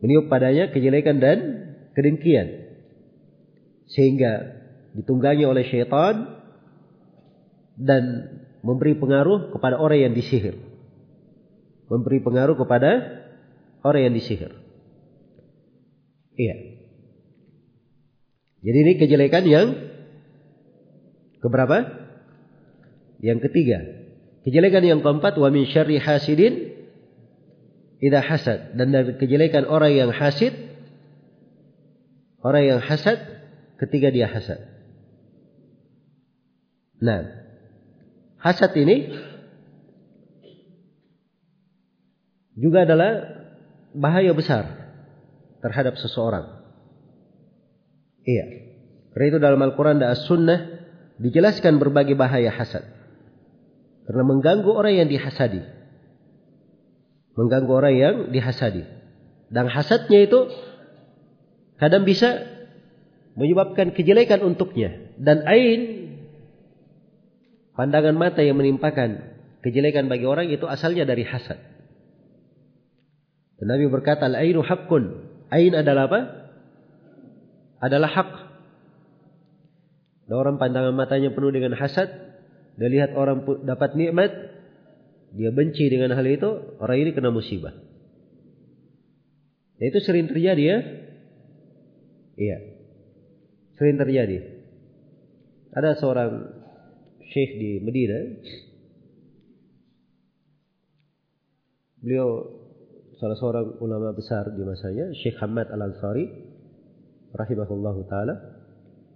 [0.00, 1.38] Meniup padanya kejelekan dan
[1.92, 2.48] kedengkian.
[3.92, 4.56] Sehingga
[4.96, 6.40] ditunggangi oleh syaitan
[7.76, 8.02] dan
[8.64, 10.56] memberi pengaruh kepada orang yang disihir.
[11.92, 12.90] Memberi pengaruh kepada
[13.84, 14.56] orang yang disihir.
[16.40, 16.56] Iya.
[18.64, 19.68] Jadi ini kejelekan yang
[21.40, 22.08] keberapa?
[23.20, 23.78] Yang ketiga.
[24.44, 26.70] Kejelekan yang keempat wa min syarri hasidin
[28.00, 30.56] Ida hasad dan dari kejelekan orang yang hasid
[32.40, 33.20] orang yang hasad
[33.76, 34.56] ketika dia hasad.
[37.04, 37.28] Nah,
[38.40, 39.12] hasad ini
[42.56, 43.40] juga adalah
[43.92, 44.64] bahaya besar
[45.60, 46.56] terhadap seseorang.
[48.24, 48.46] Iya.
[49.12, 50.60] Karena itu dalam Al-Quran dan As-Sunnah
[51.20, 52.82] dijelaskan berbagai bahaya hasad.
[54.08, 55.80] Karena mengganggu orang yang dihasadi
[57.40, 58.84] mengganggu orang yang dihasadi.
[59.50, 60.52] Dan hasadnya itu
[61.80, 62.44] kadang bisa
[63.34, 65.16] menyebabkan kejelekan untuknya.
[65.16, 65.80] Dan ain,
[67.74, 69.24] pandangan mata yang menimpakan
[69.64, 71.58] kejelekan bagi orang itu asalnya dari hasad.
[73.56, 75.04] Dan Nabi berkata, Al-ainu haqqun.
[75.50, 76.20] Ain adalah apa?
[77.80, 78.30] Adalah hak.
[80.30, 82.06] Dan orang pandangan matanya penuh dengan hasad.
[82.78, 84.30] Dia lihat orang dapat nikmat,
[85.34, 87.74] dia benci dengan hal itu, orang ini kena musibah.
[89.82, 90.78] Ya, itu sering terjadi ya.
[92.38, 92.58] Iya.
[93.74, 94.62] Sering terjadi.
[95.74, 96.30] Ada seorang
[97.26, 98.22] syekh di Medina.
[102.06, 102.28] Beliau
[103.18, 106.54] salah seorang ulama besar di masanya, Syekh Hamad Al-Ansari.
[107.30, 108.59] rahimahullah taala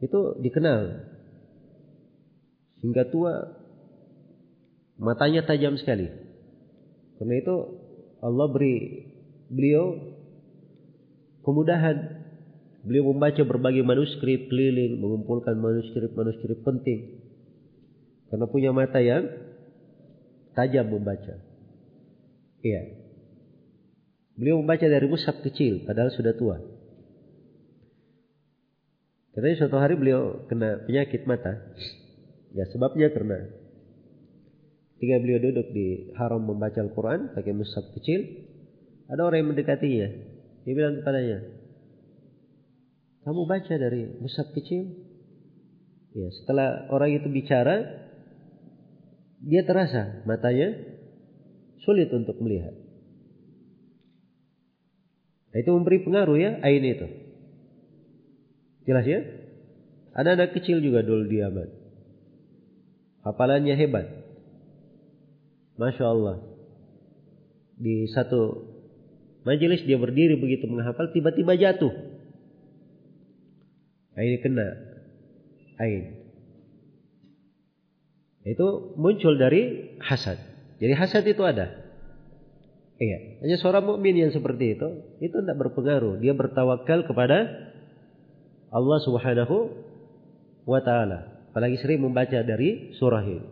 [0.02, 1.12] itu dikenal
[2.84, 3.32] hingga tua
[5.00, 6.10] matanya tajam sekali.
[7.18, 7.56] Karena itu
[8.20, 8.76] Allah beri
[9.48, 9.96] beliau
[11.44, 12.24] kemudahan.
[12.84, 17.16] Beliau membaca berbagai manuskrip keliling, mengumpulkan manuskrip-manuskrip penting.
[18.28, 19.24] Karena punya mata yang
[20.52, 21.40] tajam membaca.
[22.60, 22.82] Iya.
[24.36, 26.60] Beliau membaca dari mushaf kecil, padahal sudah tua.
[29.34, 31.74] Katanya suatu hari beliau kena penyakit mata.
[32.54, 33.50] Ya sebabnya karena
[34.94, 38.22] ketika beliau duduk di haram membaca Al-Quran pakai mushaf kecil,
[39.10, 40.08] ada orang yang mendekatinya.
[40.64, 41.38] Dia bilang kepadanya,
[43.26, 44.86] kamu baca dari mushaf kecil?
[46.14, 48.06] Ya, setelah orang itu bicara,
[49.42, 50.78] dia terasa matanya
[51.82, 52.72] sulit untuk melihat.
[55.50, 57.08] Nah, itu memberi pengaruh ya ain itu.
[58.84, 59.20] Jelas ya?
[60.14, 61.68] Ada anak kecil juga dulu di Yaman.
[63.24, 64.06] Hafalannya hebat.
[65.80, 66.36] Masya Allah.
[67.74, 68.70] Di satu
[69.42, 71.90] majelis dia berdiri begitu menghafal, tiba-tiba jatuh.
[74.14, 74.68] Nah, kena
[75.82, 76.22] ain.
[78.46, 80.38] Itu muncul dari hasad.
[80.78, 81.72] Jadi hasad itu ada.
[82.94, 84.88] Iya, hanya seorang mukmin yang seperti itu,
[85.18, 86.22] itu tidak berpengaruh.
[86.22, 87.73] Dia bertawakal kepada
[88.74, 89.56] Allah Subhanahu
[90.66, 91.46] wa taala.
[91.54, 93.46] Apalagi sering membaca dari surah ini.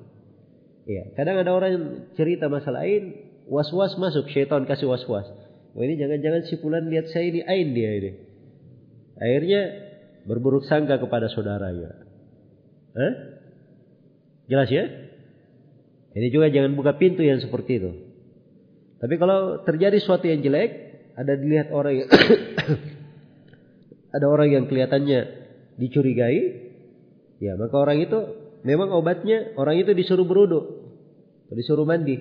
[0.82, 1.86] Ya, kadang ada orang yang
[2.18, 3.14] cerita masalah ain,
[3.46, 5.30] was-was masuk, syaitan kasih was-was.
[5.78, 8.10] Oh ini jangan-jangan si fulan lihat saya ini ain dia ini.
[9.14, 9.60] Akhirnya
[10.26, 11.94] berburuk sangka kepada saudaranya.
[12.98, 13.12] Hah?
[14.50, 14.84] Jelas ya?
[16.12, 17.90] Ini juga jangan buka pintu yang seperti itu.
[18.98, 20.70] Tapi kalau terjadi sesuatu yang jelek,
[21.14, 22.08] ada dilihat orang yang
[24.12, 25.20] ada orang yang kelihatannya
[25.80, 26.72] dicurigai,
[27.42, 28.18] Ya, maka orang itu
[28.62, 30.62] memang obatnya orang itu disuruh beruduk,
[31.50, 32.14] disuruh mandi.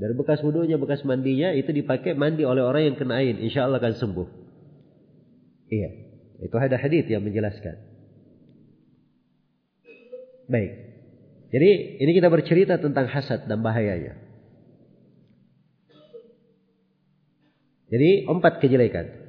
[0.00, 3.76] Dari bekas wudhunya, bekas mandinya itu dipakai mandi oleh orang yang kena ain, insya Allah
[3.76, 4.28] akan sembuh.
[5.68, 5.90] Iya,
[6.48, 7.76] itu ada hadis yang menjelaskan.
[10.48, 10.72] Baik.
[11.52, 11.70] Jadi
[12.00, 14.16] ini kita bercerita tentang hasad dan bahayanya.
[17.92, 19.21] Jadi empat kejelekan.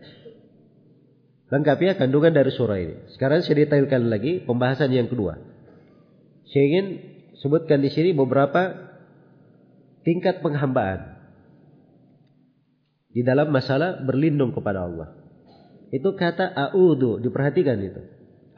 [1.54, 2.96] Lengkap ya kandungan dari surah ini.
[3.14, 5.38] Sekarang saya detailkan lagi pembahasan yang kedua.
[6.50, 6.86] Saya ingin
[7.38, 8.74] sebutkan di sini beberapa
[10.02, 11.14] tingkat penghambaan
[13.14, 15.14] di dalam masalah berlindung kepada Allah.
[15.94, 18.02] Itu kata a'udhu, diperhatikan itu.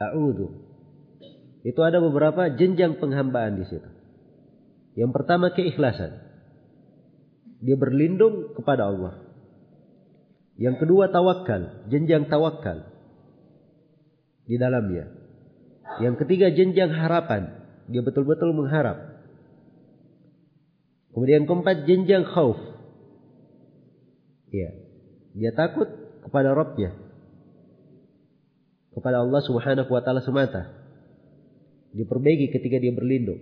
[0.00, 0.64] A'udhu.
[1.68, 3.90] Itu ada beberapa jenjang penghambaan di situ.
[4.96, 6.16] Yang pertama keikhlasan.
[7.60, 9.25] Dia berlindung kepada Allah.
[10.56, 12.88] Yang kedua tawakal, jenjang tawakal
[14.48, 15.12] di dalamnya.
[16.00, 19.16] Yang ketiga jenjang harapan, dia betul-betul mengharap.
[21.12, 22.60] Kemudian keempat jenjang khauf.
[24.52, 24.70] Ya.
[25.36, 25.88] Dia takut
[26.24, 26.92] kepada Rabbnya.
[28.92, 30.72] Kepada Allah Subhanahu wa taala semata.
[31.96, 33.40] Diperbaiki ketika dia berlindung.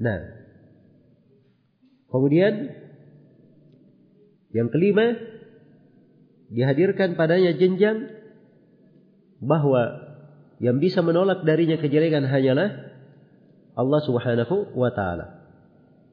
[0.00, 0.20] Nah.
[2.08, 2.72] Kemudian
[4.50, 5.14] yang kelima,
[6.50, 8.10] dihadirkan padanya jenjang
[9.38, 10.10] bahwa
[10.60, 12.90] yang bisa menolak darinya kejelekan hanyalah
[13.78, 15.40] Allah Subhanahu wa taala.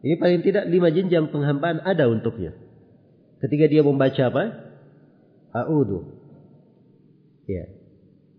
[0.05, 2.53] Ini paling tidak lima jenjang penghambaan ada untuknya.
[3.41, 4.43] Ketika dia membaca apa?
[5.51, 6.15] A'udhu.
[7.49, 7.65] Ya.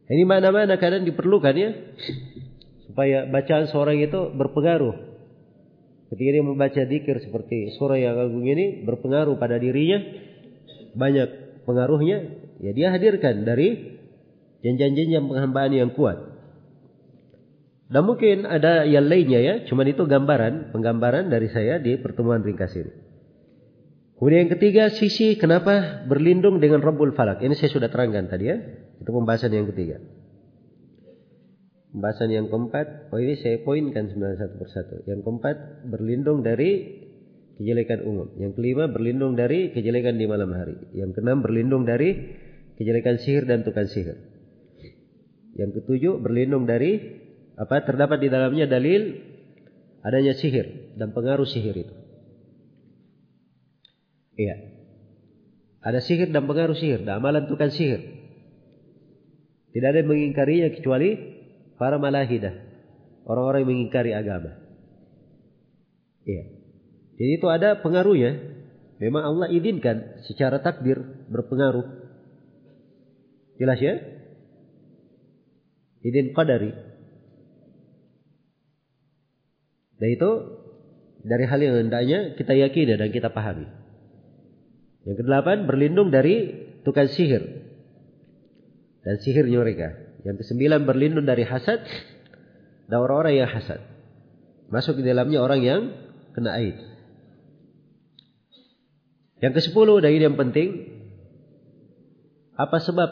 [0.09, 1.70] Ini mana-mana kadang diperlukan ya.
[2.89, 5.08] Supaya bacaan seorang itu berpengaruh
[6.09, 10.01] Ketika dia membaca dikir seperti surah yang agung ini berpengaruh pada dirinya,
[10.97, 14.01] banyak pengaruhnya, ya dia hadirkan dari
[14.65, 16.17] jenjang-jenjang penghambaan yang kuat.
[17.89, 22.73] Dan mungkin ada yang lainnya ya, cuman itu gambaran, penggambaran dari saya di pertemuan ringkas
[22.77, 22.93] ini.
[24.19, 27.39] Kemudian yang ketiga, sisi kenapa berlindung dengan Rabbul Falak.
[27.39, 28.57] Ini saya sudah terangkan tadi ya.
[28.99, 30.03] Itu pembahasan yang ketiga.
[31.89, 34.94] Pembahasan yang keempat, oh ini saya poinkan sebenarnya satu persatu.
[35.09, 35.56] Yang keempat,
[35.89, 37.01] berlindung dari
[37.56, 38.28] kejelekan umum.
[38.36, 40.77] Yang kelima, berlindung dari kejelekan di malam hari.
[40.93, 42.36] Yang keenam, berlindung dari
[42.77, 44.20] kejelekan sihir dan tukang sihir.
[45.56, 47.24] Yang ketujuh, berlindung dari
[47.59, 49.19] apa terdapat di dalamnya dalil
[50.06, 51.94] adanya sihir dan pengaruh sihir itu.
[54.39, 54.55] Iya.
[55.82, 57.98] Ada sihir dan pengaruh sihir, dan amalan tukang sihir.
[59.73, 61.38] Tidak ada yang mengingkarinya kecuali
[61.79, 62.53] para malahidah,
[63.25, 64.59] orang-orang yang mengingkari agama.
[66.29, 66.45] Iya.
[67.19, 68.59] Jadi itu ada pengaruhnya.
[68.99, 70.99] Memang Allah izinkan secara takdir
[71.31, 71.87] berpengaruh.
[73.63, 73.95] Jelas ya?
[76.03, 76.75] Idin qadari.
[79.99, 80.31] Dan itu
[81.27, 83.67] dari hal yang hendaknya kita yakini dan kita pahami.
[85.07, 86.55] Yang kedelapan berlindung dari
[86.87, 87.43] tukang sihir
[89.03, 90.08] dan sihirnya mereka.
[90.27, 91.85] Yang kesembilan berlindung dari hasad
[92.89, 93.78] dan orang-orang yang hasad.
[94.69, 95.81] Masuk di dalamnya orang yang
[96.35, 96.77] kena aid.
[99.39, 100.69] Yang ke sepuluh dan ini yang penting.
[102.59, 103.11] Apa sebab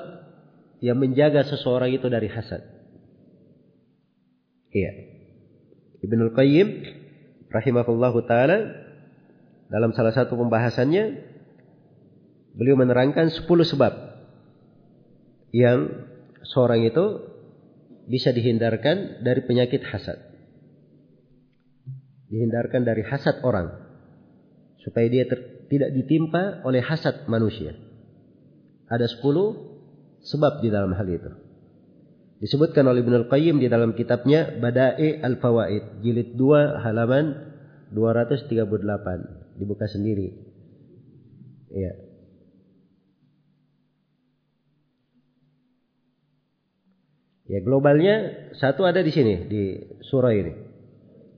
[0.83, 2.67] yang menjaga seseorang itu dari hasad?
[4.75, 4.93] Iya.
[6.03, 6.69] Ibnul Qayyim
[7.49, 8.59] rahimahullahu taala
[9.71, 11.35] dalam salah satu pembahasannya
[12.55, 13.93] beliau menerangkan sepuluh sebab
[15.55, 16.07] yang
[16.53, 17.05] seorang itu
[18.07, 20.19] bisa dihindarkan dari penyakit hasad.
[22.31, 23.71] Dihindarkan dari hasad orang
[24.83, 27.75] supaya dia ter tidak ditimpa oleh hasad manusia.
[28.87, 29.79] Ada sepuluh
[30.23, 31.31] sebab di dalam hal itu.
[32.37, 37.35] Disebutkan oleh Ibnu Al-Qayyim di dalam kitabnya Bada'i Al-Fawaid, jilid 2 halaman
[37.91, 39.57] 238.
[39.57, 40.37] Dibuka sendiri.
[41.73, 42.06] Iya.
[47.47, 49.63] Ya globalnya satu ada di sini di
[50.03, 50.53] surah ini.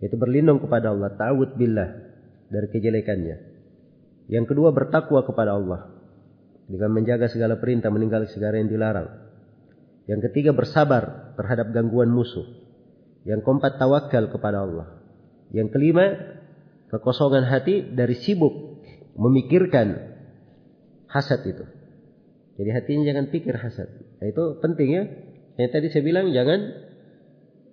[0.01, 1.91] Yaitu berlindung kepada Allah, ta'awud billah
[2.49, 3.37] dari kejelekannya.
[4.29, 5.91] Yang kedua bertakwa kepada Allah
[6.69, 9.09] dengan menjaga segala perintah, meninggal segala yang dilarang.
[10.09, 12.45] Yang ketiga bersabar terhadap gangguan musuh.
[13.29, 14.89] Yang keempat tawakal kepada Allah.
[15.53, 16.17] Yang kelima
[16.89, 18.81] kekosongan hati dari sibuk
[19.17, 20.17] memikirkan
[21.09, 21.65] hasad itu.
[22.57, 23.89] Jadi hatinya jangan pikir hasad.
[24.19, 25.05] Nah, itu penting ya.
[25.59, 26.71] Yang tadi saya bilang jangan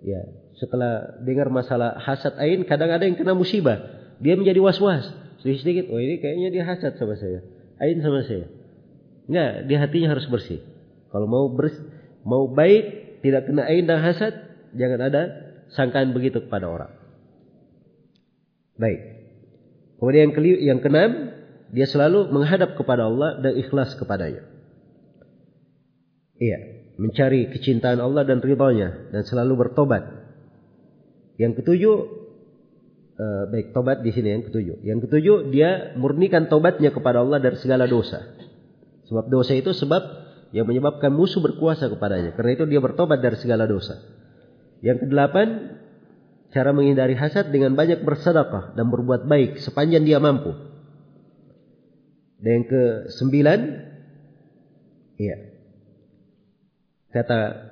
[0.02, 0.26] ya
[0.58, 3.78] setelah dengar masalah hasad ain kadang ada yang kena musibah.
[4.18, 5.06] Dia menjadi was-was.
[5.46, 7.46] Sedikit sedikit oh ini kayaknya dia hasad sama saya.
[7.78, 8.50] Ain sama saya.
[9.30, 10.66] Enggak di hatinya harus bersih.
[11.14, 11.86] Kalau mau bersih,
[12.26, 14.34] mau baik tidak kena ain dan hasad
[14.74, 15.22] jangan ada
[15.78, 16.92] sangkaan begitu kepada orang.
[18.82, 19.30] Baik.
[20.02, 21.12] Kemudian yang kelima yang keenam
[21.70, 24.42] dia selalu menghadap kepada Allah dan ikhlas kepadanya.
[26.42, 30.26] Iya mencari kecintaan Allah dan ridhonya dan selalu bertobat
[31.36, 31.96] yang ketujuh
[33.20, 34.84] uh, baik tobat di sini yang ketujuh.
[34.84, 38.24] Yang ketujuh dia murnikan tobatnya kepada Allah dari segala dosa.
[39.12, 40.02] Sebab dosa itu sebab
[40.56, 42.34] yang menyebabkan musuh berkuasa kepadanya.
[42.34, 44.00] Karena itu dia bertobat dari segala dosa.
[44.80, 45.78] Yang kedelapan
[46.56, 50.56] cara menghindari hasad dengan banyak bersedekah dan berbuat baik sepanjang dia mampu.
[52.40, 52.84] Dan yang ke
[53.16, 53.60] sembilan,
[55.20, 55.55] iya,
[57.16, 57.72] kata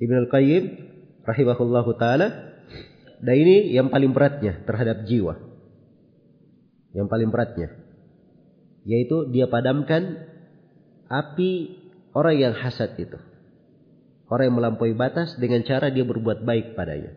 [0.00, 0.64] Ibn Al-Qayyim
[1.28, 2.56] rahimahullahu taala
[3.20, 5.36] dan ini yang paling beratnya terhadap jiwa.
[6.96, 7.68] Yang paling beratnya
[8.82, 10.26] yaitu dia padamkan
[11.06, 11.50] api
[12.16, 13.18] orang yang hasad itu.
[14.26, 17.12] Orang yang melampaui batas dengan cara dia berbuat baik padanya.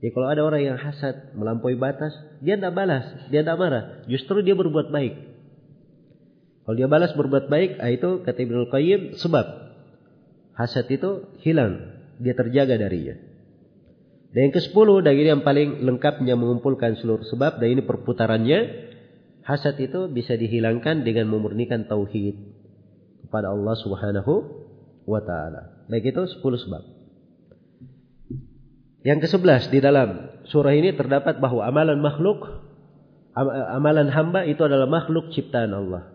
[0.00, 2.10] Jadi kalau ada orang yang hasad melampaui batas,
[2.42, 5.31] dia tidak balas, dia tidak marah, justru dia berbuat baik.
[6.62, 9.46] Kalau dia balas berbuat baik, ah, itu kata Ibnu Qayyim sebab
[10.54, 13.18] hasad itu hilang dia terjaga darinya.
[14.32, 18.58] Dan yang ke-10 dan ini yang paling lengkapnya mengumpulkan seluruh sebab dan ini perputarannya
[19.44, 22.38] hasad itu bisa dihilangkan dengan memurnikan tauhid
[23.26, 24.32] kepada Allah Subhanahu
[25.04, 25.84] wa taala.
[25.90, 26.82] Baik itu 10 sebab.
[29.02, 30.08] Yang ke-11 di dalam
[30.46, 32.62] surah ini terdapat bahwa amalan makhluk
[33.74, 36.11] amalan hamba itu adalah makhluk ciptaan Allah.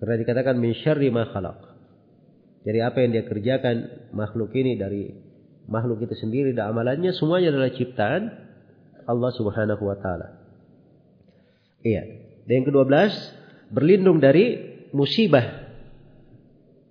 [0.00, 1.60] Karena dikatakan min syarri ma khalaq.
[2.64, 5.12] Apa yang dia kerjakan makhluk ini dari
[5.68, 8.22] makhluk itu sendiri dan amalannya semuanya adalah ciptaan
[9.04, 10.40] Allah Subhanahu wa taala.
[11.84, 12.02] Iya.
[12.44, 13.12] Dan yang ke-12
[13.72, 14.56] berlindung dari
[14.96, 15.68] musibah.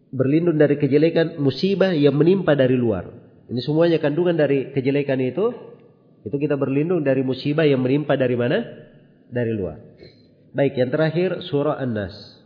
[0.09, 3.05] Berlindung dari kejelekan musibah yang menimpa dari luar.
[3.49, 5.53] Ini semuanya kandungan dari kejelekan itu
[6.25, 8.61] itu kita berlindung dari musibah yang menimpa dari mana?
[9.29, 9.77] Dari luar.
[10.49, 12.38] Baik, yang terakhir surah An-Nas.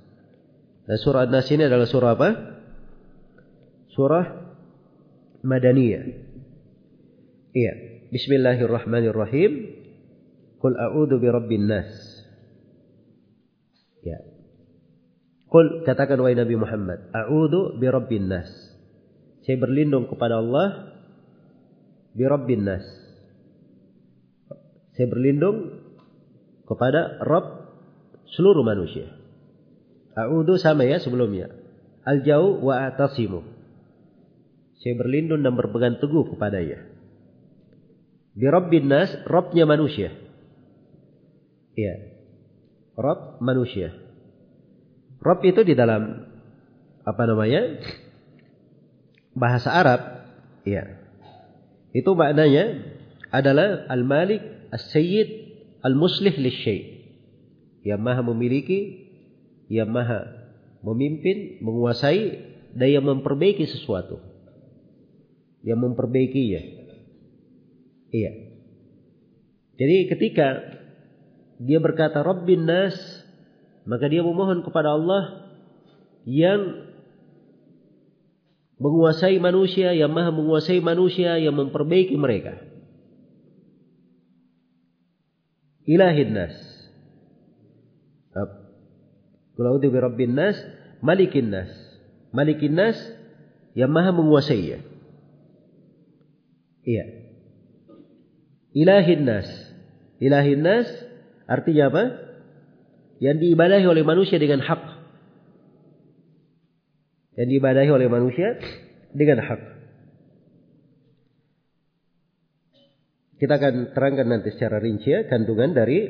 [0.84, 2.30] Dan surah An-Nas ini adalah surah apa?
[3.94, 4.26] surah
[5.44, 6.04] Madaniyah.
[7.54, 7.74] Iya.
[8.10, 9.52] Bismillahirrahmanirrahim.
[10.58, 11.92] Qul a'udzu birabbin nas.
[14.02, 14.24] Ya.
[15.52, 18.50] Qul katakan wahai Nabi Muhammad, a'udzu birabbin nas.
[19.44, 20.96] Saya berlindung kepada Allah
[22.16, 22.86] birabbin nas.
[24.96, 25.84] Saya berlindung
[26.64, 27.68] kepada Rabb
[28.32, 29.23] seluruh manusia.
[30.14, 31.50] A'udzu sama ya sebelumnya.
[32.06, 33.42] Al-jau wa atasimu.
[34.84, 36.84] Saya berlindung dan berpegang teguh kepadanya.
[38.34, 40.12] Di Rabbin Nas, Rabbnya manusia.
[41.74, 41.96] Iya.
[42.94, 43.96] Rabb manusia.
[45.24, 46.28] Rob itu di dalam
[47.08, 47.80] apa namanya?
[49.34, 50.02] bahasa Arab,
[50.62, 51.02] ya.
[51.94, 52.86] Itu maknanya
[53.34, 55.30] adalah al-malik, as-sayyid,
[55.82, 57.02] al-muslih lisyai.
[57.82, 59.10] Yang maha memiliki,
[59.74, 60.30] yang maha
[60.86, 64.22] memimpin, menguasai dan yang memperbaiki sesuatu.
[65.66, 66.62] Yang memperbaikinya.
[68.14, 68.32] Iya.
[69.74, 70.48] Jadi ketika
[71.58, 72.94] dia berkata Rabbin Nas,
[73.90, 75.50] maka dia memohon kepada Allah
[76.30, 76.92] yang
[78.78, 82.60] menguasai manusia, yang maha menguasai manusia, yang memperbaiki mereka.
[85.88, 86.56] Ilahin Nas.
[89.64, 90.60] Kalau bi Rabbin Nas,
[91.00, 91.72] Malikin Nas.
[92.36, 93.00] Malikin Nas
[93.80, 94.84] yang maha menguasainya.
[96.84, 97.06] Iya.
[98.76, 99.48] Ilahin Nas.
[100.20, 100.92] Ilahin Nas
[101.48, 102.04] artinya apa?
[103.24, 104.84] Yang diibadahi oleh manusia dengan hak.
[107.40, 108.60] Yang diibadahi oleh manusia
[109.16, 109.62] dengan hak.
[113.40, 116.04] Kita akan terangkan nanti secara rinci ya kandungan dari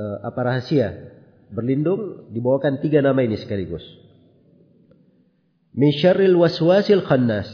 [0.00, 1.14] uh, apa rahasia
[1.52, 3.84] berlindung dibawakan tiga nama ini sekaligus.
[5.74, 5.90] Min
[6.38, 7.50] waswasil khannas.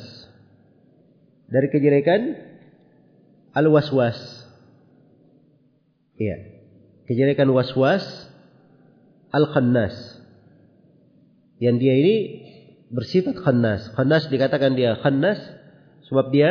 [1.51, 2.37] Dari kejelekan
[3.57, 4.19] al-waswas.
[6.21, 6.37] Iya.
[7.09, 8.05] Kejelekan waswas
[9.33, 9.97] al-khannas.
[11.59, 12.17] Yang dia ini
[12.93, 13.89] bersifat khannas.
[13.97, 15.41] Khannas dikatakan dia khannas
[16.07, 16.51] sebab dia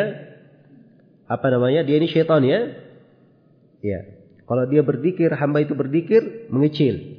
[1.29, 1.85] apa namanya?
[1.85, 2.73] Dia ini syaitan ya.
[3.85, 3.99] Ya.
[4.49, 7.18] Kalau dia berdikir, hamba itu berdikir, mengecil.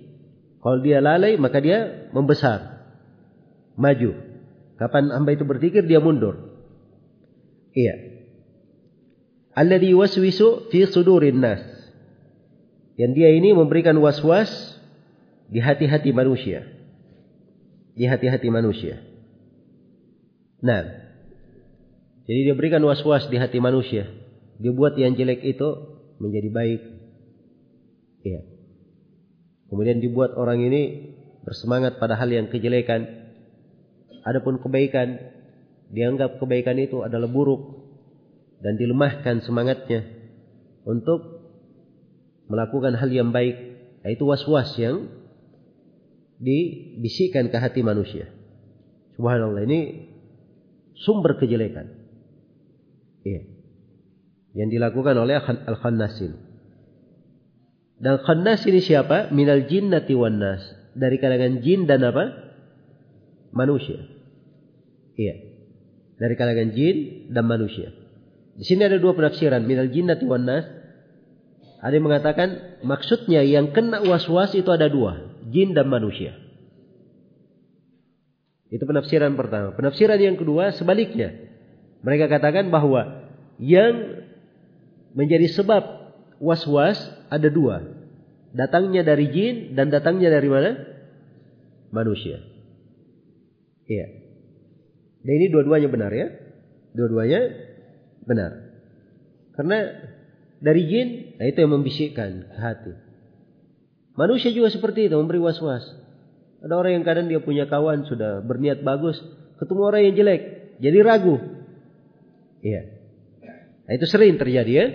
[0.60, 2.84] Kalau dia lalai, maka dia membesar.
[3.80, 4.12] Maju.
[4.76, 6.52] Kapan hamba itu berdikir, dia mundur.
[7.72, 7.96] Iya.
[9.56, 11.64] Alladhi waswisu fi sudurin nas.
[13.00, 14.76] Yang dia ini memberikan was-was
[15.48, 16.68] di hati-hati manusia.
[17.96, 19.00] Di hati-hati manusia.
[20.60, 20.84] Nah,
[22.28, 24.04] jadi dia berikan was-was di hati manusia.
[24.60, 25.68] Dia buat yang jelek itu
[26.20, 26.80] menjadi baik.
[28.28, 28.59] Iya.
[29.70, 31.14] Kemudian dibuat orang ini
[31.46, 33.06] bersemangat pada hal yang kejelekan.
[34.26, 35.16] Adapun kebaikan,
[35.94, 37.86] dianggap kebaikan itu adalah buruk
[38.60, 40.04] dan dilemahkan semangatnya
[40.84, 41.40] untuk
[42.50, 43.56] melakukan hal yang baik.
[44.04, 45.06] Itu was-was yang
[46.40, 48.26] dibisikkan ke hati manusia.
[49.14, 50.10] Subhanallah ini
[50.98, 51.94] sumber kejelekan.
[53.22, 53.42] Iya.
[54.56, 56.49] Yang dilakukan oleh Al-Khannasin.
[58.00, 59.28] Dan Khannas ini siapa?
[59.28, 60.64] Minal jinnati wan nas.
[60.96, 62.32] Dari kalangan jin dan apa?
[63.52, 64.00] Manusia.
[65.20, 65.36] Iya.
[66.16, 67.92] Dari kalangan jin dan manusia.
[68.56, 69.60] Di sini ada dua penafsiran.
[69.68, 70.64] Minal jinnati wan nas.
[71.80, 72.48] Ada yang mengatakan
[72.84, 75.36] maksudnya yang kena was-was itu ada dua.
[75.52, 76.32] Jin dan manusia.
[78.72, 79.76] Itu penafsiran pertama.
[79.76, 81.36] Penafsiran yang kedua sebaliknya.
[82.00, 83.28] Mereka katakan bahwa
[83.60, 84.24] yang
[85.12, 85.84] menjadi sebab
[86.40, 87.86] was-was ada dua.
[88.50, 90.70] Datangnya dari jin dan datangnya dari mana?
[91.94, 92.42] Manusia.
[93.86, 94.06] Iya.
[95.22, 96.28] Dan ini dua-duanya benar ya.
[96.90, 97.40] Dua-duanya
[98.26, 98.50] benar.
[99.54, 99.78] Karena
[100.58, 101.08] dari jin,
[101.38, 102.92] nah itu yang membisikkan ke hati.
[104.18, 105.86] Manusia juga seperti itu, memberi was-was.
[106.60, 109.16] Ada orang yang kadang dia punya kawan sudah berniat bagus,
[109.56, 110.42] ketemu orang yang jelek,
[110.82, 111.40] jadi ragu.
[112.60, 112.82] Iya.
[113.88, 114.86] Nah, itu sering terjadi ya.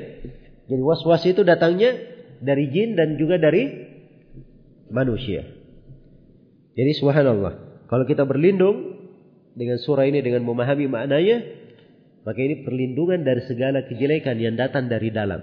[0.70, 2.15] Jadi was-was itu datangnya
[2.46, 3.68] dari jin dan juga dari
[4.94, 5.44] manusia.
[6.78, 7.86] Jadi subhanallah.
[7.90, 8.96] Kalau kita berlindung
[9.56, 11.42] dengan surah ini dengan memahami maknanya,
[12.28, 15.42] maka ini perlindungan dari segala kejelekan yang datang dari dalam.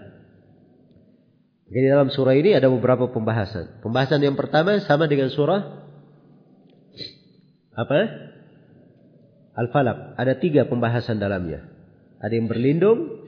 [1.72, 3.80] Jadi dalam surah ini ada beberapa pembahasan.
[3.80, 5.82] Pembahasan yang pertama sama dengan surah
[7.72, 8.00] apa?
[9.56, 10.20] Al-Falaq.
[10.20, 11.64] Ada tiga pembahasan dalamnya.
[12.20, 13.24] Ada yang berlindung,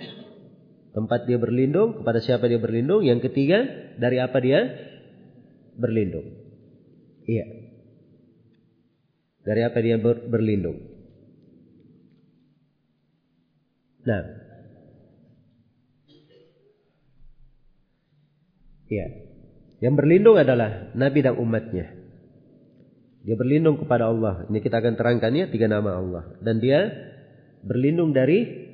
[0.94, 3.02] tempat dia berlindung, kepada siapa dia berlindung.
[3.02, 3.66] Yang ketiga,
[3.98, 4.62] dari apa dia
[5.74, 6.24] berlindung.
[7.26, 7.46] Iya.
[9.44, 10.78] Dari apa dia ber, berlindung.
[14.06, 14.22] Nah.
[18.88, 19.06] Iya.
[19.82, 21.90] Yang berlindung adalah Nabi dan umatnya.
[23.24, 24.44] Dia berlindung kepada Allah.
[24.46, 26.24] Ini kita akan terangkan ya tiga nama Allah.
[26.44, 26.92] Dan dia
[27.64, 28.70] berlindung dari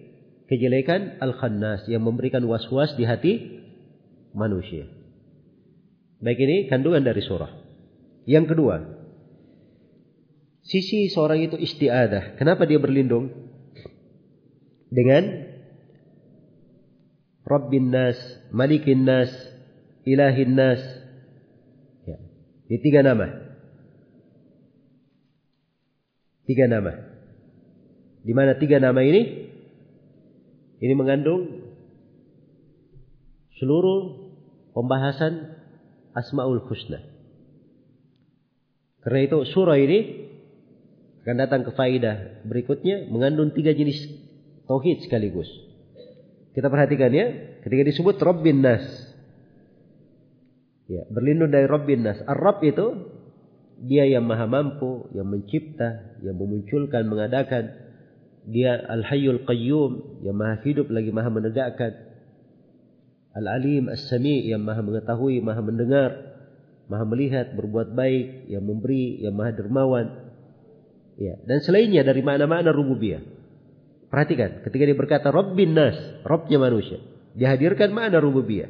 [0.50, 3.62] kejelekan al-khannas yang memberikan was-was di hati
[4.34, 4.90] manusia.
[6.18, 7.54] Baik ini kandungan dari surah.
[8.26, 8.82] Yang kedua,
[10.66, 12.34] sisi seorang itu istiadah.
[12.34, 13.30] Kenapa dia berlindung?
[14.90, 15.46] Dengan
[17.46, 18.18] Rabbin Nas,
[18.50, 19.30] Malikin Nas,
[20.02, 20.82] Ilahin Nas.
[22.10, 22.18] Ya.
[22.66, 23.26] Ini tiga nama.
[26.42, 26.92] Tiga nama.
[28.26, 29.49] Di mana tiga nama ini?
[30.80, 31.70] Ini mengandung
[33.60, 34.32] seluruh
[34.72, 35.60] pembahasan
[36.16, 37.04] Asmaul Husna.
[39.04, 40.28] Karena itu surah ini
[41.24, 44.08] akan datang ke faidah berikutnya mengandung tiga jenis
[44.64, 45.48] tauhid sekaligus.
[46.56, 47.26] Kita perhatikan ya,
[47.62, 48.82] ketika disebut Rabbin Nas.
[50.90, 52.18] Ya, berlindung dari Rabbin Nas.
[52.26, 52.86] Ar-Rabb itu
[53.86, 57.89] dia yang maha mampu, yang mencipta, yang memunculkan, mengadakan.
[58.50, 61.94] Dia Al-Hayyul Qayyum, yang maha hidup lagi maha menegakkan.
[63.30, 66.10] Al-Alim As-Sami, yang maha mengetahui, maha mendengar,
[66.90, 70.34] maha melihat, berbuat baik, yang memberi, yang maha dermawan.
[71.14, 73.22] Ya, dan selainnya dari mana-mana rububiyah.
[74.10, 75.94] Perhatikan, ketika dia berkata Rabbin Nas,
[76.26, 76.98] Rabbnya manusia,
[77.38, 78.66] dihadirkan mana rububiyah.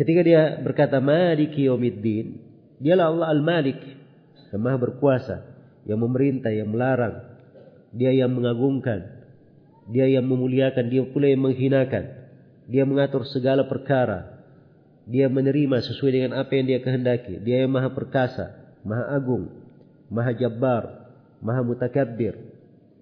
[0.00, 2.40] Ketika dia berkata Maliki Yawmiddin,
[2.80, 3.80] dialah Allah Al-Malik,
[4.48, 5.36] yang maha berkuasa,
[5.84, 7.29] yang memerintah, yang melarang,
[7.90, 9.26] dia yang mengagungkan,
[9.90, 12.04] dia yang memuliakan, dia pula yang menghinakan,
[12.70, 14.42] dia mengatur segala perkara,
[15.10, 19.50] dia menerima sesuai dengan apa yang dia kehendaki, dia yang maha perkasa, maha agung,
[20.06, 21.10] maha jabbar,
[21.42, 22.50] maha mutakabbir,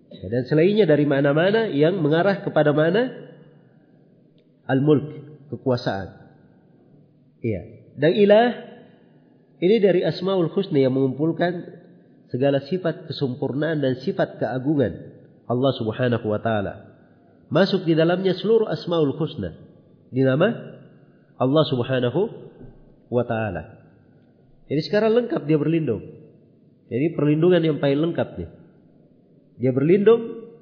[0.09, 3.13] dan selainnya dari mana-mana yang mengarah kepada mana?
[4.65, 5.05] Al-mulk,
[5.53, 6.09] kekuasaan.
[7.45, 7.93] Iya.
[7.99, 8.49] Dan ilah
[9.61, 11.83] ini dari Asmaul Husna yang mengumpulkan
[12.29, 15.17] segala sifat kesempurnaan dan sifat keagungan
[15.49, 16.75] Allah Subhanahu wa taala.
[17.49, 19.57] Masuk di dalamnya seluruh Asmaul Husna
[20.13, 20.53] di nama
[21.41, 22.21] Allah Subhanahu
[23.09, 23.81] wa taala.
[24.69, 26.05] Jadi sekarang lengkap dia berlindung.
[26.89, 28.51] Jadi perlindungan yang paling lengkap nih.
[29.59, 30.53] Dia berlindung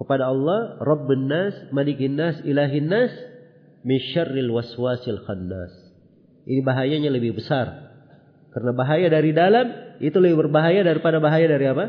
[0.00, 3.12] kepada Allah, Rabbun Nas, Malikin Nas, Ilahin Nas,
[3.84, 5.72] min syarril waswasil khannas.
[6.48, 7.89] Ini bahayanya lebih besar.
[8.50, 11.84] Karena bahaya dari dalam itu lebih berbahaya daripada bahaya dari apa?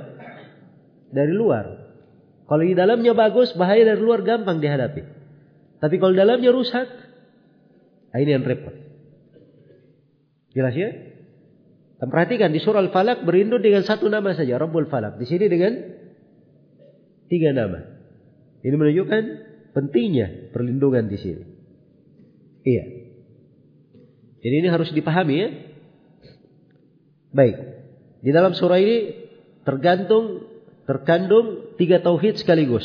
[1.09, 1.65] Dari luar.
[2.45, 5.01] Kalau di dalamnya bagus, bahaya dari luar gampang dihadapi.
[5.81, 6.87] Tapi kalau dalamnya rusak,
[8.13, 8.75] nah ini yang repot.
[10.53, 10.91] Jelas ya?
[11.97, 15.17] Dan perhatikan di surah Al-Falaq berindut dengan satu nama saja, Rabbul Falaq.
[15.17, 15.73] Di sini dengan
[17.31, 17.79] Tiga nama.
[18.59, 19.23] Ini menunjukkan
[19.71, 21.43] pentingnya perlindungan di sini.
[22.67, 22.85] Iya.
[24.43, 25.49] Jadi ini harus dipahami ya.
[27.31, 27.55] Baik.
[28.21, 28.97] Di dalam surah ini
[29.63, 30.45] tergantung
[30.83, 32.83] terkandung tiga tauhid sekaligus.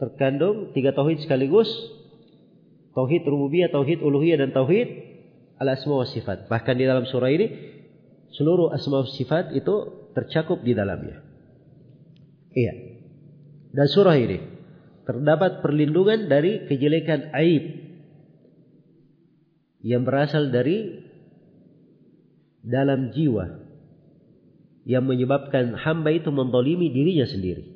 [0.00, 1.68] Terkandung tiga tauhid sekaligus.
[2.92, 4.88] Tauhid rububiyah, tauhid uluhiyah dan tauhid
[5.56, 6.48] al-asma wa sifat.
[6.48, 7.46] Bahkan di dalam surah ini
[8.36, 11.24] seluruh asma wa sifat itu tercakup di dalamnya.
[12.52, 12.74] Iya.
[13.72, 14.38] Dan surah ini
[15.08, 17.64] terdapat perlindungan dari kejelekan aib
[19.82, 21.00] yang berasal dari
[22.62, 23.62] dalam jiwa
[24.86, 27.70] yang menyebabkan hamba itu mendolimi dirinya sendiri.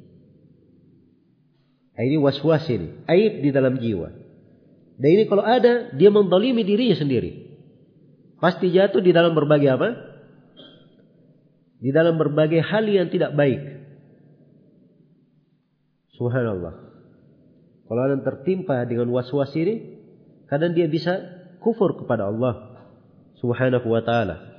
[1.96, 4.10] Nah, ini was-was ini, aib di dalam jiwa.
[4.96, 7.46] Dan ini kalau ada, dia mendolimi dirinya sendiri.
[8.36, 9.88] Pasti jatuh di dalam berbagai apa?
[11.80, 13.60] Di dalam berbagai hal yang tidak baik.
[16.16, 16.74] Subhanallah.
[17.86, 20.00] Kalau orang tertimpa dengan was-was ini,
[20.50, 21.16] kadang dia bisa
[21.62, 22.82] kufur kepada Allah
[23.38, 24.55] Subhanahu wa taala.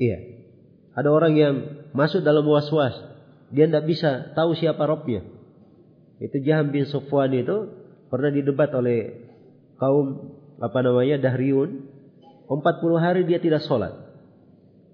[0.00, 0.18] Iya.
[0.96, 1.54] Ada orang yang
[1.92, 2.96] masuk dalam was-was,
[3.52, 5.22] dia tidak bisa tahu siapa Robnya.
[6.18, 7.70] Itu Jaham bin Sofwan itu
[8.08, 9.28] pernah didebat oleh
[9.76, 12.00] kaum apa namanya Dahriyun.
[12.50, 12.58] 40
[12.98, 13.94] hari dia tidak sholat.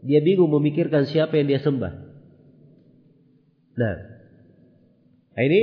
[0.04, 1.92] Dia bingung memikirkan siapa yang dia sembah.
[3.80, 3.96] Nah,
[5.36, 5.62] Nah, ini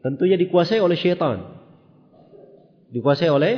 [0.00, 1.60] tentunya dikuasai oleh syaitan.
[2.88, 3.54] Dikuasai oleh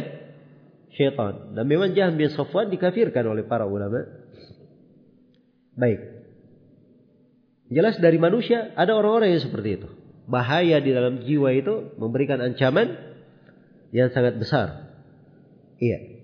[0.99, 1.55] syaitan.
[1.55, 4.03] Dan memang Jahm bin Safwan dikafirkan oleh para ulama.
[5.79, 6.01] Baik.
[7.71, 9.89] Jelas dari manusia ada orang-orang yang seperti itu.
[10.27, 12.99] Bahaya di dalam jiwa itu memberikan ancaman
[13.95, 14.91] yang sangat besar.
[15.79, 16.19] Iya.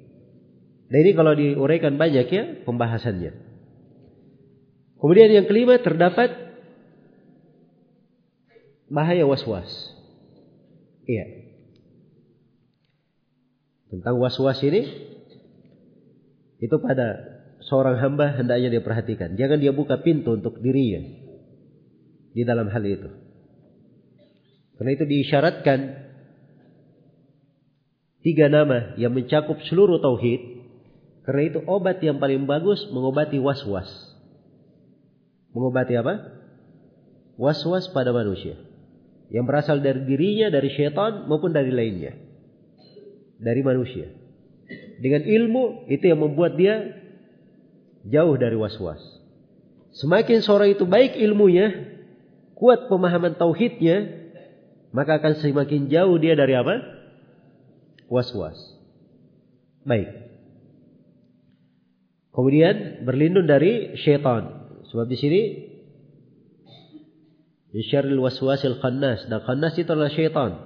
[0.90, 3.32] Dan ini kalau diuraikan banyak ya pembahasannya.
[4.98, 6.32] Kemudian yang kelima terdapat
[8.90, 9.68] bahaya was-was.
[11.06, 11.54] Iya.
[13.94, 14.82] Tentang was-was ini
[16.58, 17.33] itu pada
[17.68, 19.36] seorang hamba hendaknya dia perhatikan.
[19.36, 21.04] Jangan dia buka pintu untuk dirinya
[22.34, 23.08] di dalam hal itu.
[24.74, 25.78] Karena itu diisyaratkan
[28.26, 30.66] tiga nama yang mencakup seluruh tauhid.
[31.24, 33.88] Karena itu obat yang paling bagus mengobati was-was.
[35.56, 36.14] Mengobati apa?
[37.40, 38.60] Was-was pada manusia
[39.32, 42.12] yang berasal dari dirinya, dari syaitan maupun dari lainnya.
[43.40, 44.12] Dari manusia.
[45.00, 47.03] Dengan ilmu itu yang membuat dia
[48.08, 49.00] jauh dari was-was.
[49.94, 51.94] Semakin seorang itu baik ilmunya,
[52.58, 54.26] kuat pemahaman tauhidnya,
[54.90, 56.82] maka akan semakin jauh dia dari apa?
[58.10, 58.56] Was-was.
[59.86, 60.24] Baik.
[62.34, 64.66] Kemudian berlindung dari syaitan.
[64.90, 65.40] Sebab di sini
[67.74, 70.62] syarril waswasil khannas dan khannas itu adalah syaitan.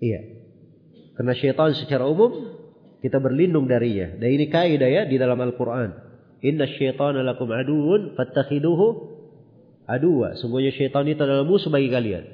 [0.00, 0.20] Iya.
[1.16, 2.56] Karena syaitan secara umum
[3.00, 4.16] kita berlindung darinya.
[4.16, 6.05] Dan ini kaidah ya di dalam Al-Qur'an.
[6.44, 8.86] Inna syaitana lakum aduun fattakhiduhu
[9.88, 10.36] aduwa.
[10.36, 12.24] Sungguhnya syaitan itu adalah musuh bagi kalian.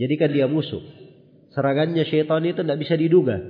[0.00, 0.80] Jadikan dia musuh.
[1.52, 3.42] Serangannya syaitan itu tidak bisa diduga.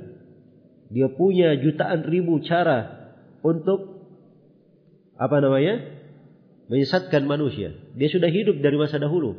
[0.91, 3.12] Dia punya jutaan ribu cara
[3.47, 4.03] untuk
[5.15, 6.01] apa namanya?
[6.66, 7.74] Menyesatkan manusia.
[7.95, 9.35] Dia sudah hidup dari masa dahulu.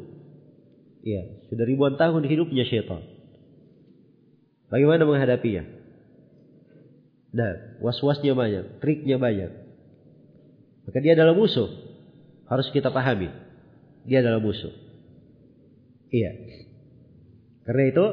[1.01, 3.01] Iya, sudah ribuan tahun hidupnya syaitan.
[4.69, 5.63] Bagaimana menghadapinya?
[7.31, 9.51] Nah, was-wasnya banyak, triknya banyak.
[10.87, 11.69] Maka dia adalah musuh.
[12.49, 13.29] Harus kita pahami.
[14.05, 14.73] Dia adalah musuh.
[16.11, 16.31] Iya.
[17.63, 18.05] Karena itu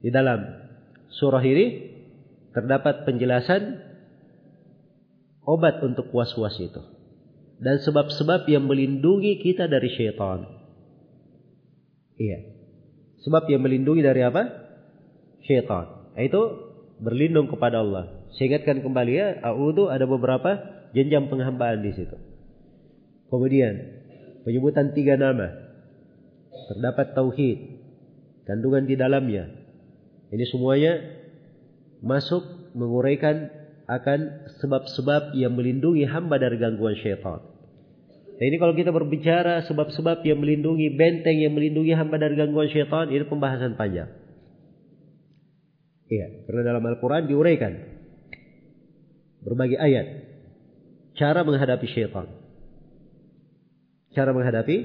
[0.00, 0.40] di dalam
[1.12, 1.66] surah ini
[2.56, 3.82] terdapat penjelasan
[5.44, 6.80] obat untuk was-was itu
[7.60, 10.48] dan sebab-sebab yang melindungi kita dari syaitan.
[12.16, 12.38] Iya.
[13.20, 14.48] Sebab dia melindungi dari apa?
[15.44, 16.08] Syaitan.
[16.16, 16.72] Itu
[17.04, 18.24] berlindung kepada Allah.
[18.32, 22.16] Saya ingatkan kembali ya, a'udhu ada beberapa jenjang penghambaan di situ.
[23.30, 23.74] Kemudian
[24.42, 25.70] penyebutan tiga nama.
[26.70, 27.58] Terdapat tauhid,
[28.46, 29.50] kandungan di dalamnya.
[30.30, 31.02] Ini semuanya
[32.02, 33.50] masuk menguraikan
[33.90, 37.42] akan sebab-sebab yang melindungi hamba dari gangguan syaitan.
[38.38, 43.10] Nah, ini kalau kita berbicara sebab-sebab yang melindungi benteng yang melindungi hamba dari gangguan syaitan,
[43.10, 44.08] ini pembahasan panjang.
[46.10, 47.72] Iya, karena dalam Al-Quran diuraikan
[49.42, 50.06] berbagai ayat
[51.20, 52.32] cara menghadapi syaitan.
[54.16, 54.76] Cara menghadapi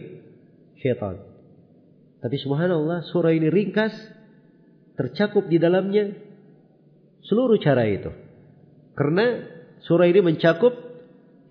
[0.84, 1.16] syaitan.
[2.20, 3.96] Tapi subhanallah surah ini ringkas,
[5.00, 6.12] tercakup di dalamnya
[7.24, 8.12] seluruh cara itu.
[9.00, 9.48] Karena
[9.88, 10.76] surah ini mencakup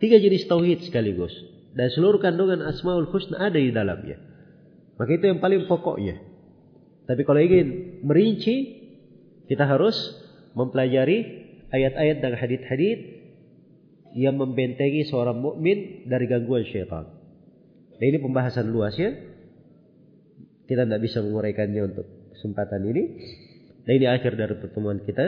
[0.04, 1.32] tiga jenis tauhid sekaligus.
[1.74, 4.20] Dan seluruh kandungan Asmaul Husna ada di dalamnya.
[4.94, 6.22] Maka itu yang paling pokoknya.
[7.10, 8.56] Tapi kalau ingin merinci,
[9.50, 9.96] kita harus
[10.54, 11.18] mempelajari
[11.74, 13.23] ayat-ayat dan hadith-hadith
[14.14, 17.10] yang membentengi seorang mukmin dari gangguan syaitan.
[17.98, 19.10] Dan ini pembahasan luas ya.
[20.64, 23.02] Kita tidak bisa menguraikannya untuk kesempatan ini.
[23.84, 25.26] Dan ini akhir dari pertemuan kita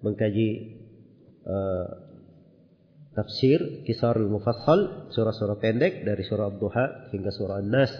[0.00, 0.48] mengkaji
[1.44, 1.86] uh,
[3.12, 7.92] tafsir Kisarul Mufassal surah-surah pendek dari surah Ad-Duha hingga surah An-Nas.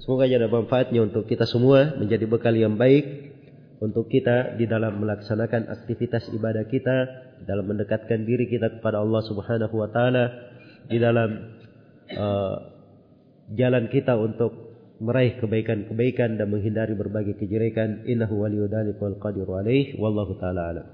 [0.00, 3.33] Semoga ada manfaatnya untuk kita semua menjadi bekal yang baik
[3.84, 6.96] untuk kita di dalam melaksanakan aktivitas ibadah kita,
[7.44, 10.24] dalam mendekatkan diri kita kepada Allah Subhanahu wa taala,
[10.88, 11.30] di dalam
[12.16, 12.56] uh,
[13.52, 14.64] jalan kita untuk
[15.04, 18.08] meraih kebaikan-kebaikan dan menghindari berbagai kejelekan.
[18.08, 19.52] Innahu waliyudzalika wal qadiru
[20.00, 20.86] wallahu taala alam.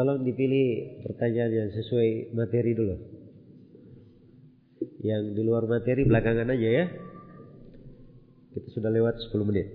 [0.00, 2.96] Tolong dipilih pertanyaan yang sesuai materi dulu.
[5.04, 6.84] Yang di luar materi belakangan aja ya.
[8.56, 9.68] Kita sudah lewat 10 menit.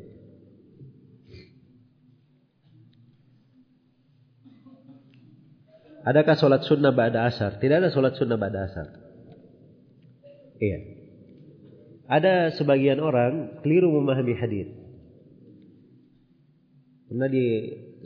[6.09, 7.61] Adakah sholat sunnah ba'da asar?
[7.61, 8.97] Tidak ada sholat sunnah ba'da asar.
[10.57, 10.79] Iya.
[12.09, 14.73] Ada sebagian orang keliru memahami hadis.
[17.13, 17.45] Karena di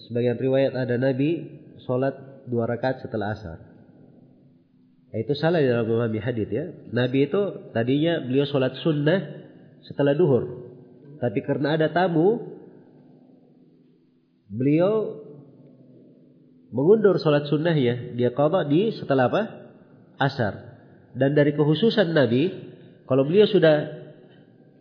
[0.03, 3.57] sebagian riwayat ada Nabi sholat dua rakaat setelah asar.
[5.09, 6.69] Itu salah dalam memahami hadis ya.
[6.93, 9.19] Nabi itu tadinya beliau sholat sunnah
[9.81, 10.69] setelah duhur.
[11.17, 12.37] Tapi karena ada tamu,
[14.53, 15.17] beliau
[16.69, 18.13] mengundur sholat sunnah ya.
[18.13, 19.41] Dia qadha di setelah apa?
[20.21, 20.53] Asar.
[21.17, 22.53] Dan dari kehususan Nabi,
[23.09, 23.89] kalau beliau sudah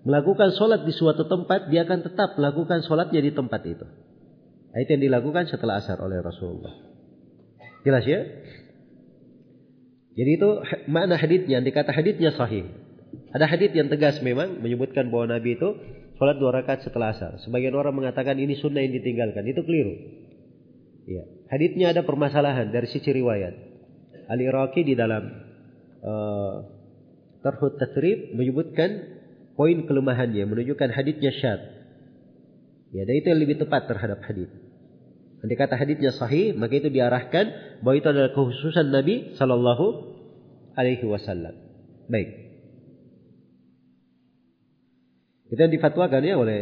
[0.05, 3.87] melakukan sholat di suatu tempat, dia akan tetap melakukan sholatnya di tempat itu.
[4.77, 6.88] Itu yang dilakukan setelah asar oleh Rasulullah.
[7.87, 8.21] Jelas ya?
[10.19, 10.49] Jadi itu
[10.91, 12.67] makna haditnya, dikata haditnya sahih.
[13.31, 15.69] Ada hadit yang tegas memang menyebutkan bahwa Nabi itu
[16.19, 17.39] sholat dua rakaat setelah asar.
[17.47, 19.47] Sebagian orang mengatakan ini sunnah yang ditinggalkan.
[19.47, 19.95] Itu keliru.
[21.07, 21.23] Ya.
[21.49, 23.55] Haditnya ada permasalahan dari sisi riwayat.
[24.29, 25.25] Al-Iraqi di dalam
[26.05, 26.55] uh,
[27.41, 29.17] Tarhut Tathrib menyebutkan
[29.57, 31.61] poin kelemahannya, menunjukkan haditnya syad.
[32.93, 34.51] Ya, dan itu yang lebih tepat terhadap hadit.
[35.39, 39.87] Andai kata hadisnya sahih, maka itu diarahkan bahwa itu adalah kehususan Nabi sallallahu
[40.75, 41.55] alaihi wasallam.
[42.11, 42.49] Baik.
[45.49, 46.61] Kita difatwakan ya oleh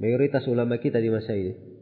[0.00, 1.73] mayoritas ulama kita di masa ini.